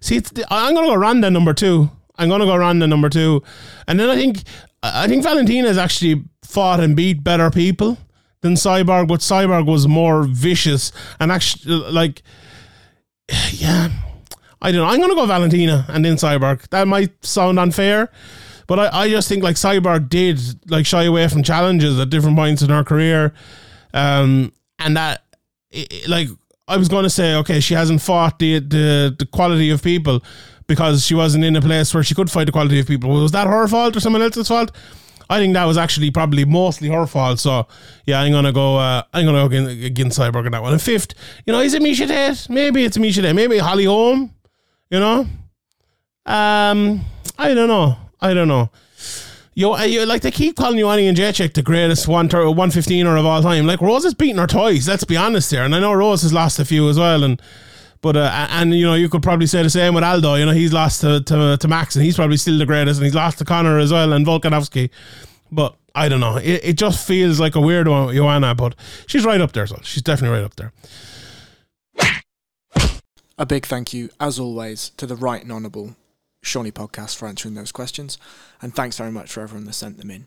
see, 0.00 0.18
the, 0.18 0.46
I'm 0.50 0.74
gonna 0.74 0.88
go 0.88 0.94
Ronda 0.94 1.30
number 1.30 1.54
two. 1.54 1.90
I'm 2.16 2.28
gonna 2.28 2.46
go 2.46 2.56
Ronda 2.56 2.86
number 2.86 3.08
two, 3.08 3.42
and 3.86 3.98
then 3.98 4.10
I 4.10 4.16
think 4.16 4.42
I 4.82 5.06
think 5.08 5.22
Valentina 5.22 5.68
has 5.68 5.78
actually 5.78 6.24
fought 6.44 6.80
and 6.80 6.96
beat 6.96 7.22
better 7.22 7.50
people 7.50 7.98
than 8.40 8.54
Cyborg, 8.54 9.08
but 9.08 9.20
Cyborg 9.20 9.66
was 9.66 9.88
more 9.88 10.22
vicious 10.24 10.92
and 11.18 11.32
actually 11.32 11.74
like, 11.90 12.22
yeah, 13.52 13.90
I 14.62 14.72
don't 14.72 14.80
know. 14.80 14.86
I'm 14.86 15.00
gonna 15.00 15.14
go 15.14 15.26
Valentina 15.26 15.84
and 15.88 16.04
then 16.04 16.16
Cyborg. 16.16 16.68
That 16.70 16.88
might 16.88 17.24
sound 17.24 17.58
unfair, 17.58 18.10
but 18.66 18.78
I, 18.78 19.02
I 19.02 19.10
just 19.10 19.28
think 19.28 19.42
like 19.42 19.56
Cyborg 19.56 20.08
did 20.08 20.40
like 20.70 20.86
shy 20.86 21.04
away 21.04 21.26
from 21.28 21.42
challenges 21.42 21.98
at 21.98 22.10
different 22.10 22.36
points 22.36 22.62
in 22.62 22.70
her 22.70 22.84
career, 22.84 23.32
um, 23.94 24.52
and 24.78 24.96
that 24.96 25.22
it, 25.70 26.08
like 26.08 26.28
I 26.68 26.76
was 26.76 26.88
going 26.88 27.04
to 27.04 27.10
say, 27.10 27.34
okay, 27.36 27.60
she 27.60 27.74
hasn't 27.74 28.02
fought 28.02 28.38
the, 28.38 28.58
the 28.60 29.16
the 29.18 29.26
quality 29.26 29.70
of 29.70 29.82
people 29.82 30.22
because 30.66 31.04
she 31.04 31.14
wasn't 31.14 31.44
in 31.44 31.56
a 31.56 31.60
place 31.60 31.92
where 31.94 32.04
she 32.04 32.14
could 32.14 32.30
fight 32.30 32.44
the 32.44 32.52
quality 32.52 32.78
of 32.78 32.86
people. 32.86 33.10
Was 33.10 33.32
that 33.32 33.46
her 33.46 33.66
fault 33.66 33.96
or 33.96 34.00
someone 34.00 34.22
else's 34.22 34.48
fault? 34.48 34.70
I 35.30 35.38
think 35.38 35.54
that 35.54 35.64
was 35.64 35.76
actually 35.76 36.10
probably 36.10 36.44
mostly 36.44 36.88
her 36.88 37.06
fault. 37.06 37.38
So 37.38 37.66
yeah, 38.06 38.20
I'm 38.20 38.32
gonna 38.32 38.52
go. 38.52 38.76
Uh, 38.76 39.02
I'm 39.12 39.26
gonna 39.26 39.40
go 39.40 39.46
against, 39.46 39.84
against 39.84 40.18
Cyborg 40.18 40.46
in 40.46 40.52
that 40.52 40.62
one. 40.62 40.72
And 40.72 40.80
fifth, 40.80 41.14
you 41.46 41.52
know, 41.52 41.60
is 41.60 41.74
it 41.74 41.82
Miesha 41.82 42.06
Tate? 42.06 42.48
Maybe 42.48 42.84
it's 42.84 42.96
Miesha 42.96 43.22
Tate. 43.22 43.34
Maybe 43.34 43.58
Holly 43.58 43.84
Holm. 43.84 44.34
You 44.90 45.00
know, 45.00 45.26
um, 46.24 47.00
I 47.38 47.52
don't 47.54 47.68
know. 47.68 47.96
I 48.20 48.32
don't 48.32 48.48
know. 48.48 48.70
Yo, 49.58 49.76
you, 49.78 50.06
like 50.06 50.22
they 50.22 50.30
keep 50.30 50.54
calling 50.54 50.78
Joanna 50.78 51.02
Jędrzejczyk 51.02 51.54
the 51.54 51.62
greatest 51.62 52.06
one 52.06 52.70
fifteen 52.70 53.08
or 53.08 53.16
of 53.16 53.26
all 53.26 53.42
time. 53.42 53.66
Like 53.66 53.80
Rose 53.80 54.04
is 54.04 54.14
beating 54.14 54.36
her 54.36 54.46
toys. 54.46 54.86
Let's 54.86 55.02
be 55.02 55.16
honest 55.16 55.50
here, 55.50 55.64
and 55.64 55.74
I 55.74 55.80
know 55.80 55.92
Rose 55.92 56.22
has 56.22 56.32
lost 56.32 56.60
a 56.60 56.64
few 56.64 56.88
as 56.88 56.96
well. 56.96 57.24
And 57.24 57.42
but 58.00 58.16
uh, 58.16 58.46
and 58.50 58.72
you 58.72 58.86
know 58.86 58.94
you 58.94 59.08
could 59.08 59.20
probably 59.20 59.48
say 59.48 59.64
the 59.64 59.68
same 59.68 59.94
with 59.94 60.04
Aldo. 60.04 60.36
You 60.36 60.46
know 60.46 60.52
he's 60.52 60.72
lost 60.72 61.00
to, 61.00 61.24
to 61.24 61.56
to 61.56 61.66
Max, 61.66 61.96
and 61.96 62.04
he's 62.04 62.14
probably 62.14 62.36
still 62.36 62.56
the 62.56 62.66
greatest, 62.66 63.00
and 63.00 63.04
he's 63.04 63.16
lost 63.16 63.38
to 63.38 63.44
Conor 63.44 63.78
as 63.78 63.92
well, 63.92 64.12
and 64.12 64.24
Volkanovski. 64.24 64.90
But 65.50 65.74
I 65.92 66.08
don't 66.08 66.20
know. 66.20 66.36
It, 66.36 66.60
it 66.62 66.78
just 66.78 67.04
feels 67.04 67.40
like 67.40 67.56
a 67.56 67.60
weird 67.60 67.88
one, 67.88 68.14
Joanna. 68.14 68.54
But 68.54 68.76
she's 69.08 69.24
right 69.24 69.40
up 69.40 69.54
there, 69.54 69.66
so 69.66 69.80
she's 69.82 70.04
definitely 70.04 70.38
right 70.38 70.44
up 70.44 70.54
there. 70.54 70.72
A 73.36 73.44
big 73.44 73.66
thank 73.66 73.92
you, 73.92 74.10
as 74.20 74.38
always, 74.38 74.90
to 74.90 75.04
the 75.04 75.16
Right 75.16 75.42
and 75.42 75.50
Honourable 75.50 75.96
Shawnee 76.42 76.70
podcast 76.70 77.16
for 77.16 77.26
answering 77.26 77.54
those 77.54 77.72
questions, 77.72 78.18
and 78.62 78.74
thanks 78.74 78.96
very 78.98 79.10
much 79.10 79.32
for 79.32 79.40
everyone 79.40 79.64
that 79.66 79.74
sent 79.74 79.98
them 79.98 80.10
in. 80.10 80.26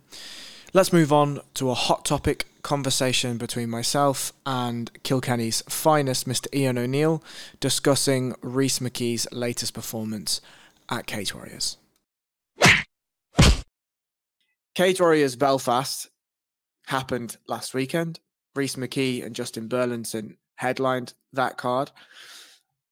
Let's 0.73 0.93
move 0.93 1.11
on 1.11 1.41
to 1.55 1.69
a 1.69 1.73
hot 1.73 2.05
topic 2.05 2.45
conversation 2.63 3.37
between 3.37 3.69
myself 3.69 4.31
and 4.45 4.91
Kilkenny's 5.03 5.61
finest, 5.67 6.27
Mr. 6.27 6.47
Ian 6.55 6.77
O'Neill, 6.77 7.21
discussing 7.59 8.35
Rhys 8.41 8.79
McKee's 8.79 9.27
latest 9.31 9.73
performance 9.73 10.39
at 10.89 11.07
Cage 11.07 11.35
Warriors. 11.35 11.77
Cage 14.75 15.01
Warriors 15.01 15.35
Belfast 15.35 16.09
happened 16.87 17.37
last 17.47 17.73
weekend. 17.73 18.19
Rhys 18.55 18.75
McKee 18.75 19.25
and 19.25 19.35
Justin 19.35 19.67
Burlinson 19.67 20.37
headlined 20.55 21.13
that 21.33 21.57
card. 21.57 21.91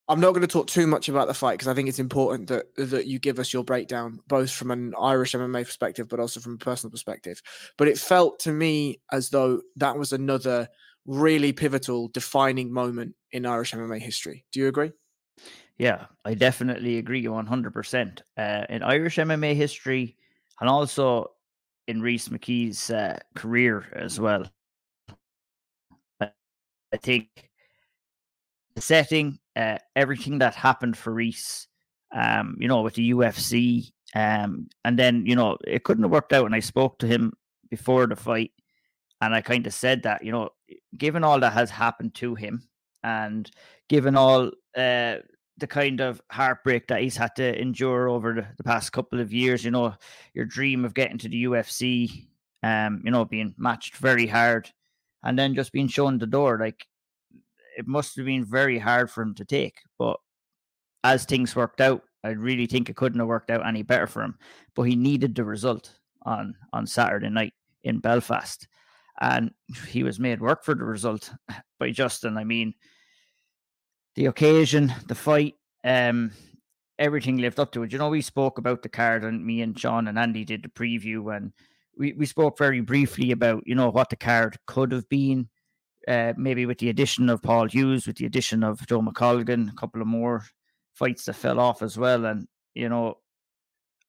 I'm 0.09 0.19
not 0.19 0.31
going 0.31 0.41
to 0.41 0.47
talk 0.47 0.65
too 0.65 0.87
much 0.87 1.07
about 1.07 1.27
the 1.27 1.35
fight 1.35 1.53
because 1.53 1.67
I 1.67 1.75
think 1.75 1.87
it's 1.87 1.99
important 1.99 2.49
that 2.49 2.65
that 2.77 3.05
you 3.05 3.19
give 3.19 3.37
us 3.37 3.53
your 3.53 3.63
breakdown, 3.63 4.19
both 4.27 4.49
from 4.49 4.71
an 4.71 4.93
Irish 4.99 5.33
MMA 5.33 5.63
perspective, 5.65 6.09
but 6.09 6.19
also 6.19 6.39
from 6.39 6.55
a 6.55 6.57
personal 6.57 6.89
perspective. 6.89 7.41
But 7.77 7.87
it 7.87 7.99
felt 7.99 8.39
to 8.39 8.51
me 8.51 8.99
as 9.11 9.29
though 9.29 9.61
that 9.75 9.97
was 9.97 10.11
another 10.11 10.67
really 11.05 11.53
pivotal, 11.53 12.07
defining 12.07 12.73
moment 12.73 13.15
in 13.31 13.45
Irish 13.45 13.71
MMA 13.71 13.99
history. 13.99 14.45
Do 14.51 14.59
you 14.59 14.67
agree? 14.67 14.91
Yeah, 15.77 16.05
I 16.25 16.33
definitely 16.33 16.97
agree 16.97 17.23
100%. 17.23 18.21
Uh, 18.35 18.65
in 18.69 18.83
Irish 18.83 19.17
MMA 19.17 19.55
history, 19.55 20.17
and 20.59 20.69
also 20.69 21.31
in 21.87 22.01
Rhys 22.01 22.29
McKee's 22.29 22.89
uh, 22.89 23.17
career 23.35 23.85
as 23.93 24.19
well. 24.19 24.45
I 26.21 26.97
think 26.97 27.49
the 28.75 28.81
setting, 28.81 29.39
uh, 29.59 29.77
everything 29.95 30.39
that 30.39 30.55
happened 30.55 30.97
for 30.97 31.13
Rhys, 31.13 31.67
um, 32.15 32.55
you 32.59 32.67
know, 32.69 32.81
with 32.81 32.93
the 32.93 33.11
UFC, 33.11 33.91
um, 34.15 34.69
and 34.85 34.97
then 34.97 35.25
you 35.25 35.35
know 35.35 35.57
it 35.67 35.83
couldn't 35.83 36.03
have 36.03 36.11
worked 36.11 36.31
out. 36.31 36.45
And 36.45 36.55
I 36.55 36.61
spoke 36.61 36.97
to 36.99 37.07
him 37.07 37.33
before 37.69 38.07
the 38.07 38.15
fight, 38.15 38.51
and 39.19 39.35
I 39.35 39.41
kind 39.41 39.67
of 39.67 39.73
said 39.73 40.03
that 40.03 40.23
you 40.23 40.31
know, 40.31 40.51
given 40.97 41.25
all 41.25 41.41
that 41.41 41.53
has 41.53 41.69
happened 41.69 42.15
to 42.15 42.35
him, 42.35 42.69
and 43.03 43.51
given 43.89 44.15
all 44.15 44.47
uh, 44.77 45.15
the 45.57 45.67
kind 45.67 45.99
of 45.99 46.21
heartbreak 46.31 46.87
that 46.87 47.01
he's 47.01 47.17
had 47.17 47.35
to 47.35 47.61
endure 47.61 48.07
over 48.07 48.33
the, 48.35 48.47
the 48.55 48.63
past 48.63 48.93
couple 48.93 49.19
of 49.19 49.33
years, 49.33 49.65
you 49.65 49.71
know, 49.71 49.93
your 50.33 50.45
dream 50.45 50.85
of 50.85 50.93
getting 50.93 51.17
to 51.17 51.27
the 51.27 51.43
UFC, 51.43 52.27
um, 52.63 53.01
you 53.03 53.11
know, 53.11 53.25
being 53.25 53.53
matched 53.57 53.97
very 53.97 54.25
hard, 54.25 54.69
and 55.23 55.37
then 55.37 55.53
just 55.53 55.73
being 55.73 55.89
shown 55.89 56.17
the 56.17 56.25
door, 56.25 56.57
like 56.57 56.85
it 57.79 57.87
must 57.87 58.17
have 58.17 58.25
been 58.25 58.43
very 58.43 58.77
hard 58.77 59.09
for 59.09 59.21
him 59.21 59.33
to 59.35 59.45
take. 59.45 59.79
But 59.97 60.19
as 61.05 61.23
things 61.23 61.55
worked 61.55 61.79
out, 61.79 62.01
I 62.25 62.31
really 62.31 62.67
think 62.67 62.89
it 62.89 62.97
couldn't 62.97 63.19
have 63.19 63.29
worked 63.29 63.49
out 63.49 63.65
any 63.65 63.83
better 63.83 64.05
for 64.05 64.21
him. 64.21 64.37
But 64.75 64.83
he 64.83 64.97
needed 64.97 65.33
the 65.33 65.45
result 65.45 65.97
on 66.23 66.55
on 66.73 66.85
Saturday 66.85 67.29
night 67.29 67.53
in 67.85 67.99
Belfast, 67.99 68.67
and 69.21 69.51
he 69.87 70.03
was 70.03 70.19
made 70.19 70.41
work 70.41 70.63
for 70.65 70.75
the 70.75 70.83
result 70.83 71.31
by 71.79 71.91
Justin. 71.91 72.37
I 72.37 72.43
mean, 72.43 72.73
the 74.15 74.25
occasion, 74.25 74.93
the 75.07 75.15
fight, 75.15 75.55
um, 75.85 76.31
everything 76.99 77.37
lived 77.37 77.61
up 77.61 77.71
to 77.71 77.83
it. 77.83 77.93
You 77.93 77.97
know, 77.97 78.09
we 78.09 78.21
spoke 78.21 78.57
about 78.57 78.83
the 78.83 78.89
card, 78.89 79.23
and 79.23 79.45
me 79.45 79.61
and 79.61 79.79
Sean 79.79 80.09
and 80.09 80.19
Andy 80.19 80.43
did 80.43 80.63
the 80.63 80.69
preview, 80.69 81.33
and 81.33 81.53
we, 81.97 82.11
we 82.11 82.25
spoke 82.25 82.57
very 82.57 82.81
briefly 82.81 83.31
about 83.31 83.63
you 83.65 83.75
know 83.75 83.89
what 83.89 84.09
the 84.09 84.17
card 84.17 84.57
could 84.67 84.91
have 84.91 85.07
been 85.07 85.47
uh, 86.07 86.33
maybe 86.37 86.65
with 86.65 86.79
the 86.79 86.89
addition 86.89 87.29
of 87.29 87.41
Paul 87.41 87.67
Hughes, 87.67 88.07
with 88.07 88.17
the 88.17 88.25
addition 88.25 88.63
of 88.63 88.85
Joe 88.87 89.01
McColgan, 89.01 89.71
a 89.71 89.75
couple 89.75 90.01
of 90.01 90.07
more 90.07 90.45
fights 90.93 91.25
that 91.25 91.33
fell 91.33 91.59
off 91.59 91.81
as 91.81 91.97
well. 91.97 92.25
And, 92.25 92.47
you 92.73 92.89
know, 92.89 93.17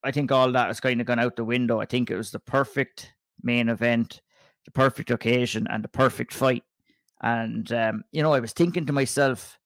I 0.02 0.10
think 0.10 0.32
all 0.32 0.52
that 0.52 0.68
has 0.68 0.80
kind 0.80 1.00
of 1.00 1.06
gone 1.06 1.18
out 1.18 1.36
the 1.36 1.44
window. 1.44 1.80
I 1.80 1.84
think 1.84 2.10
it 2.10 2.16
was 2.16 2.30
the 2.30 2.38
perfect 2.38 3.12
main 3.42 3.68
event, 3.68 4.20
the 4.64 4.70
perfect 4.70 5.10
occasion, 5.10 5.66
and 5.70 5.84
the 5.84 5.88
perfect 5.88 6.32
fight. 6.32 6.64
And, 7.22 7.70
um, 7.72 8.04
you 8.12 8.22
know, 8.22 8.32
I 8.32 8.40
was 8.40 8.52
thinking 8.52 8.86
to 8.86 8.92
myself, 8.92 9.58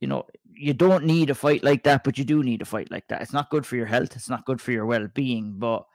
you 0.00 0.08
know, 0.08 0.26
you 0.44 0.74
don't 0.74 1.04
need 1.04 1.30
a 1.30 1.34
fight 1.34 1.64
like 1.64 1.84
that, 1.84 2.04
but 2.04 2.18
you 2.18 2.24
do 2.24 2.42
need 2.42 2.62
a 2.62 2.66
fight 2.66 2.90
like 2.90 3.08
that. 3.08 3.22
It's 3.22 3.32
not 3.32 3.50
good 3.50 3.64
for 3.64 3.76
your 3.76 3.86
health, 3.86 4.16
it's 4.16 4.28
not 4.28 4.44
good 4.44 4.60
for 4.60 4.72
your 4.72 4.86
well 4.86 5.08
being. 5.14 5.54
But 5.56 5.86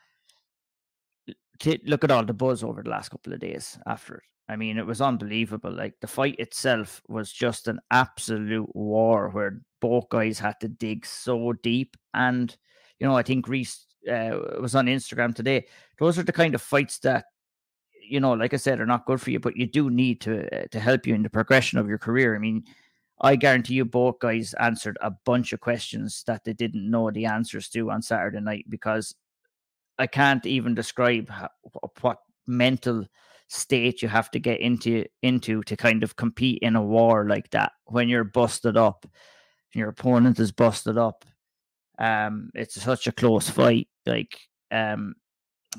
look 1.86 2.04
at 2.04 2.12
all 2.12 2.26
the 2.26 2.34
buzz 2.34 2.64
over 2.64 2.82
the 2.82 2.90
last 2.90 3.10
couple 3.10 3.34
of 3.34 3.40
days 3.40 3.78
after 3.86 4.16
it. 4.16 4.24
I 4.52 4.58
mean, 4.58 4.78
it 4.78 4.86
was 4.86 5.00
unbelievable. 5.00 5.72
Like 5.72 5.94
the 6.02 6.08
fight 6.08 6.38
itself 6.38 7.02
was 7.08 7.32
just 7.32 7.70
an 7.70 7.80
absolute 7.90 8.76
war 8.76 9.30
where 9.30 9.62
both 9.80 10.10
guys 10.10 10.40
had 10.40 10.60
to 10.60 10.68
dig 10.68 11.06
so 11.06 11.54
deep. 11.54 11.96
And, 12.14 12.54
you 13.00 13.08
know, 13.08 13.16
I 13.16 13.24
think 13.24 13.48
Rhys 13.48 13.86
uh, 14.12 14.38
was 14.60 14.76
on 14.76 14.88
Instagram 14.88 15.34
today. 15.34 15.68
Those 16.00 16.20
are 16.20 16.24
the 16.24 16.34
kind 16.34 16.54
of 16.54 16.62
fights 16.62 17.00
that, 17.00 17.28
you 18.10 18.20
know, 18.20 18.34
like 18.34 18.54
I 18.54 18.58
said, 18.58 18.82
are 18.82 18.86
not 18.86 19.06
good 19.06 19.22
for 19.22 19.32
you, 19.32 19.40
but 19.40 19.56
you 19.56 19.68
do 19.68 19.90
need 19.90 20.20
to 20.22 20.46
uh, 20.54 20.68
to 20.72 20.82
help 20.82 21.08
you 21.08 21.16
in 21.16 21.24
the 21.24 21.30
progression 21.30 21.80
of 21.80 21.88
your 21.88 21.98
career. 21.98 22.36
I 22.36 22.40
mean, 22.40 22.66
I 23.22 23.38
guarantee 23.38 23.76
you 23.76 23.86
both 23.86 24.20
guys 24.20 24.54
answered 24.56 24.98
a 25.00 25.12
bunch 25.12 25.54
of 25.54 25.62
questions 25.62 26.26
that 26.28 26.44
they 26.44 26.52
didn't 26.52 26.92
know 26.92 27.10
the 27.10 27.26
answers 27.26 27.70
to 27.70 27.90
on 27.90 28.02
Saturday 28.02 28.42
night 28.42 28.66
because 28.68 29.16
I 29.98 30.08
can't 30.08 30.46
even 30.46 30.76
describe 30.76 31.32
what 32.02 32.18
mental 32.48 33.06
state 33.52 34.02
you 34.02 34.08
have 34.08 34.32
to 34.32 34.40
get 34.40 34.60
into 34.62 35.06
into 35.22 35.62
to 35.64 35.76
kind 35.76 36.04
of 36.04 36.16
compete 36.16 36.60
in 36.62 36.76
a 36.76 36.82
war 36.82 37.28
like 37.28 37.50
that. 37.52 37.74
When 37.86 38.10
you're 38.10 38.24
busted 38.24 38.78
up 38.78 39.06
your 39.74 39.90
opponent 39.90 40.40
is 40.40 40.52
busted 40.52 40.98
up 40.98 41.24
um 41.98 42.50
it's 42.54 42.82
such 42.82 43.08
a 43.08 43.12
close 43.12 43.50
fight. 43.50 43.88
Like 44.06 44.38
um 44.72 45.16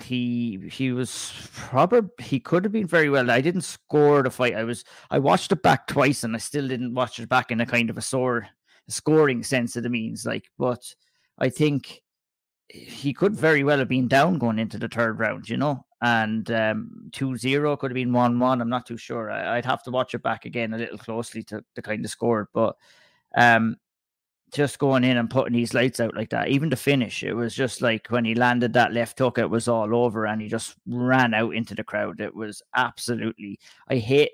he 0.02 0.58
he 0.70 0.92
was 0.92 1.32
probably 1.54 2.08
he 2.24 2.40
could 2.40 2.64
have 2.64 2.72
been 2.72 2.86
very 2.86 3.10
well. 3.10 3.30
I 3.30 3.40
didn't 3.40 3.62
score 3.62 4.22
the 4.22 4.30
fight. 4.30 4.54
I 4.54 4.64
was 4.64 4.84
i 5.10 5.18
watched 5.18 5.52
it 5.52 5.62
back 5.62 5.86
twice 5.86 6.24
and 6.24 6.34
i 6.34 6.38
still 6.38 6.68
didn't 6.68 6.94
watch 6.94 7.18
it 7.18 7.28
back 7.28 7.50
in 7.50 7.60
a 7.60 7.66
kind 7.66 7.90
of 7.90 7.98
a 7.98 8.02
sore 8.02 8.48
scoring 8.88 9.42
sense 9.42 9.76
of 9.76 9.82
the 9.82 9.88
means 9.88 10.26
like 10.26 10.44
but 10.58 10.82
i 11.38 11.48
think 11.48 12.02
he 12.72 13.12
could 13.12 13.36
very 13.36 13.62
well 13.64 13.78
have 13.78 13.88
been 13.88 14.08
down 14.08 14.38
going 14.38 14.58
into 14.58 14.78
the 14.78 14.88
third 14.88 15.18
round 15.18 15.48
you 15.48 15.56
know? 15.56 15.84
And 16.00 16.50
um, 16.50 17.10
2-0 17.10 17.78
could 17.78 17.90
have 17.90 17.94
been 17.94 18.10
1-1 18.10 18.60
i'm 18.60 18.68
not 18.68 18.86
too 18.86 18.96
sure. 18.96 19.30
I, 19.30 19.56
would 19.56 19.64
have 19.64 19.82
to 19.84 19.90
watch 19.90 20.14
it 20.14 20.22
back 20.22 20.46
again 20.46 20.74
a 20.74 20.78
little 20.78 20.98
closely 20.98 21.42
to, 21.44 21.62
to 21.74 21.82
kind 21.82 22.04
of 22.04 22.10
score 22.10 22.42
it 22.42 22.48
but 22.52 22.76
um, 23.36 23.76
just 24.52 24.78
going 24.78 25.04
in 25.04 25.16
and 25.16 25.30
putting 25.30 25.54
these 25.54 25.74
lights 25.74 26.00
out 26.00 26.14
like 26.14 26.30
that 26.30 26.48
even 26.48 26.68
the 26.68 26.76
finish 26.76 27.22
it 27.22 27.34
was 27.34 27.54
just 27.54 27.82
like 27.82 28.06
when 28.08 28.24
he 28.24 28.34
landed 28.34 28.72
that 28.72 28.92
left 28.92 29.18
hook 29.18 29.38
it 29.38 29.48
was 29.48 29.68
all 29.68 29.94
over 29.94 30.26
and 30.26 30.40
he 30.42 30.48
just 30.48 30.74
ran 30.86 31.34
out 31.34 31.54
into 31.54 31.74
the 31.74 31.84
crowd. 31.84 32.20
It 32.20 32.34
was 32.34 32.62
absolutely 32.74 33.58
i 33.88 33.96
hate 33.96 34.30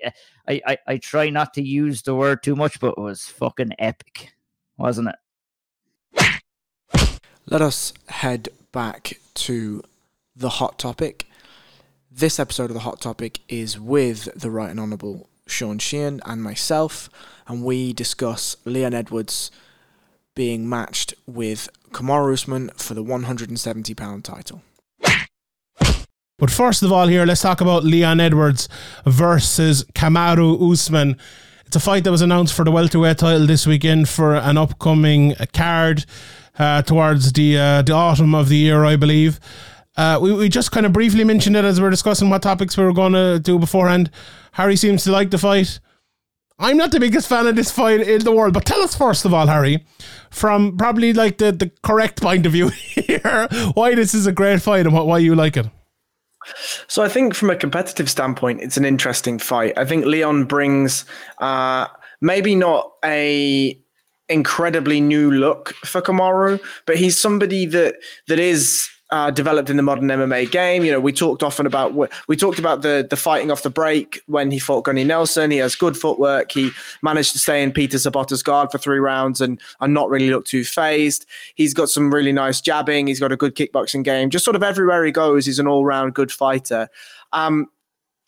i 0.47 0.61
i, 0.65 0.77
I 0.87 0.97
try 0.97 1.29
not 1.29 1.53
to 1.55 1.61
use 1.61 2.01
the 2.01 2.15
word 2.15 2.41
too 2.41 2.55
much 2.55 2.79
but 2.79 2.95
it 2.97 3.01
was 3.01 3.25
fucking 3.25 3.73
epic 3.79 4.33
wasn't 4.77 5.09
it 5.09 5.15
Let 7.51 7.63
us 7.63 7.93
head 8.09 8.49
back 8.71 9.13
to 9.33 9.81
the 10.35 10.49
hot 10.49 10.77
topic. 10.77 11.25
This 12.11 12.39
episode 12.39 12.69
of 12.69 12.75
the 12.75 12.81
hot 12.81 13.01
topic 13.01 13.39
is 13.47 13.79
with 13.79 14.29
the 14.39 14.51
Right 14.51 14.69
and 14.69 14.79
Honourable 14.79 15.27
Sean 15.47 15.79
Sheehan 15.79 16.21
and 16.27 16.43
myself, 16.43 17.09
and 17.47 17.63
we 17.63 17.91
discuss 17.91 18.55
Leon 18.65 18.93
Edwards 18.93 19.49
being 20.35 20.69
matched 20.69 21.15
with 21.25 21.69
Kamaru 21.89 22.33
Usman 22.33 22.69
for 22.75 22.93
the 22.93 23.01
170 23.01 23.95
pound 23.95 24.23
title. 24.23 24.61
But 26.37 26.51
first 26.51 26.83
of 26.83 26.91
all, 26.91 27.07
here, 27.07 27.25
let's 27.25 27.41
talk 27.41 27.61
about 27.61 27.83
Leon 27.83 28.19
Edwards 28.19 28.69
versus 29.07 29.85
Kamaru 29.95 30.71
Usman. 30.71 31.17
It's 31.65 31.75
a 31.75 31.79
fight 31.79 32.03
that 32.03 32.11
was 32.11 32.21
announced 32.21 32.53
for 32.53 32.63
the 32.63 32.71
welterweight 32.71 33.17
title 33.17 33.47
this 33.47 33.65
weekend 33.65 34.07
for 34.07 34.35
an 34.35 34.55
upcoming 34.55 35.33
card 35.51 36.05
uh, 36.57 36.81
towards 36.81 37.33
the 37.33 37.57
uh, 37.57 37.81
the 37.81 37.93
autumn 37.93 38.33
of 38.33 38.49
the 38.49 38.57
year, 38.57 38.85
I 38.85 38.95
believe. 38.95 39.39
Uh, 39.97 40.17
we, 40.21 40.31
we 40.31 40.49
just 40.49 40.71
kind 40.71 40.85
of 40.85 40.93
briefly 40.93 41.23
mentioned 41.23 41.55
it 41.57 41.65
as 41.65 41.81
we 41.81 41.87
are 41.87 41.89
discussing 41.89 42.29
what 42.29 42.41
topics 42.41 42.77
we 42.77 42.85
were 42.85 42.93
going 42.93 43.13
to 43.13 43.39
do 43.39 43.59
beforehand. 43.59 44.09
Harry 44.53 44.75
seems 44.75 45.03
to 45.03 45.11
like 45.11 45.29
the 45.29 45.37
fight. 45.37 45.79
I'm 46.57 46.77
not 46.77 46.91
the 46.91 46.99
biggest 46.99 47.27
fan 47.27 47.47
of 47.47 47.55
this 47.55 47.71
fight 47.71 48.01
in 48.01 48.23
the 48.23 48.31
world, 48.31 48.53
but 48.53 48.65
tell 48.65 48.81
us 48.81 48.95
first 48.95 49.25
of 49.25 49.33
all, 49.33 49.47
Harry, 49.47 49.85
from 50.29 50.77
probably 50.77 51.13
like 51.13 51.37
the, 51.37 51.51
the 51.51 51.71
correct 51.83 52.21
point 52.21 52.45
of 52.45 52.51
view 52.51 52.67
here, 52.69 53.47
why 53.73 53.95
this 53.95 54.13
is 54.13 54.27
a 54.27 54.31
great 54.31 54.61
fight 54.61 54.85
and 54.85 54.93
what, 54.93 55.07
why 55.07 55.17
you 55.17 55.35
like 55.35 55.55
it. 55.57 55.67
So 56.87 57.03
I 57.03 57.09
think 57.09 57.33
from 57.33 57.49
a 57.49 57.55
competitive 57.55 58.09
standpoint, 58.09 58.61
it's 58.61 58.77
an 58.77 58.85
interesting 58.85 59.39
fight. 59.39 59.77
I 59.77 59.85
think 59.85 60.05
Leon 60.05 60.45
brings 60.45 61.05
uh, 61.39 61.87
maybe 62.21 62.55
not 62.55 62.91
a 63.03 63.79
incredibly 64.29 65.01
new 65.01 65.31
look 65.31 65.73
for 65.85 66.01
Kamaru, 66.01 66.59
but 66.85 66.97
he's 66.97 67.17
somebody 67.17 67.65
that 67.65 67.95
that 68.27 68.39
is 68.39 68.89
uh, 69.11 69.31
developed 69.31 69.69
in 69.69 69.77
the 69.77 69.83
modern 69.83 70.07
MMA 70.07 70.51
game. 70.51 70.85
You 70.85 70.91
know, 70.91 70.99
we 70.99 71.11
talked 71.11 71.41
often 71.41 71.65
about 71.65 71.93
we 72.27 72.35
talked 72.35 72.59
about 72.59 72.83
the 72.83 73.05
the 73.09 73.15
fighting 73.15 73.49
off 73.49 73.63
the 73.63 73.69
break 73.69 74.21
when 74.27 74.51
he 74.51 74.59
fought 74.59 74.83
Gunnar 74.83 75.03
Nelson. 75.03 75.51
He 75.51 75.57
has 75.57 75.75
good 75.75 75.97
footwork. 75.97 76.51
He 76.51 76.71
managed 77.01 77.31
to 77.31 77.39
stay 77.39 77.63
in 77.63 77.71
Peter 77.71 77.97
Sobotta's 77.97 78.43
guard 78.43 78.71
for 78.71 78.77
three 78.77 78.99
rounds 78.99 79.41
and 79.41 79.59
and 79.81 79.93
not 79.93 80.09
really 80.09 80.29
look 80.29 80.45
too 80.45 80.63
phased. 80.63 81.25
He's 81.55 81.73
got 81.73 81.89
some 81.89 82.13
really 82.13 82.31
nice 82.31 82.61
jabbing. 82.61 83.07
He's 83.07 83.19
got 83.19 83.31
a 83.31 83.37
good 83.37 83.55
kickboxing 83.55 84.03
game. 84.03 84.29
Just 84.29 84.45
sort 84.45 84.55
of 84.55 84.63
everywhere 84.63 85.03
he 85.03 85.11
goes, 85.11 85.45
he's 85.45 85.59
an 85.59 85.67
all 85.67 85.85
round 85.85 86.13
good 86.13 86.31
fighter. 86.31 86.89
Um, 87.33 87.67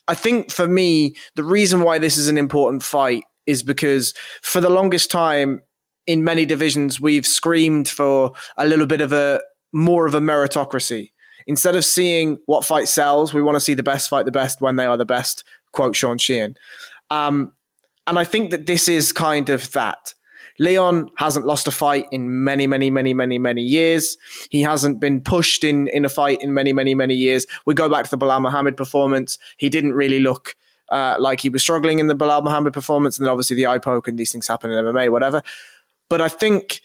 I 0.07 0.15
think 0.15 0.51
for 0.51 0.67
me, 0.67 1.15
the 1.35 1.43
reason 1.43 1.81
why 1.81 1.99
this 1.99 2.17
is 2.17 2.27
an 2.27 2.37
important 2.37 2.81
fight 2.81 3.23
is 3.45 3.61
because 3.61 4.13
for 4.41 4.61
the 4.61 4.69
longest 4.69 5.11
time 5.11 5.61
in 6.07 6.23
many 6.23 6.45
divisions, 6.45 6.99
we've 6.99 7.25
screamed 7.25 7.87
for 7.87 8.33
a 8.57 8.67
little 8.67 8.85
bit 8.85 9.01
of 9.01 9.13
a 9.13 9.41
more 9.71 10.05
of 10.05 10.13
a 10.13 10.19
meritocracy. 10.19 11.11
Instead 11.47 11.75
of 11.75 11.85
seeing 11.85 12.37
what 12.45 12.65
fight 12.65 12.87
sells, 12.87 13.33
we 13.33 13.41
want 13.41 13.55
to 13.55 13.59
see 13.59 13.73
the 13.73 13.83
best 13.83 14.09
fight 14.09 14.25
the 14.25 14.31
best 14.31 14.61
when 14.61 14.75
they 14.75 14.85
are 14.85 14.97
the 14.97 15.05
best, 15.05 15.43
quote 15.71 15.95
Sean 15.95 16.17
Sheehan. 16.17 16.55
Um, 17.09 17.51
and 18.07 18.19
I 18.19 18.23
think 18.23 18.51
that 18.51 18.65
this 18.65 18.87
is 18.87 19.11
kind 19.11 19.49
of 19.49 19.71
that. 19.71 20.13
Leon 20.59 21.09
hasn't 21.17 21.45
lost 21.45 21.67
a 21.67 21.71
fight 21.71 22.05
in 22.11 22.43
many, 22.43 22.67
many, 22.67 22.91
many, 22.91 23.13
many, 23.13 23.39
many 23.39 23.61
years. 23.61 24.17
He 24.49 24.61
hasn't 24.61 24.99
been 24.99 25.21
pushed 25.21 25.63
in 25.63 25.87
in 25.87 26.05
a 26.05 26.09
fight 26.09 26.41
in 26.41 26.53
many, 26.53 26.73
many, 26.73 26.93
many 26.93 27.15
years. 27.15 27.47
We 27.65 27.73
go 27.73 27.89
back 27.89 28.05
to 28.05 28.11
the 28.11 28.17
Belal 28.17 28.41
Muhammad 28.41 28.77
performance. 28.77 29.39
He 29.57 29.69
didn't 29.69 29.93
really 29.93 30.19
look 30.19 30.55
uh, 30.89 31.15
like 31.19 31.39
he 31.39 31.49
was 31.49 31.61
struggling 31.61 31.99
in 31.99 32.07
the 32.07 32.15
Belal 32.15 32.43
Muhammad 32.43 32.73
performance, 32.73 33.17
and 33.17 33.25
then 33.25 33.31
obviously 33.31 33.55
the 33.55 33.65
eye 33.65 33.79
poke 33.79 34.07
and 34.07 34.19
these 34.19 34.31
things 34.31 34.47
happen 34.47 34.71
in 34.71 34.85
MMA, 34.85 35.09
whatever. 35.09 35.41
But 36.11 36.19
I 36.19 36.27
think 36.27 36.81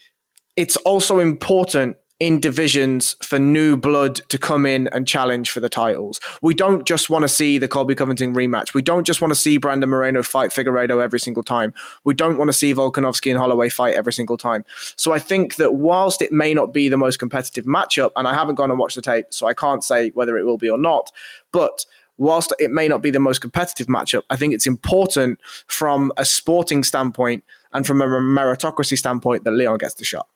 it's 0.55 0.77
also 0.77 1.19
important 1.19 1.97
in 2.21 2.39
divisions 2.39 3.17
for 3.21 3.37
new 3.37 3.75
blood 3.75 4.15
to 4.29 4.37
come 4.37 4.65
in 4.65 4.87
and 4.93 5.05
challenge 5.05 5.51
for 5.51 5.59
the 5.59 5.67
titles. 5.67 6.21
We 6.41 6.53
don't 6.53 6.87
just 6.87 7.09
want 7.09 7.23
to 7.23 7.27
see 7.27 7.57
the 7.57 7.67
Colby 7.67 7.93
Covington 7.93 8.33
rematch. 8.33 8.73
We 8.73 8.81
don't 8.81 9.05
just 9.05 9.19
want 9.19 9.31
to 9.31 9.35
see 9.35 9.57
Brandon 9.57 9.89
Moreno 9.89 10.23
fight 10.23 10.51
Figueiredo 10.51 11.03
every 11.03 11.19
single 11.19 11.43
time. 11.43 11.73
We 12.05 12.13
don't 12.13 12.37
want 12.37 12.47
to 12.47 12.53
see 12.53 12.73
Volkanovski 12.73 13.29
and 13.29 13.37
Holloway 13.37 13.67
fight 13.67 13.95
every 13.95 14.13
single 14.13 14.37
time. 14.37 14.63
So 14.95 15.11
I 15.11 15.19
think 15.19 15.57
that 15.57 15.73
whilst 15.73 16.21
it 16.21 16.31
may 16.31 16.53
not 16.53 16.73
be 16.73 16.87
the 16.87 16.95
most 16.95 17.19
competitive 17.19 17.65
matchup, 17.65 18.11
and 18.15 18.29
I 18.29 18.33
haven't 18.33 18.55
gone 18.55 18.71
and 18.71 18.79
watched 18.79 18.95
the 18.95 19.01
tape, 19.01 19.25
so 19.31 19.45
I 19.45 19.53
can't 19.53 19.83
say 19.83 20.11
whether 20.11 20.37
it 20.37 20.45
will 20.45 20.57
be 20.57 20.69
or 20.69 20.77
not, 20.77 21.11
but 21.51 21.85
whilst 22.17 22.53
it 22.59 22.71
may 22.71 22.87
not 22.87 23.01
be 23.01 23.11
the 23.11 23.19
most 23.19 23.41
competitive 23.41 23.87
matchup, 23.87 24.23
I 24.29 24.37
think 24.37 24.53
it's 24.53 24.67
important 24.67 25.41
from 25.67 26.13
a 26.15 26.23
sporting 26.23 26.85
standpoint 26.85 27.43
and 27.73 27.85
from 27.85 28.01
a 28.01 28.05
meritocracy 28.05 28.97
standpoint 28.97 29.43
that 29.43 29.51
Leon 29.51 29.77
gets 29.77 29.95
the 29.95 30.05
shot. 30.05 30.27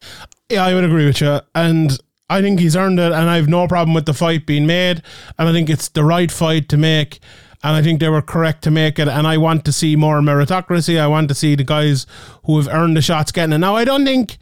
Yeah, 0.50 0.66
I 0.66 0.74
would 0.74 0.84
agree 0.84 1.06
with 1.06 1.22
you. 1.22 1.40
And 1.56 1.98
I 2.30 2.42
think 2.42 2.60
he's 2.60 2.76
earned 2.76 3.00
it, 3.00 3.12
and 3.12 3.30
I 3.30 3.36
have 3.36 3.50
no 3.50 3.68
problem 3.68 3.94
with 3.94 4.06
the 4.06 4.14
fight 4.14 4.46
being 4.46 4.66
made. 4.66 5.02
And 5.38 5.50
I 5.50 5.52
think 5.52 5.70
it's 5.70 5.90
the 5.90 6.04
right 6.04 6.32
fight 6.32 6.70
to 6.70 6.78
make. 6.78 7.20
And 7.64 7.76
I 7.76 7.82
think 7.82 8.00
they 8.00 8.10
were 8.10 8.22
correct 8.22 8.64
to 8.64 8.72
make 8.72 8.98
it. 8.98 9.08
And 9.08 9.28
I 9.28 9.38
want 9.38 9.66
to 9.66 9.72
see 9.72 9.96
more 9.96 10.20
meritocracy. 10.22 11.00
I 11.00 11.08
want 11.08 11.28
to 11.28 11.36
see 11.36 11.56
the 11.56 11.64
guys 11.64 12.08
who 12.46 12.58
have 12.58 12.68
earned 12.70 12.98
the 12.98 13.02
shots 13.02 13.32
getting 13.32 13.54
it. 13.54 13.60
Now, 13.60 13.76
I 13.76 13.86
don't 13.86 14.06
think. 14.06 14.38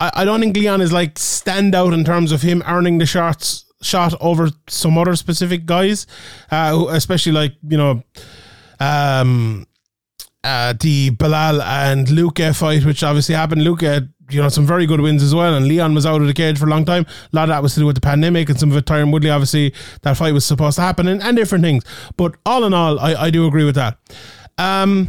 I, 0.00 0.24
don't 0.26 0.40
think 0.40 0.56
Leon 0.56 0.82
is 0.82 0.92
like 0.92 1.18
stand 1.18 1.74
out 1.74 1.94
in 1.94 2.04
terms 2.04 2.32
of 2.32 2.42
him 2.42 2.62
earning 2.66 2.98
the 2.98 3.06
shots 3.06 3.64
shot 3.80 4.12
over 4.20 4.50
some 4.68 4.98
other 4.98 5.14
specific 5.16 5.64
guys, 5.64 6.06
uh, 6.50 6.86
especially 6.90 7.32
like 7.32 7.54
you 7.66 7.78
know, 7.78 8.02
um, 8.80 9.66
uh, 10.44 10.74
the 10.78 11.10
Belal 11.10 11.62
and 11.62 12.06
Luque 12.06 12.54
fight, 12.54 12.84
which 12.84 13.02
obviously 13.02 13.34
happened. 13.34 13.62
Luque, 13.62 14.08
you 14.30 14.40
know, 14.40 14.48
some 14.48 14.66
very 14.66 14.86
good 14.86 15.00
wins 15.00 15.22
as 15.22 15.34
well. 15.34 15.54
And 15.54 15.66
Leon 15.66 15.94
was 15.94 16.06
out 16.06 16.20
of 16.20 16.26
the 16.26 16.34
cage 16.34 16.58
for 16.58 16.66
a 16.66 16.70
long 16.70 16.84
time. 16.84 17.06
A 17.32 17.36
lot 17.36 17.44
of 17.44 17.48
that 17.48 17.62
was 17.62 17.74
to 17.74 17.80
do 17.80 17.86
with 17.86 17.96
the 17.96 18.00
pandemic 18.00 18.48
and 18.50 18.60
some 18.60 18.70
of 18.70 18.76
it, 18.76 18.84
Tyron 18.84 19.10
Woodley, 19.10 19.30
obviously, 19.30 19.74
that 20.02 20.16
fight 20.16 20.34
was 20.34 20.44
supposed 20.44 20.76
to 20.76 20.82
happen 20.82 21.08
and, 21.08 21.22
and 21.22 21.36
different 21.36 21.64
things. 21.64 21.84
But 22.16 22.36
all 22.44 22.64
in 22.64 22.74
all, 22.74 23.00
I, 23.00 23.14
I 23.14 23.30
do 23.30 23.46
agree 23.46 23.64
with 23.64 23.74
that. 23.74 23.98
Um, 24.58 25.08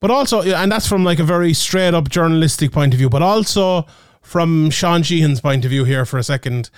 but 0.00 0.10
also, 0.10 0.42
and 0.42 0.72
that's 0.72 0.88
from 0.88 1.04
like 1.04 1.18
a 1.18 1.24
very 1.24 1.52
straight 1.52 1.92
up 1.92 2.08
journalistic 2.08 2.72
point 2.72 2.94
of 2.94 2.98
view, 2.98 3.10
but 3.10 3.22
also 3.22 3.86
from 4.22 4.70
Sean 4.70 5.02
Sheehan's 5.02 5.40
point 5.40 5.64
of 5.64 5.70
view 5.70 5.84
here 5.84 6.04
for 6.06 6.18
a 6.18 6.22
second. 6.22 6.70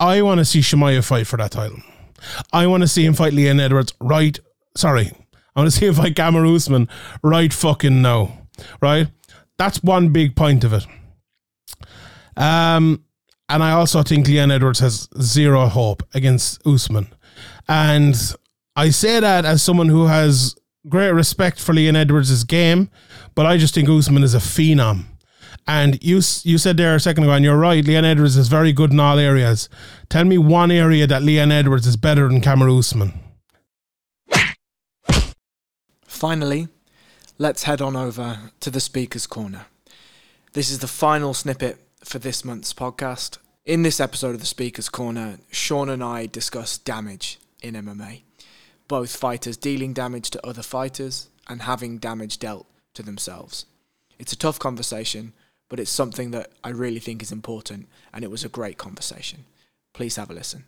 I 0.00 0.22
want 0.22 0.38
to 0.38 0.44
see 0.44 0.60
Chimaev 0.60 1.04
fight 1.04 1.26
for 1.26 1.36
that 1.38 1.50
title. 1.50 1.78
I 2.52 2.66
want 2.66 2.82
to 2.82 2.88
see 2.88 3.04
him 3.04 3.14
fight 3.14 3.32
Leon 3.32 3.60
Edwards 3.60 3.92
right. 4.00 4.38
Sorry, 4.76 5.10
I 5.58 5.62
want 5.62 5.72
to 5.72 5.76
see 5.80 5.86
if 5.86 5.98
I 5.98 6.10
Kamaru 6.10 6.54
Usman 6.54 6.88
right 7.20 7.52
fucking 7.52 8.00
now. 8.00 8.46
Right? 8.80 9.08
That's 9.56 9.82
one 9.82 10.10
big 10.10 10.36
point 10.36 10.62
of 10.62 10.72
it. 10.72 10.86
Um, 12.36 13.04
and 13.48 13.62
I 13.62 13.72
also 13.72 14.04
think 14.04 14.28
Leon 14.28 14.52
Edwards 14.52 14.78
has 14.78 15.08
zero 15.20 15.66
hope 15.66 16.04
against 16.14 16.64
Usman. 16.64 17.08
And 17.66 18.16
I 18.76 18.90
say 18.90 19.18
that 19.18 19.44
as 19.44 19.60
someone 19.60 19.88
who 19.88 20.06
has 20.06 20.54
great 20.88 21.10
respect 21.10 21.60
for 21.60 21.72
Leon 21.72 21.96
Edwards' 21.96 22.44
game, 22.44 22.88
but 23.34 23.44
I 23.44 23.56
just 23.56 23.74
think 23.74 23.88
Usman 23.88 24.22
is 24.22 24.34
a 24.34 24.38
phenom. 24.38 25.06
And 25.66 26.02
you 26.02 26.22
you 26.44 26.56
said 26.56 26.76
there 26.76 26.94
a 26.94 27.00
second 27.00 27.24
ago, 27.24 27.32
and 27.32 27.44
you're 27.44 27.58
right. 27.58 27.84
Leon 27.84 28.04
Edwards 28.04 28.36
is 28.36 28.48
very 28.48 28.72
good 28.72 28.92
in 28.92 29.00
all 29.00 29.18
areas. 29.18 29.68
Tell 30.08 30.24
me 30.24 30.38
one 30.38 30.70
area 30.70 31.06
that 31.06 31.22
Leon 31.22 31.50
Edwards 31.50 31.86
is 31.86 31.96
better 31.96 32.28
than 32.28 32.40
Kamaru 32.40 32.78
Usman. 32.78 33.12
Finally, 36.18 36.66
let's 37.38 37.62
head 37.62 37.80
on 37.80 37.94
over 37.94 38.50
to 38.58 38.72
the 38.72 38.80
Speaker's 38.80 39.24
Corner. 39.24 39.66
This 40.52 40.68
is 40.68 40.80
the 40.80 40.88
final 40.88 41.32
snippet 41.32 41.78
for 42.02 42.18
this 42.18 42.44
month's 42.44 42.74
podcast. 42.74 43.38
In 43.64 43.84
this 43.84 44.00
episode 44.00 44.34
of 44.34 44.40
the 44.40 44.46
Speaker's 44.46 44.88
Corner, 44.88 45.38
Sean 45.52 45.88
and 45.88 46.02
I 46.02 46.26
discuss 46.26 46.76
damage 46.76 47.38
in 47.62 47.74
MMA, 47.74 48.22
both 48.88 49.14
fighters 49.14 49.56
dealing 49.56 49.92
damage 49.92 50.30
to 50.30 50.44
other 50.44 50.60
fighters 50.60 51.28
and 51.48 51.62
having 51.62 51.98
damage 51.98 52.40
dealt 52.40 52.66
to 52.94 53.04
themselves. 53.04 53.66
It's 54.18 54.32
a 54.32 54.36
tough 54.36 54.58
conversation, 54.58 55.34
but 55.68 55.78
it's 55.78 55.88
something 55.88 56.32
that 56.32 56.50
I 56.64 56.70
really 56.70 56.98
think 56.98 57.22
is 57.22 57.30
important, 57.30 57.88
and 58.12 58.24
it 58.24 58.30
was 58.32 58.44
a 58.44 58.48
great 58.48 58.76
conversation. 58.76 59.44
Please 59.94 60.16
have 60.16 60.30
a 60.30 60.34
listen. 60.34 60.64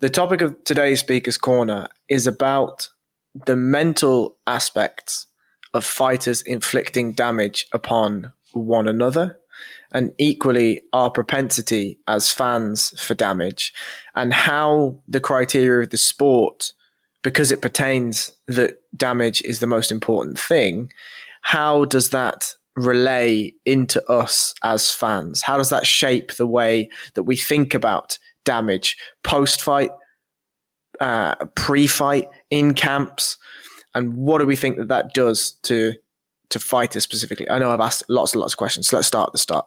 The 0.00 0.08
topic 0.08 0.40
of 0.40 0.64
today's 0.64 1.00
Speaker's 1.00 1.36
Corner 1.36 1.86
is 2.08 2.26
about 2.26 2.88
the 3.34 3.54
mental 3.54 4.38
aspects 4.46 5.26
of 5.74 5.84
fighters 5.84 6.40
inflicting 6.40 7.12
damage 7.12 7.66
upon 7.72 8.32
one 8.52 8.88
another 8.88 9.38
and 9.92 10.12
equally 10.16 10.80
our 10.94 11.10
propensity 11.10 11.98
as 12.08 12.32
fans 12.32 12.98
for 12.98 13.14
damage 13.14 13.74
and 14.14 14.32
how 14.32 14.98
the 15.06 15.20
criteria 15.20 15.82
of 15.82 15.90
the 15.90 15.98
sport 15.98 16.72
because 17.22 17.52
it 17.52 17.60
pertains 17.60 18.32
that 18.48 18.78
damage 18.96 19.42
is 19.42 19.60
the 19.60 19.66
most 19.66 19.92
important 19.92 20.38
thing 20.38 20.90
how 21.42 21.84
does 21.84 22.08
that 22.08 22.54
relay 22.76 23.52
into 23.64 24.04
us 24.10 24.54
as 24.62 24.90
fans? 24.90 25.42
How 25.42 25.56
does 25.56 25.70
that 25.70 25.86
shape 25.86 26.34
the 26.34 26.46
way 26.46 26.88
that 27.14 27.24
we 27.24 27.36
think 27.36 27.74
about 27.74 28.18
damage 28.44 28.96
post 29.22 29.62
fight, 29.62 29.90
uh, 31.00 31.34
pre 31.54 31.86
fight, 31.86 32.28
in 32.50 32.74
camps, 32.74 33.36
and 33.94 34.14
what 34.14 34.38
do 34.38 34.46
we 34.46 34.56
think 34.56 34.76
that 34.76 34.88
that 34.88 35.14
does 35.14 35.52
to 35.62 35.94
to 36.50 36.58
fighters 36.58 37.02
specifically. 37.02 37.48
I 37.48 37.58
know 37.58 37.70
I've 37.70 37.80
asked 37.80 38.04
lots 38.08 38.34
and 38.34 38.40
lots 38.40 38.52
of 38.52 38.58
questions. 38.58 38.88
So 38.88 38.96
let's 38.96 39.08
start 39.08 39.28
at 39.28 39.32
the 39.32 39.38
start. 39.38 39.66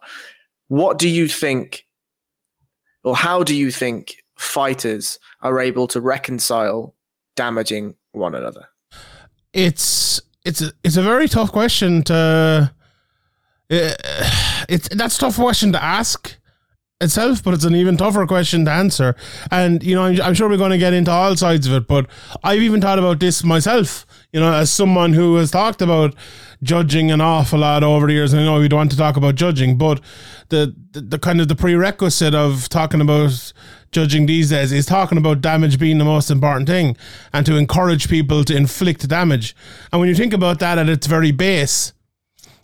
What 0.68 0.98
do 0.98 1.08
you 1.08 1.28
think, 1.28 1.86
or 3.02 3.16
how 3.16 3.42
do 3.42 3.54
you 3.54 3.70
think 3.70 4.22
fighters 4.36 5.18
are 5.42 5.60
able 5.60 5.86
to 5.88 6.00
reconcile 6.00 6.94
damaging 7.36 7.96
one 8.12 8.34
another? 8.34 8.68
It's 9.52 10.20
it's 10.44 10.60
a, 10.60 10.72
it's 10.82 10.96
a 10.96 11.02
very 11.02 11.28
tough 11.28 11.52
question 11.52 12.02
to. 12.04 12.72
Uh, 13.70 13.94
it's 14.68 14.88
that's 14.88 15.16
a 15.16 15.20
tough 15.20 15.36
question 15.36 15.72
to 15.72 15.82
ask 15.82 16.36
itself, 17.04 17.42
but 17.42 17.54
it's 17.54 17.64
an 17.64 17.74
even 17.74 17.96
tougher 17.96 18.26
question 18.26 18.64
to 18.64 18.70
answer. 18.70 19.14
And 19.50 19.82
you 19.82 19.94
know, 19.94 20.02
I'm, 20.02 20.20
I'm 20.20 20.34
sure 20.34 20.48
we're 20.48 20.56
going 20.56 20.72
to 20.72 20.78
get 20.78 20.92
into 20.92 21.10
all 21.10 21.36
sides 21.36 21.66
of 21.66 21.72
it. 21.74 21.86
But 21.86 22.06
I've 22.42 22.62
even 22.62 22.80
thought 22.80 22.98
about 22.98 23.20
this 23.20 23.44
myself. 23.44 24.06
You 24.32 24.40
know, 24.40 24.52
as 24.52 24.72
someone 24.72 25.12
who 25.12 25.36
has 25.36 25.50
talked 25.50 25.80
about 25.80 26.14
judging 26.62 27.10
an 27.10 27.20
awful 27.20 27.60
lot 27.60 27.84
over 27.84 28.06
the 28.06 28.14
years, 28.14 28.32
and 28.32 28.42
I 28.42 28.44
know 28.44 28.58
we 28.58 28.68
don't 28.68 28.78
want 28.78 28.90
to 28.90 28.96
talk 28.96 29.16
about 29.16 29.36
judging, 29.36 29.78
but 29.78 30.00
the, 30.48 30.74
the 30.90 31.00
the 31.00 31.18
kind 31.18 31.40
of 31.40 31.48
the 31.48 31.54
prerequisite 31.54 32.34
of 32.34 32.68
talking 32.68 33.00
about 33.00 33.52
judging 33.92 34.26
these 34.26 34.50
days 34.50 34.72
is 34.72 34.86
talking 34.86 35.18
about 35.18 35.40
damage 35.40 35.78
being 35.78 35.98
the 35.98 36.04
most 36.04 36.30
important 36.30 36.68
thing, 36.68 36.96
and 37.32 37.46
to 37.46 37.56
encourage 37.56 38.08
people 38.08 38.44
to 38.44 38.56
inflict 38.56 39.06
damage. 39.08 39.54
And 39.92 40.00
when 40.00 40.08
you 40.08 40.16
think 40.16 40.32
about 40.32 40.58
that 40.58 40.78
at 40.78 40.88
its 40.88 41.06
very 41.06 41.30
base 41.30 41.92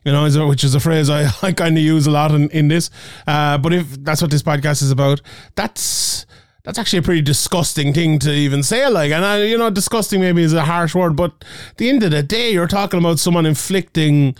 you 0.04 0.12
know, 0.12 0.48
which 0.48 0.64
is 0.64 0.74
a 0.74 0.80
phrase 0.80 1.10
I, 1.10 1.30
I 1.42 1.52
kind 1.52 1.76
of 1.76 1.82
use 1.82 2.06
a 2.06 2.10
lot 2.10 2.32
in, 2.32 2.50
in 2.50 2.68
this. 2.68 2.90
Uh, 3.26 3.58
but 3.58 3.72
if 3.72 4.02
that's 4.02 4.22
what 4.22 4.30
this 4.30 4.42
podcast 4.42 4.82
is 4.82 4.90
about, 4.90 5.20
that's 5.54 6.26
that's 6.62 6.78
actually 6.78 6.98
a 6.98 7.02
pretty 7.02 7.22
disgusting 7.22 7.94
thing 7.94 8.18
to 8.20 8.32
even 8.32 8.62
say. 8.62 8.86
Like, 8.88 9.12
and 9.12 9.24
I, 9.24 9.42
you 9.44 9.56
know, 9.56 9.70
disgusting 9.70 10.20
maybe 10.20 10.42
is 10.42 10.52
a 10.52 10.64
harsh 10.64 10.94
word, 10.94 11.16
but 11.16 11.44
the 11.78 11.88
end 11.88 12.02
of 12.02 12.10
the 12.10 12.22
day, 12.22 12.52
you're 12.52 12.68
talking 12.68 13.00
about 13.00 13.18
someone 13.18 13.46
inflicting 13.46 14.36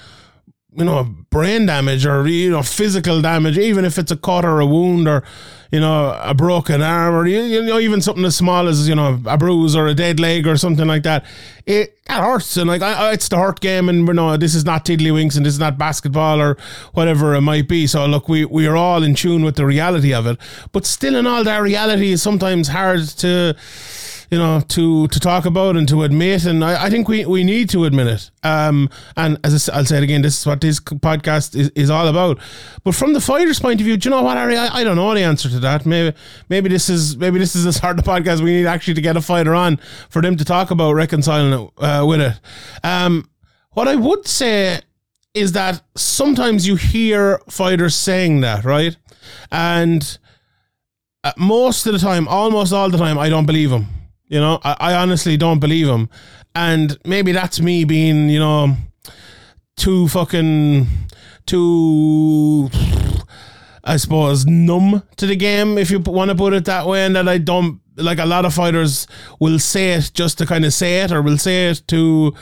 you 0.73 0.85
know, 0.85 1.05
brain 1.31 1.67
damage 1.67 2.07
or, 2.07 2.27
you 2.29 2.51
know, 2.51 2.63
physical 2.63 3.21
damage, 3.21 3.59
even 3.59 3.85
if 3.85 3.99
it's 3.99 4.13
a 4.13 4.17
cut 4.17 4.45
or 4.45 4.61
a 4.61 4.67
wound 4.67 5.09
or, 5.09 5.25
you 5.73 5.81
know, 5.81 6.19
a 6.23 6.33
broken 6.33 6.81
arm 6.81 7.15
or, 7.15 7.27
you 7.27 7.63
know, 7.63 7.79
even 7.79 8.01
something 8.01 8.25
as 8.25 8.37
small 8.37 8.69
as, 8.69 8.89
you 8.89 8.95
know, 8.95 9.21
a 9.27 9.37
bruise 9.37 9.75
or 9.75 9.89
a 9.89 9.95
dead 9.95 10.21
leg 10.21 10.47
or 10.47 10.57
something 10.57 10.87
like 10.87 11.03
that, 11.03 11.25
it, 11.67 11.99
that 12.07 12.23
hurts. 12.23 12.57
And 12.57 12.69
like, 12.69 12.83
I, 12.83 13.13
it's 13.13 13.29
the 13.29 13.37
hurt 13.37 13.61
game 13.61 13.89
and, 13.89 14.07
you 14.07 14.15
know, 14.15 14.37
this 14.37 14.55
is 14.55 14.65
not 14.65 14.85
tiddlywinks 14.85 15.37
and 15.37 15.45
this 15.45 15.55
is 15.55 15.61
not 15.61 15.77
basketball 15.77 16.41
or 16.41 16.57
whatever 16.95 17.35
it 17.35 17.41
might 17.41 17.69
be. 17.69 17.87
So, 17.87 18.07
look, 18.07 18.29
we, 18.29 18.45
we 18.45 18.67
are 18.67 18.77
all 18.77 19.03
in 19.03 19.15
tune 19.15 19.45
with 19.45 19.57
the 19.57 19.67
reality 19.67 20.15
of 20.15 20.27
it. 20.27 20.39
But 20.73 20.87
still, 20.87 21.17
in 21.17 21.27
all 21.27 21.43
that 21.43 21.63
reality 21.63 22.13
is 22.13 22.23
sometimes 22.23 22.69
hard 22.69 23.07
to, 23.19 23.57
you 24.31 24.39
know, 24.39 24.61
to 24.69 25.09
to 25.09 25.21
talk 25.21 25.45
about 25.45 25.77
and 25.77 25.89
to 25.89 26.05
admit, 26.05 26.45
and 26.45 26.65
I, 26.65 26.85
I 26.85 26.91
think 26.91 27.09
we, 27.09 27.27
we 27.27 27.43
need 27.43 27.69
to 27.71 27.85
admit 27.85 28.07
it. 28.07 28.31
Um, 28.45 28.89
and 29.17 29.39
as 29.43 29.69
I, 29.69 29.79
will 29.79 29.85
say 29.85 29.99
it 29.99 30.05
again, 30.05 30.23
this 30.23 30.39
is 30.39 30.47
what 30.47 30.61
this 30.61 30.79
podcast 30.79 31.57
is, 31.57 31.71
is 31.71 31.91
all 31.91 32.07
about. 32.07 32.39
But 32.85 32.95
from 32.95 33.13
the 33.13 33.21
fighter's 33.21 33.59
point 33.59 33.81
of 33.81 33.85
view, 33.85 33.97
do 33.97 34.09
you 34.09 34.15
know 34.15 34.23
what, 34.23 34.37
Harry? 34.37 34.57
I, 34.57 34.81
I 34.81 34.85
don't 34.85 34.97
know 34.97 35.13
the 35.15 35.23
answer 35.23 35.49
to 35.51 35.59
that. 35.61 35.85
Maybe 35.85 36.17
maybe 36.49 36.69
this 36.69 36.89
is 36.89 37.17
maybe 37.17 37.39
this 37.41 37.57
is 37.57 37.65
the 37.65 37.73
sort 37.81 37.99
of 37.99 38.05
podcast 38.05 38.41
we 38.41 38.53
need 38.53 38.67
actually 38.67 38.95
to 38.95 39.01
get 39.01 39.17
a 39.17 39.21
fighter 39.21 39.55
on 39.55 39.79
for 40.09 40.23
them 40.23 40.37
to 40.37 40.45
talk 40.45 40.71
about 40.71 40.93
reconciling 40.93 41.53
it 41.53 41.71
uh, 41.79 42.05
with 42.07 42.21
it. 42.21 42.41
Um, 42.85 43.29
what 43.71 43.89
I 43.89 43.97
would 43.97 44.27
say 44.27 44.81
is 45.35 45.53
that 45.53 45.83
sometimes 45.97 46.67
you 46.67 46.77
hear 46.77 47.39
fighters 47.49 47.97
saying 47.97 48.41
that, 48.43 48.65
right? 48.65 48.97
And 49.51 50.19
uh, 51.25 51.33
most 51.37 51.87
of 51.87 51.93
the 51.93 51.99
time, 51.99 52.27
almost 52.29 52.73
all 52.73 52.91
the 52.91 52.99
time, 52.99 53.19
I 53.19 53.29
don't 53.29 53.47
believe 53.47 53.71
them. 53.71 53.87
You 54.31 54.39
know, 54.39 54.61
I, 54.63 54.77
I 54.79 54.95
honestly 54.95 55.37
don't 55.37 55.59
believe 55.59 55.89
him. 55.89 56.09
And 56.55 56.97
maybe 57.05 57.33
that's 57.33 57.61
me 57.61 57.85
being, 57.85 58.31
you 58.31 58.39
know, 58.39 58.77
too 59.77 60.07
fucking, 60.09 60.87
too, 61.47 62.71
I 63.83 63.97
suppose, 63.97 64.47
numb 64.47 65.03
to 65.17 65.27
the 65.27 65.37
game, 65.37 65.77
if 65.77 65.91
you 65.91 65.99
want 65.99 66.31
to 66.31 66.37
put 66.37 66.55
it 66.55 66.65
that 66.67 66.87
way. 66.87 67.05
And 67.05 67.17
that 67.17 67.29
I 67.29 67.39
don't, 67.39 67.81
like 67.97 68.19
a 68.19 68.25
lot 68.25 68.45
of 68.45 68.55
fighters 68.55 69.09
will 69.41 69.59
say 69.59 69.95
it 69.95 70.13
just 70.15 70.39
to 70.39 70.47
kind 70.47 70.65
of 70.65 70.73
say 70.73 71.01
it, 71.01 71.11
or 71.11 71.23
will 71.23 71.39
say 71.39 71.69
it 71.69 71.83
to 71.89 72.33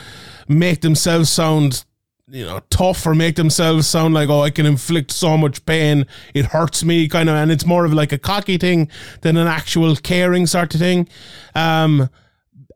make 0.47 0.81
themselves 0.81 1.29
sound 1.31 1.85
you 2.31 2.45
know, 2.45 2.61
tough 2.69 3.05
or 3.05 3.15
make 3.15 3.35
themselves 3.35 3.87
sound 3.87 4.13
like, 4.13 4.29
oh, 4.29 4.41
I 4.41 4.49
can 4.49 4.65
inflict 4.65 5.11
so 5.11 5.37
much 5.37 5.65
pain, 5.65 6.05
it 6.33 6.45
hurts 6.45 6.83
me, 6.83 7.07
kind 7.07 7.29
of, 7.29 7.35
and 7.35 7.51
it's 7.51 7.65
more 7.65 7.85
of 7.85 7.93
like 7.93 8.11
a 8.11 8.17
cocky 8.17 8.57
thing 8.57 8.89
than 9.21 9.37
an 9.37 9.47
actual 9.47 9.95
caring 9.95 10.45
sort 10.47 10.73
of 10.73 10.79
thing. 10.79 11.07
Um, 11.55 12.09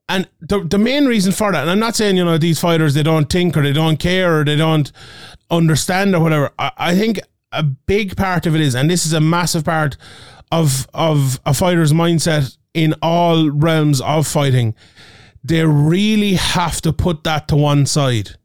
and 0.09 0.27
the 0.41 0.59
the 0.63 0.77
main 0.77 1.05
reason 1.05 1.31
for 1.31 1.51
that, 1.51 1.61
and 1.61 1.71
I'm 1.71 1.79
not 1.79 1.95
saying 1.95 2.17
you 2.17 2.25
know 2.25 2.37
these 2.37 2.59
fighters 2.59 2.93
they 2.93 3.03
don't 3.03 3.31
think 3.31 3.55
or 3.55 3.61
they 3.61 3.71
don't 3.71 3.97
care 3.97 4.41
or 4.41 4.43
they 4.43 4.57
don't 4.57 4.91
understand 5.49 6.13
or 6.13 6.21
whatever. 6.21 6.51
I, 6.59 6.71
I 6.77 6.95
think 6.95 7.19
a 7.51 7.63
big 7.63 8.17
part 8.17 8.45
of 8.45 8.53
it 8.53 8.61
is, 8.61 8.75
and 8.75 8.89
this 8.89 9.05
is 9.05 9.13
a 9.13 9.21
massive 9.21 9.63
part 9.63 9.95
of 10.51 10.87
of 10.93 11.39
a 11.45 11.53
fighter's 11.53 11.93
mindset 11.93 12.57
in 12.73 12.95
all 13.01 13.49
realms 13.49 14.01
of 14.01 14.27
fighting. 14.27 14.75
They 15.43 15.65
really 15.65 16.33
have 16.33 16.81
to 16.81 16.93
put 16.93 17.23
that 17.23 17.47
to 17.49 17.55
one 17.55 17.85
side 17.85 18.35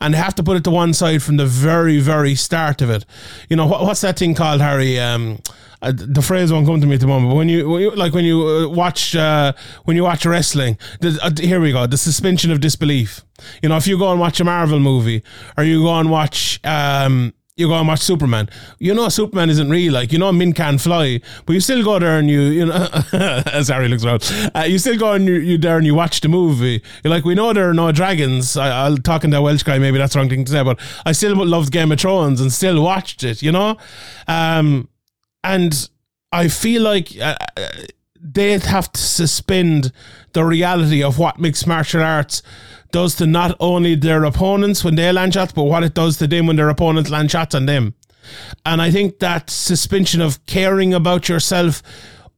and 0.00 0.14
they 0.14 0.18
have 0.18 0.34
to 0.36 0.42
put 0.42 0.56
it 0.56 0.64
to 0.64 0.70
one 0.70 0.94
side 0.94 1.22
from 1.22 1.36
the 1.36 1.46
very, 1.46 2.00
very 2.00 2.34
start 2.34 2.82
of 2.82 2.90
it. 2.90 3.04
You 3.48 3.56
know, 3.56 3.66
what, 3.66 3.82
what's 3.82 4.00
that 4.02 4.18
thing 4.18 4.34
called, 4.34 4.60
Harry? 4.60 4.98
Um, 4.98 5.38
uh, 5.80 5.92
the 5.94 6.22
phrase 6.22 6.52
won't 6.52 6.66
come 6.66 6.80
to 6.80 6.86
me 6.86 6.94
at 6.94 7.00
the 7.00 7.06
moment. 7.06 7.30
But 7.30 7.36
when 7.36 7.48
you, 7.48 7.68
when 7.68 7.82
you 7.82 7.90
like 7.92 8.12
when 8.12 8.24
you 8.24 8.46
uh, 8.46 8.68
watch 8.68 9.14
uh, 9.14 9.52
when 9.84 9.96
you 9.96 10.02
watch 10.02 10.26
wrestling, 10.26 10.76
the, 11.00 11.18
uh, 11.22 11.30
here 11.40 11.60
we 11.60 11.72
go. 11.72 11.86
The 11.86 11.96
suspension 11.96 12.50
of 12.50 12.60
disbelief. 12.60 13.24
You 13.62 13.68
know, 13.68 13.76
if 13.76 13.86
you 13.86 13.96
go 13.96 14.10
and 14.10 14.18
watch 14.18 14.40
a 14.40 14.44
Marvel 14.44 14.80
movie, 14.80 15.22
or 15.56 15.62
you 15.62 15.82
go 15.82 15.94
and 15.94 16.10
watch 16.10 16.58
um, 16.64 17.32
you 17.58 17.66
go 17.66 17.74
and 17.74 17.88
watch 17.88 18.00
Superman. 18.00 18.48
You 18.78 18.94
know 18.94 19.08
Superman 19.08 19.50
isn't 19.50 19.68
real. 19.68 19.92
Like 19.92 20.12
you 20.12 20.18
know 20.18 20.32
Min 20.32 20.52
can 20.52 20.78
fly, 20.78 21.20
but 21.44 21.52
you 21.52 21.60
still 21.60 21.82
go 21.82 21.98
there 21.98 22.18
and 22.18 22.30
you 22.30 22.40
you 22.40 22.66
know 22.66 22.88
as 23.12 23.68
Harry 23.68 23.88
looks 23.88 24.04
around, 24.04 24.22
uh, 24.54 24.64
you 24.66 24.78
still 24.78 24.96
go 24.96 25.12
and 25.12 25.26
you, 25.26 25.34
you 25.34 25.58
there 25.58 25.76
and 25.76 25.84
you 25.84 25.94
watch 25.94 26.20
the 26.20 26.28
movie. 26.28 26.82
You're 27.02 27.10
like 27.10 27.24
we 27.24 27.34
know 27.34 27.52
there 27.52 27.68
are 27.68 27.74
no 27.74 27.90
dragons. 27.90 28.56
I, 28.56 28.84
I'll 28.84 28.96
talking 28.96 29.30
to 29.32 29.38
a 29.38 29.42
Welsh 29.42 29.64
guy. 29.64 29.78
Maybe 29.78 29.98
that's 29.98 30.14
the 30.14 30.20
wrong 30.20 30.28
thing 30.28 30.44
to 30.44 30.52
say, 30.52 30.62
but 30.62 30.78
I 31.04 31.12
still 31.12 31.34
loved 31.44 31.72
Game 31.72 31.90
of 31.90 32.00
Thrones 32.00 32.40
and 32.40 32.52
still 32.52 32.82
watched 32.82 33.24
it. 33.24 33.42
You 33.42 33.52
know, 33.52 33.76
um, 34.28 34.88
and 35.42 35.88
I 36.32 36.48
feel 36.48 36.82
like. 36.82 37.10
Uh, 37.20 37.36
uh 37.56 37.68
they'd 38.20 38.64
have 38.64 38.90
to 38.90 39.00
suspend 39.00 39.92
the 40.32 40.44
reality 40.44 41.02
of 41.02 41.18
what 41.18 41.38
mixed 41.38 41.66
martial 41.66 42.02
arts 42.02 42.42
does 42.90 43.14
to 43.16 43.26
not 43.26 43.56
only 43.60 43.94
their 43.94 44.24
opponents 44.24 44.82
when 44.84 44.94
they 44.94 45.10
land 45.12 45.34
shots, 45.34 45.52
but 45.52 45.64
what 45.64 45.84
it 45.84 45.94
does 45.94 46.16
to 46.18 46.26
them 46.26 46.46
when 46.46 46.56
their 46.56 46.68
opponents 46.68 47.10
land 47.10 47.30
shots 47.30 47.54
on 47.54 47.66
them. 47.66 47.94
And 48.64 48.82
I 48.82 48.90
think 48.90 49.18
that 49.20 49.50
suspension 49.50 50.20
of 50.20 50.44
caring 50.46 50.94
about 50.94 51.28
yourself 51.28 51.82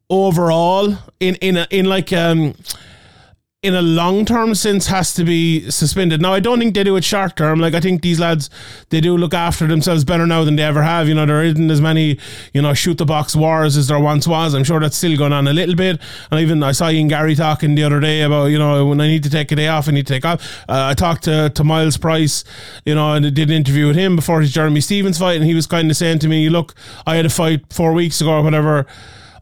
overall 0.09 0.97
in 1.21 1.37
in 1.37 1.57
a, 1.57 1.67
in 1.71 1.87
like 1.87 2.13
um 2.13 2.55
in 3.63 3.75
a 3.75 3.83
long 3.83 4.25
term 4.25 4.55
sense 4.55 4.87
has 4.87 5.13
to 5.13 5.23
be 5.23 5.71
suspended. 5.71 6.23
Now 6.23 6.33
I 6.33 6.41
don't 6.41 6.59
think 6.59 6.75
they 6.75 6.83
do 6.83 6.97
it 6.97 7.05
short 7.05 7.37
term. 7.37 7.61
Like 7.61 7.75
I 7.75 7.81
think 7.81 8.01
these 8.01 8.19
lads 8.19 8.49
they 8.89 9.03
do 9.03 9.15
look 9.19 9.35
after 9.35 9.67
themselves 9.67 10.03
better 10.03 10.27
now 10.27 10.45
than 10.45 10.57
they 10.57 10.63
ever 10.63 10.83
have. 10.83 11.09
You 11.09 11.15
know, 11.15 11.27
there 11.27 11.45
isn't 11.45 11.71
as 11.71 11.79
many, 11.79 12.19
you 12.55 12.63
know, 12.63 12.73
shoot 12.73 12.97
the 12.97 13.05
box 13.05 13.37
wars 13.37 13.77
as 13.77 13.89
there 13.89 14.01
once 14.01 14.27
was. 14.27 14.55
I'm 14.55 14.65
sure 14.65 14.81
that's 14.81 14.97
still 14.97 15.15
going 15.15 15.35
on 15.35 15.47
a 15.47 15.53
little 15.53 15.75
bit. 15.75 16.01
And 16.31 16.41
even 16.41 16.63
I 16.63 16.73
saw 16.73 16.89
Ian 16.89 17.09
Garry 17.09 17.35
talking 17.35 17.75
the 17.75 17.83
other 17.83 18.01
day 18.01 18.23
about, 18.23 18.47
you 18.47 18.59
know, 18.59 18.87
when 18.87 18.99
I 18.99 19.09
need 19.09 19.25
to 19.25 19.31
take 19.31 19.53
a 19.53 19.57
day 19.57 19.69
off, 19.69 19.89
I 19.89 19.93
need 19.93 20.07
to 20.07 20.13
take 20.15 20.25
off. 20.25 20.41
Uh, 20.67 20.89
I 20.91 20.95
talked 20.95 21.25
to, 21.25 21.51
to 21.51 21.63
Myles 21.63 21.99
Price, 21.99 22.45
you 22.87 22.95
know, 22.95 23.13
and 23.13 23.27
I 23.27 23.31
did 23.31 23.51
an 23.51 23.57
interview 23.57 23.89
with 23.89 23.97
him 23.97 24.17
before 24.17 24.41
his 24.41 24.53
Jeremy 24.53 24.81
Stephens 24.81 25.19
fight, 25.19 25.37
and 25.37 25.45
he 25.45 25.53
was 25.53 25.67
kind 25.67 25.91
of 25.91 25.99
saying 25.99 26.21
to 26.21 26.29
me, 26.29 26.49
Look, 26.49 26.75
I 27.07 27.17
had 27.17 27.27
a 27.27 27.31
fight 27.31 27.71
four 27.71 27.93
weeks 27.93 28.23
ago 28.23 28.39
or 28.39 28.43
whatever 28.43 28.87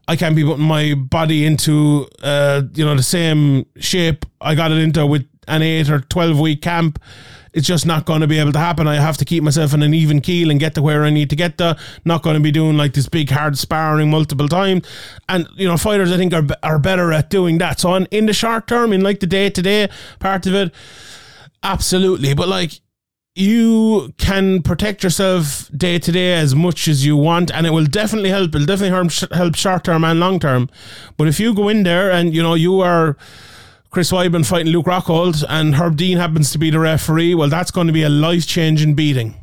I 0.09 0.15
can't 0.15 0.35
be 0.35 0.43
putting 0.43 0.65
my 0.65 0.95
body 0.95 1.45
into 1.45 2.07
uh, 2.23 2.63
you 2.73 2.83
know 2.83 2.95
the 2.95 3.03
same 3.03 3.67
shape 3.77 4.25
I 4.41 4.55
got 4.55 4.71
it 4.71 4.79
into 4.79 5.05
with 5.05 5.29
an 5.47 5.61
eight 5.61 5.87
or 5.87 5.99
twelve 5.99 6.39
week 6.39 6.63
camp. 6.63 6.99
It's 7.53 7.67
just 7.67 7.85
not 7.85 8.05
going 8.05 8.21
to 8.21 8.27
be 8.27 8.39
able 8.39 8.51
to 8.53 8.59
happen. 8.59 8.87
I 8.87 8.95
have 8.95 9.17
to 9.17 9.25
keep 9.25 9.43
myself 9.43 9.71
in 9.75 9.83
an 9.83 9.93
even 9.93 10.19
keel 10.19 10.49
and 10.49 10.59
get 10.59 10.73
to 10.75 10.81
where 10.81 11.03
I 11.03 11.11
need 11.11 11.29
to 11.29 11.35
get 11.35 11.59
to. 11.59 11.77
Not 12.05 12.23
going 12.23 12.35
to 12.35 12.39
be 12.39 12.51
doing 12.51 12.75
like 12.75 12.93
this 12.93 13.07
big 13.07 13.29
hard 13.29 13.55
sparring 13.55 14.09
multiple 14.09 14.47
times. 14.47 14.87
And 15.27 15.47
you 15.55 15.67
know, 15.67 15.77
fighters 15.77 16.11
I 16.11 16.17
think 16.17 16.33
are 16.33 16.47
are 16.63 16.79
better 16.79 17.13
at 17.13 17.29
doing 17.29 17.59
that. 17.59 17.79
So 17.79 17.91
on, 17.91 18.07
in 18.07 18.25
the 18.25 18.33
short 18.33 18.65
term, 18.65 18.91
in 18.91 19.01
like 19.01 19.19
the 19.19 19.27
day 19.27 19.51
to 19.51 19.61
day 19.61 19.89
part 20.17 20.47
of 20.47 20.55
it, 20.55 20.73
absolutely. 21.61 22.33
But 22.33 22.47
like 22.47 22.81
you 23.35 24.13
can 24.17 24.61
protect 24.61 25.03
yourself 25.03 25.69
day 25.75 25.97
to 25.99 26.11
day 26.11 26.33
as 26.33 26.55
much 26.55 26.87
as 26.87 27.05
you 27.05 27.15
want, 27.15 27.51
and 27.51 27.65
it 27.65 27.71
will 27.71 27.85
definitely 27.85 28.29
help. 28.29 28.55
It'll 28.55 28.65
definitely 28.65 29.09
help 29.31 29.55
short 29.55 29.83
term 29.83 30.03
and 30.03 30.19
long 30.19 30.39
term. 30.39 30.69
But 31.17 31.27
if 31.27 31.39
you 31.39 31.53
go 31.53 31.69
in 31.69 31.83
there 31.83 32.11
and 32.11 32.33
you 32.33 32.43
know 32.43 32.55
you 32.55 32.81
are 32.81 33.15
Chris 33.91 34.11
Weidman 34.11 34.45
fighting 34.45 34.71
Luke 34.71 34.85
Rockhold, 34.85 35.43
and 35.47 35.75
Herb 35.75 35.95
Dean 35.95 36.17
happens 36.17 36.51
to 36.51 36.57
be 36.57 36.69
the 36.69 36.79
referee, 36.79 37.33
well, 37.35 37.49
that's 37.49 37.71
going 37.71 37.87
to 37.87 37.93
be 37.93 38.03
a 38.03 38.09
life 38.09 38.45
changing 38.45 38.93
beating. 38.93 39.35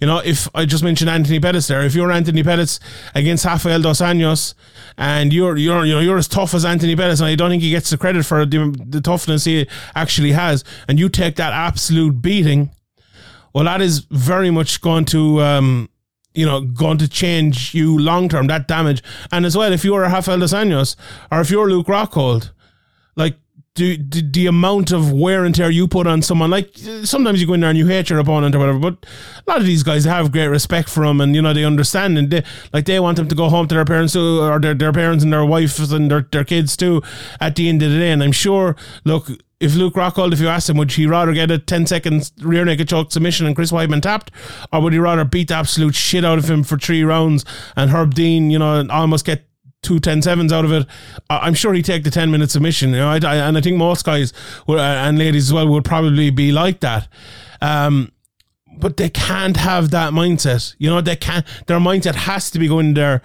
You 0.00 0.06
know, 0.06 0.18
if 0.18 0.48
I 0.54 0.64
just 0.64 0.84
mentioned 0.84 1.10
Anthony 1.10 1.40
Pettis 1.40 1.66
there, 1.66 1.82
if 1.82 1.94
you're 1.94 2.10
Anthony 2.10 2.42
Pettis 2.42 2.80
against 3.14 3.44
Rafael 3.44 3.82
dos 3.82 4.00
Anjos, 4.00 4.54
and 4.98 5.32
you're 5.32 5.56
you're 5.56 5.84
you 5.84 5.94
know 5.94 6.00
you're 6.00 6.18
as 6.18 6.28
tough 6.28 6.54
as 6.54 6.64
Anthony 6.64 6.94
Pettis, 6.94 7.20
and 7.20 7.28
I 7.28 7.34
don't 7.34 7.50
think 7.50 7.62
he 7.62 7.70
gets 7.70 7.90
the 7.90 7.98
credit 7.98 8.24
for 8.24 8.44
the, 8.44 8.74
the 8.86 9.00
toughness 9.00 9.44
he 9.44 9.66
actually 9.94 10.32
has, 10.32 10.64
and 10.86 10.98
you 10.98 11.08
take 11.08 11.36
that 11.36 11.52
absolute 11.52 12.20
beating 12.22 12.70
well, 13.54 13.64
that 13.64 13.80
is 13.80 14.00
very 14.10 14.50
much 14.50 14.80
going 14.80 15.04
to, 15.06 15.40
um, 15.40 15.88
you 16.34 16.46
know, 16.46 16.60
going 16.62 16.98
to 16.98 17.08
change 17.08 17.74
you 17.74 17.98
long 17.98 18.28
term. 18.28 18.46
That 18.46 18.68
damage, 18.68 19.02
and 19.30 19.44
as 19.44 19.56
well, 19.56 19.72
if 19.72 19.84
you're 19.84 20.04
a 20.04 20.10
Rafael 20.10 20.38
dos 20.38 20.52
Anjos 20.52 20.96
or 21.30 21.40
if 21.40 21.50
you're 21.50 21.68
Luke 21.68 21.86
Rockhold, 21.86 22.50
like 23.16 23.36
do, 23.74 23.96
do, 23.96 24.20
the 24.22 24.46
amount 24.46 24.92
of 24.92 25.12
wear 25.12 25.44
and 25.44 25.54
tear 25.54 25.70
you 25.70 25.88
put 25.88 26.06
on 26.06 26.20
someone 26.20 26.50
like 26.50 26.76
sometimes 27.04 27.40
you 27.40 27.46
go 27.46 27.54
in 27.54 27.60
there 27.60 27.70
and 27.70 27.78
you 27.78 27.86
hate 27.86 28.10
your 28.10 28.18
opponent 28.18 28.54
or 28.54 28.58
whatever 28.58 28.78
but 28.78 29.06
a 29.46 29.50
lot 29.50 29.60
of 29.60 29.64
these 29.64 29.82
guys 29.82 30.04
have 30.04 30.30
great 30.30 30.48
respect 30.48 30.90
for 30.90 31.04
him 31.04 31.22
and 31.22 31.34
you 31.34 31.40
know 31.40 31.54
they 31.54 31.64
understand 31.64 32.18
and 32.18 32.30
they 32.30 32.44
like 32.74 32.84
they 32.84 33.00
want 33.00 33.16
them 33.16 33.28
to 33.28 33.34
go 33.34 33.48
home 33.48 33.66
to 33.66 33.74
their 33.74 33.84
parents 33.84 34.12
too 34.12 34.42
or 34.42 34.60
their, 34.60 34.74
their 34.74 34.92
parents 34.92 35.24
and 35.24 35.32
their 35.32 35.44
wives 35.44 35.90
and 35.90 36.10
their, 36.10 36.20
their 36.32 36.44
kids 36.44 36.76
too 36.76 37.02
at 37.40 37.56
the 37.56 37.68
end 37.68 37.82
of 37.82 37.90
the 37.90 37.98
day 37.98 38.10
and 38.10 38.22
I'm 38.22 38.32
sure 38.32 38.76
look 39.04 39.30
if 39.62 39.76
Luke 39.76 39.94
Rockhold, 39.94 40.32
if 40.32 40.40
you 40.40 40.48
asked 40.48 40.68
him, 40.68 40.76
would 40.76 40.90
he 40.90 41.06
rather 41.06 41.32
get 41.32 41.50
a 41.50 41.58
10 41.58 41.86
second 41.86 42.32
rear 42.40 42.64
naked 42.64 42.88
choke 42.88 43.12
submission 43.12 43.46
and 43.46 43.54
Chris 43.54 43.70
Weidman 43.70 44.02
tapped, 44.02 44.32
or 44.72 44.82
would 44.82 44.92
he 44.92 44.98
rather 44.98 45.24
beat 45.24 45.48
the 45.48 45.54
absolute 45.54 45.94
shit 45.94 46.24
out 46.24 46.36
of 46.36 46.50
him 46.50 46.64
for 46.64 46.76
three 46.76 47.04
rounds 47.04 47.44
and 47.76 47.90
Herb 47.90 48.14
Dean, 48.14 48.50
you 48.50 48.58
know, 48.58 48.84
almost 48.90 49.24
get 49.24 49.46
two 49.82 50.00
10 50.00 50.22
sevens 50.22 50.52
out 50.52 50.64
of 50.64 50.72
it, 50.72 50.86
I'm 51.30 51.54
sure 51.54 51.72
he'd 51.74 51.84
take 51.84 52.02
the 52.02 52.10
10 52.10 52.30
minute 52.30 52.50
submission. 52.50 52.90
You 52.90 52.96
know, 52.96 53.08
I, 53.08 53.20
I, 53.22 53.36
and 53.36 53.56
I 53.56 53.60
think 53.60 53.76
most 53.76 54.04
guys 54.04 54.32
would, 54.66 54.78
uh, 54.78 54.82
and 54.82 55.16
ladies 55.16 55.48
as 55.48 55.52
well 55.52 55.68
would 55.68 55.84
probably 55.84 56.30
be 56.30 56.50
like 56.50 56.80
that. 56.80 57.06
Um, 57.60 58.12
but 58.78 58.96
they 58.96 59.10
can't 59.10 59.56
have 59.56 59.90
that 59.90 60.12
mindset. 60.12 60.74
You 60.78 60.90
know, 60.90 61.00
they 61.00 61.16
can't, 61.16 61.46
their 61.66 61.78
mindset 61.78 62.14
has 62.14 62.50
to 62.50 62.58
be 62.58 62.66
going 62.66 62.94
there 62.94 63.22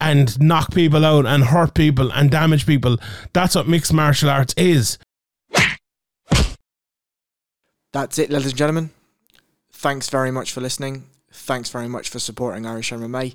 and 0.00 0.38
knock 0.38 0.74
people 0.74 1.04
out 1.04 1.24
and 1.24 1.44
hurt 1.44 1.74
people 1.74 2.12
and 2.12 2.30
damage 2.30 2.66
people. 2.66 2.98
That's 3.32 3.54
what 3.54 3.68
mixed 3.68 3.92
martial 3.92 4.28
arts 4.28 4.54
is. 4.56 4.98
That's 7.92 8.18
it, 8.18 8.30
ladies 8.30 8.50
and 8.50 8.58
gentlemen. 8.58 8.90
Thanks 9.72 10.10
very 10.10 10.30
much 10.30 10.52
for 10.52 10.60
listening. 10.60 11.06
Thanks 11.32 11.70
very 11.70 11.88
much 11.88 12.08
for 12.08 12.18
supporting 12.18 12.66
Irish 12.66 12.90
MMA. 12.90 13.34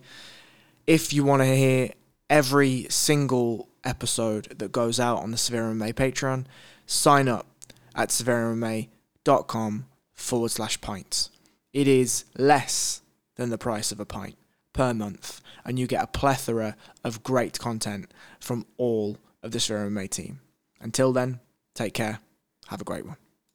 If 0.85 1.13
you 1.13 1.23
want 1.23 1.41
to 1.41 1.55
hear 1.55 1.91
every 2.29 2.85
single 2.89 3.69
episode 3.83 4.59
that 4.59 4.71
goes 4.71 4.99
out 4.99 5.19
on 5.19 5.31
the 5.31 5.37
Severe 5.37 5.63
MMA 5.63 5.93
Patreon, 5.93 6.45
sign 6.85 7.27
up 7.27 7.47
at 7.95 8.09
severemma.com 8.09 9.85
forward 10.13 10.51
slash 10.51 10.79
pints. 10.81 11.29
It 11.71 11.87
is 11.87 12.25
less 12.37 13.01
than 13.35 13.49
the 13.49 13.57
price 13.57 13.91
of 13.91 13.99
a 13.99 14.05
pint 14.05 14.35
per 14.73 14.93
month, 14.93 15.41
and 15.65 15.79
you 15.79 15.87
get 15.87 16.03
a 16.03 16.07
plethora 16.07 16.75
of 17.03 17.23
great 17.23 17.57
content 17.57 18.11
from 18.39 18.65
all 18.77 19.17
of 19.41 19.51
the 19.51 19.59
Severe 19.59 19.89
MMA 19.89 20.09
team. 20.09 20.41
Until 20.79 21.13
then, 21.13 21.39
take 21.73 21.93
care. 21.93 22.19
Have 22.67 22.81
a 22.81 22.85
great 22.85 23.05
one. 23.05 23.17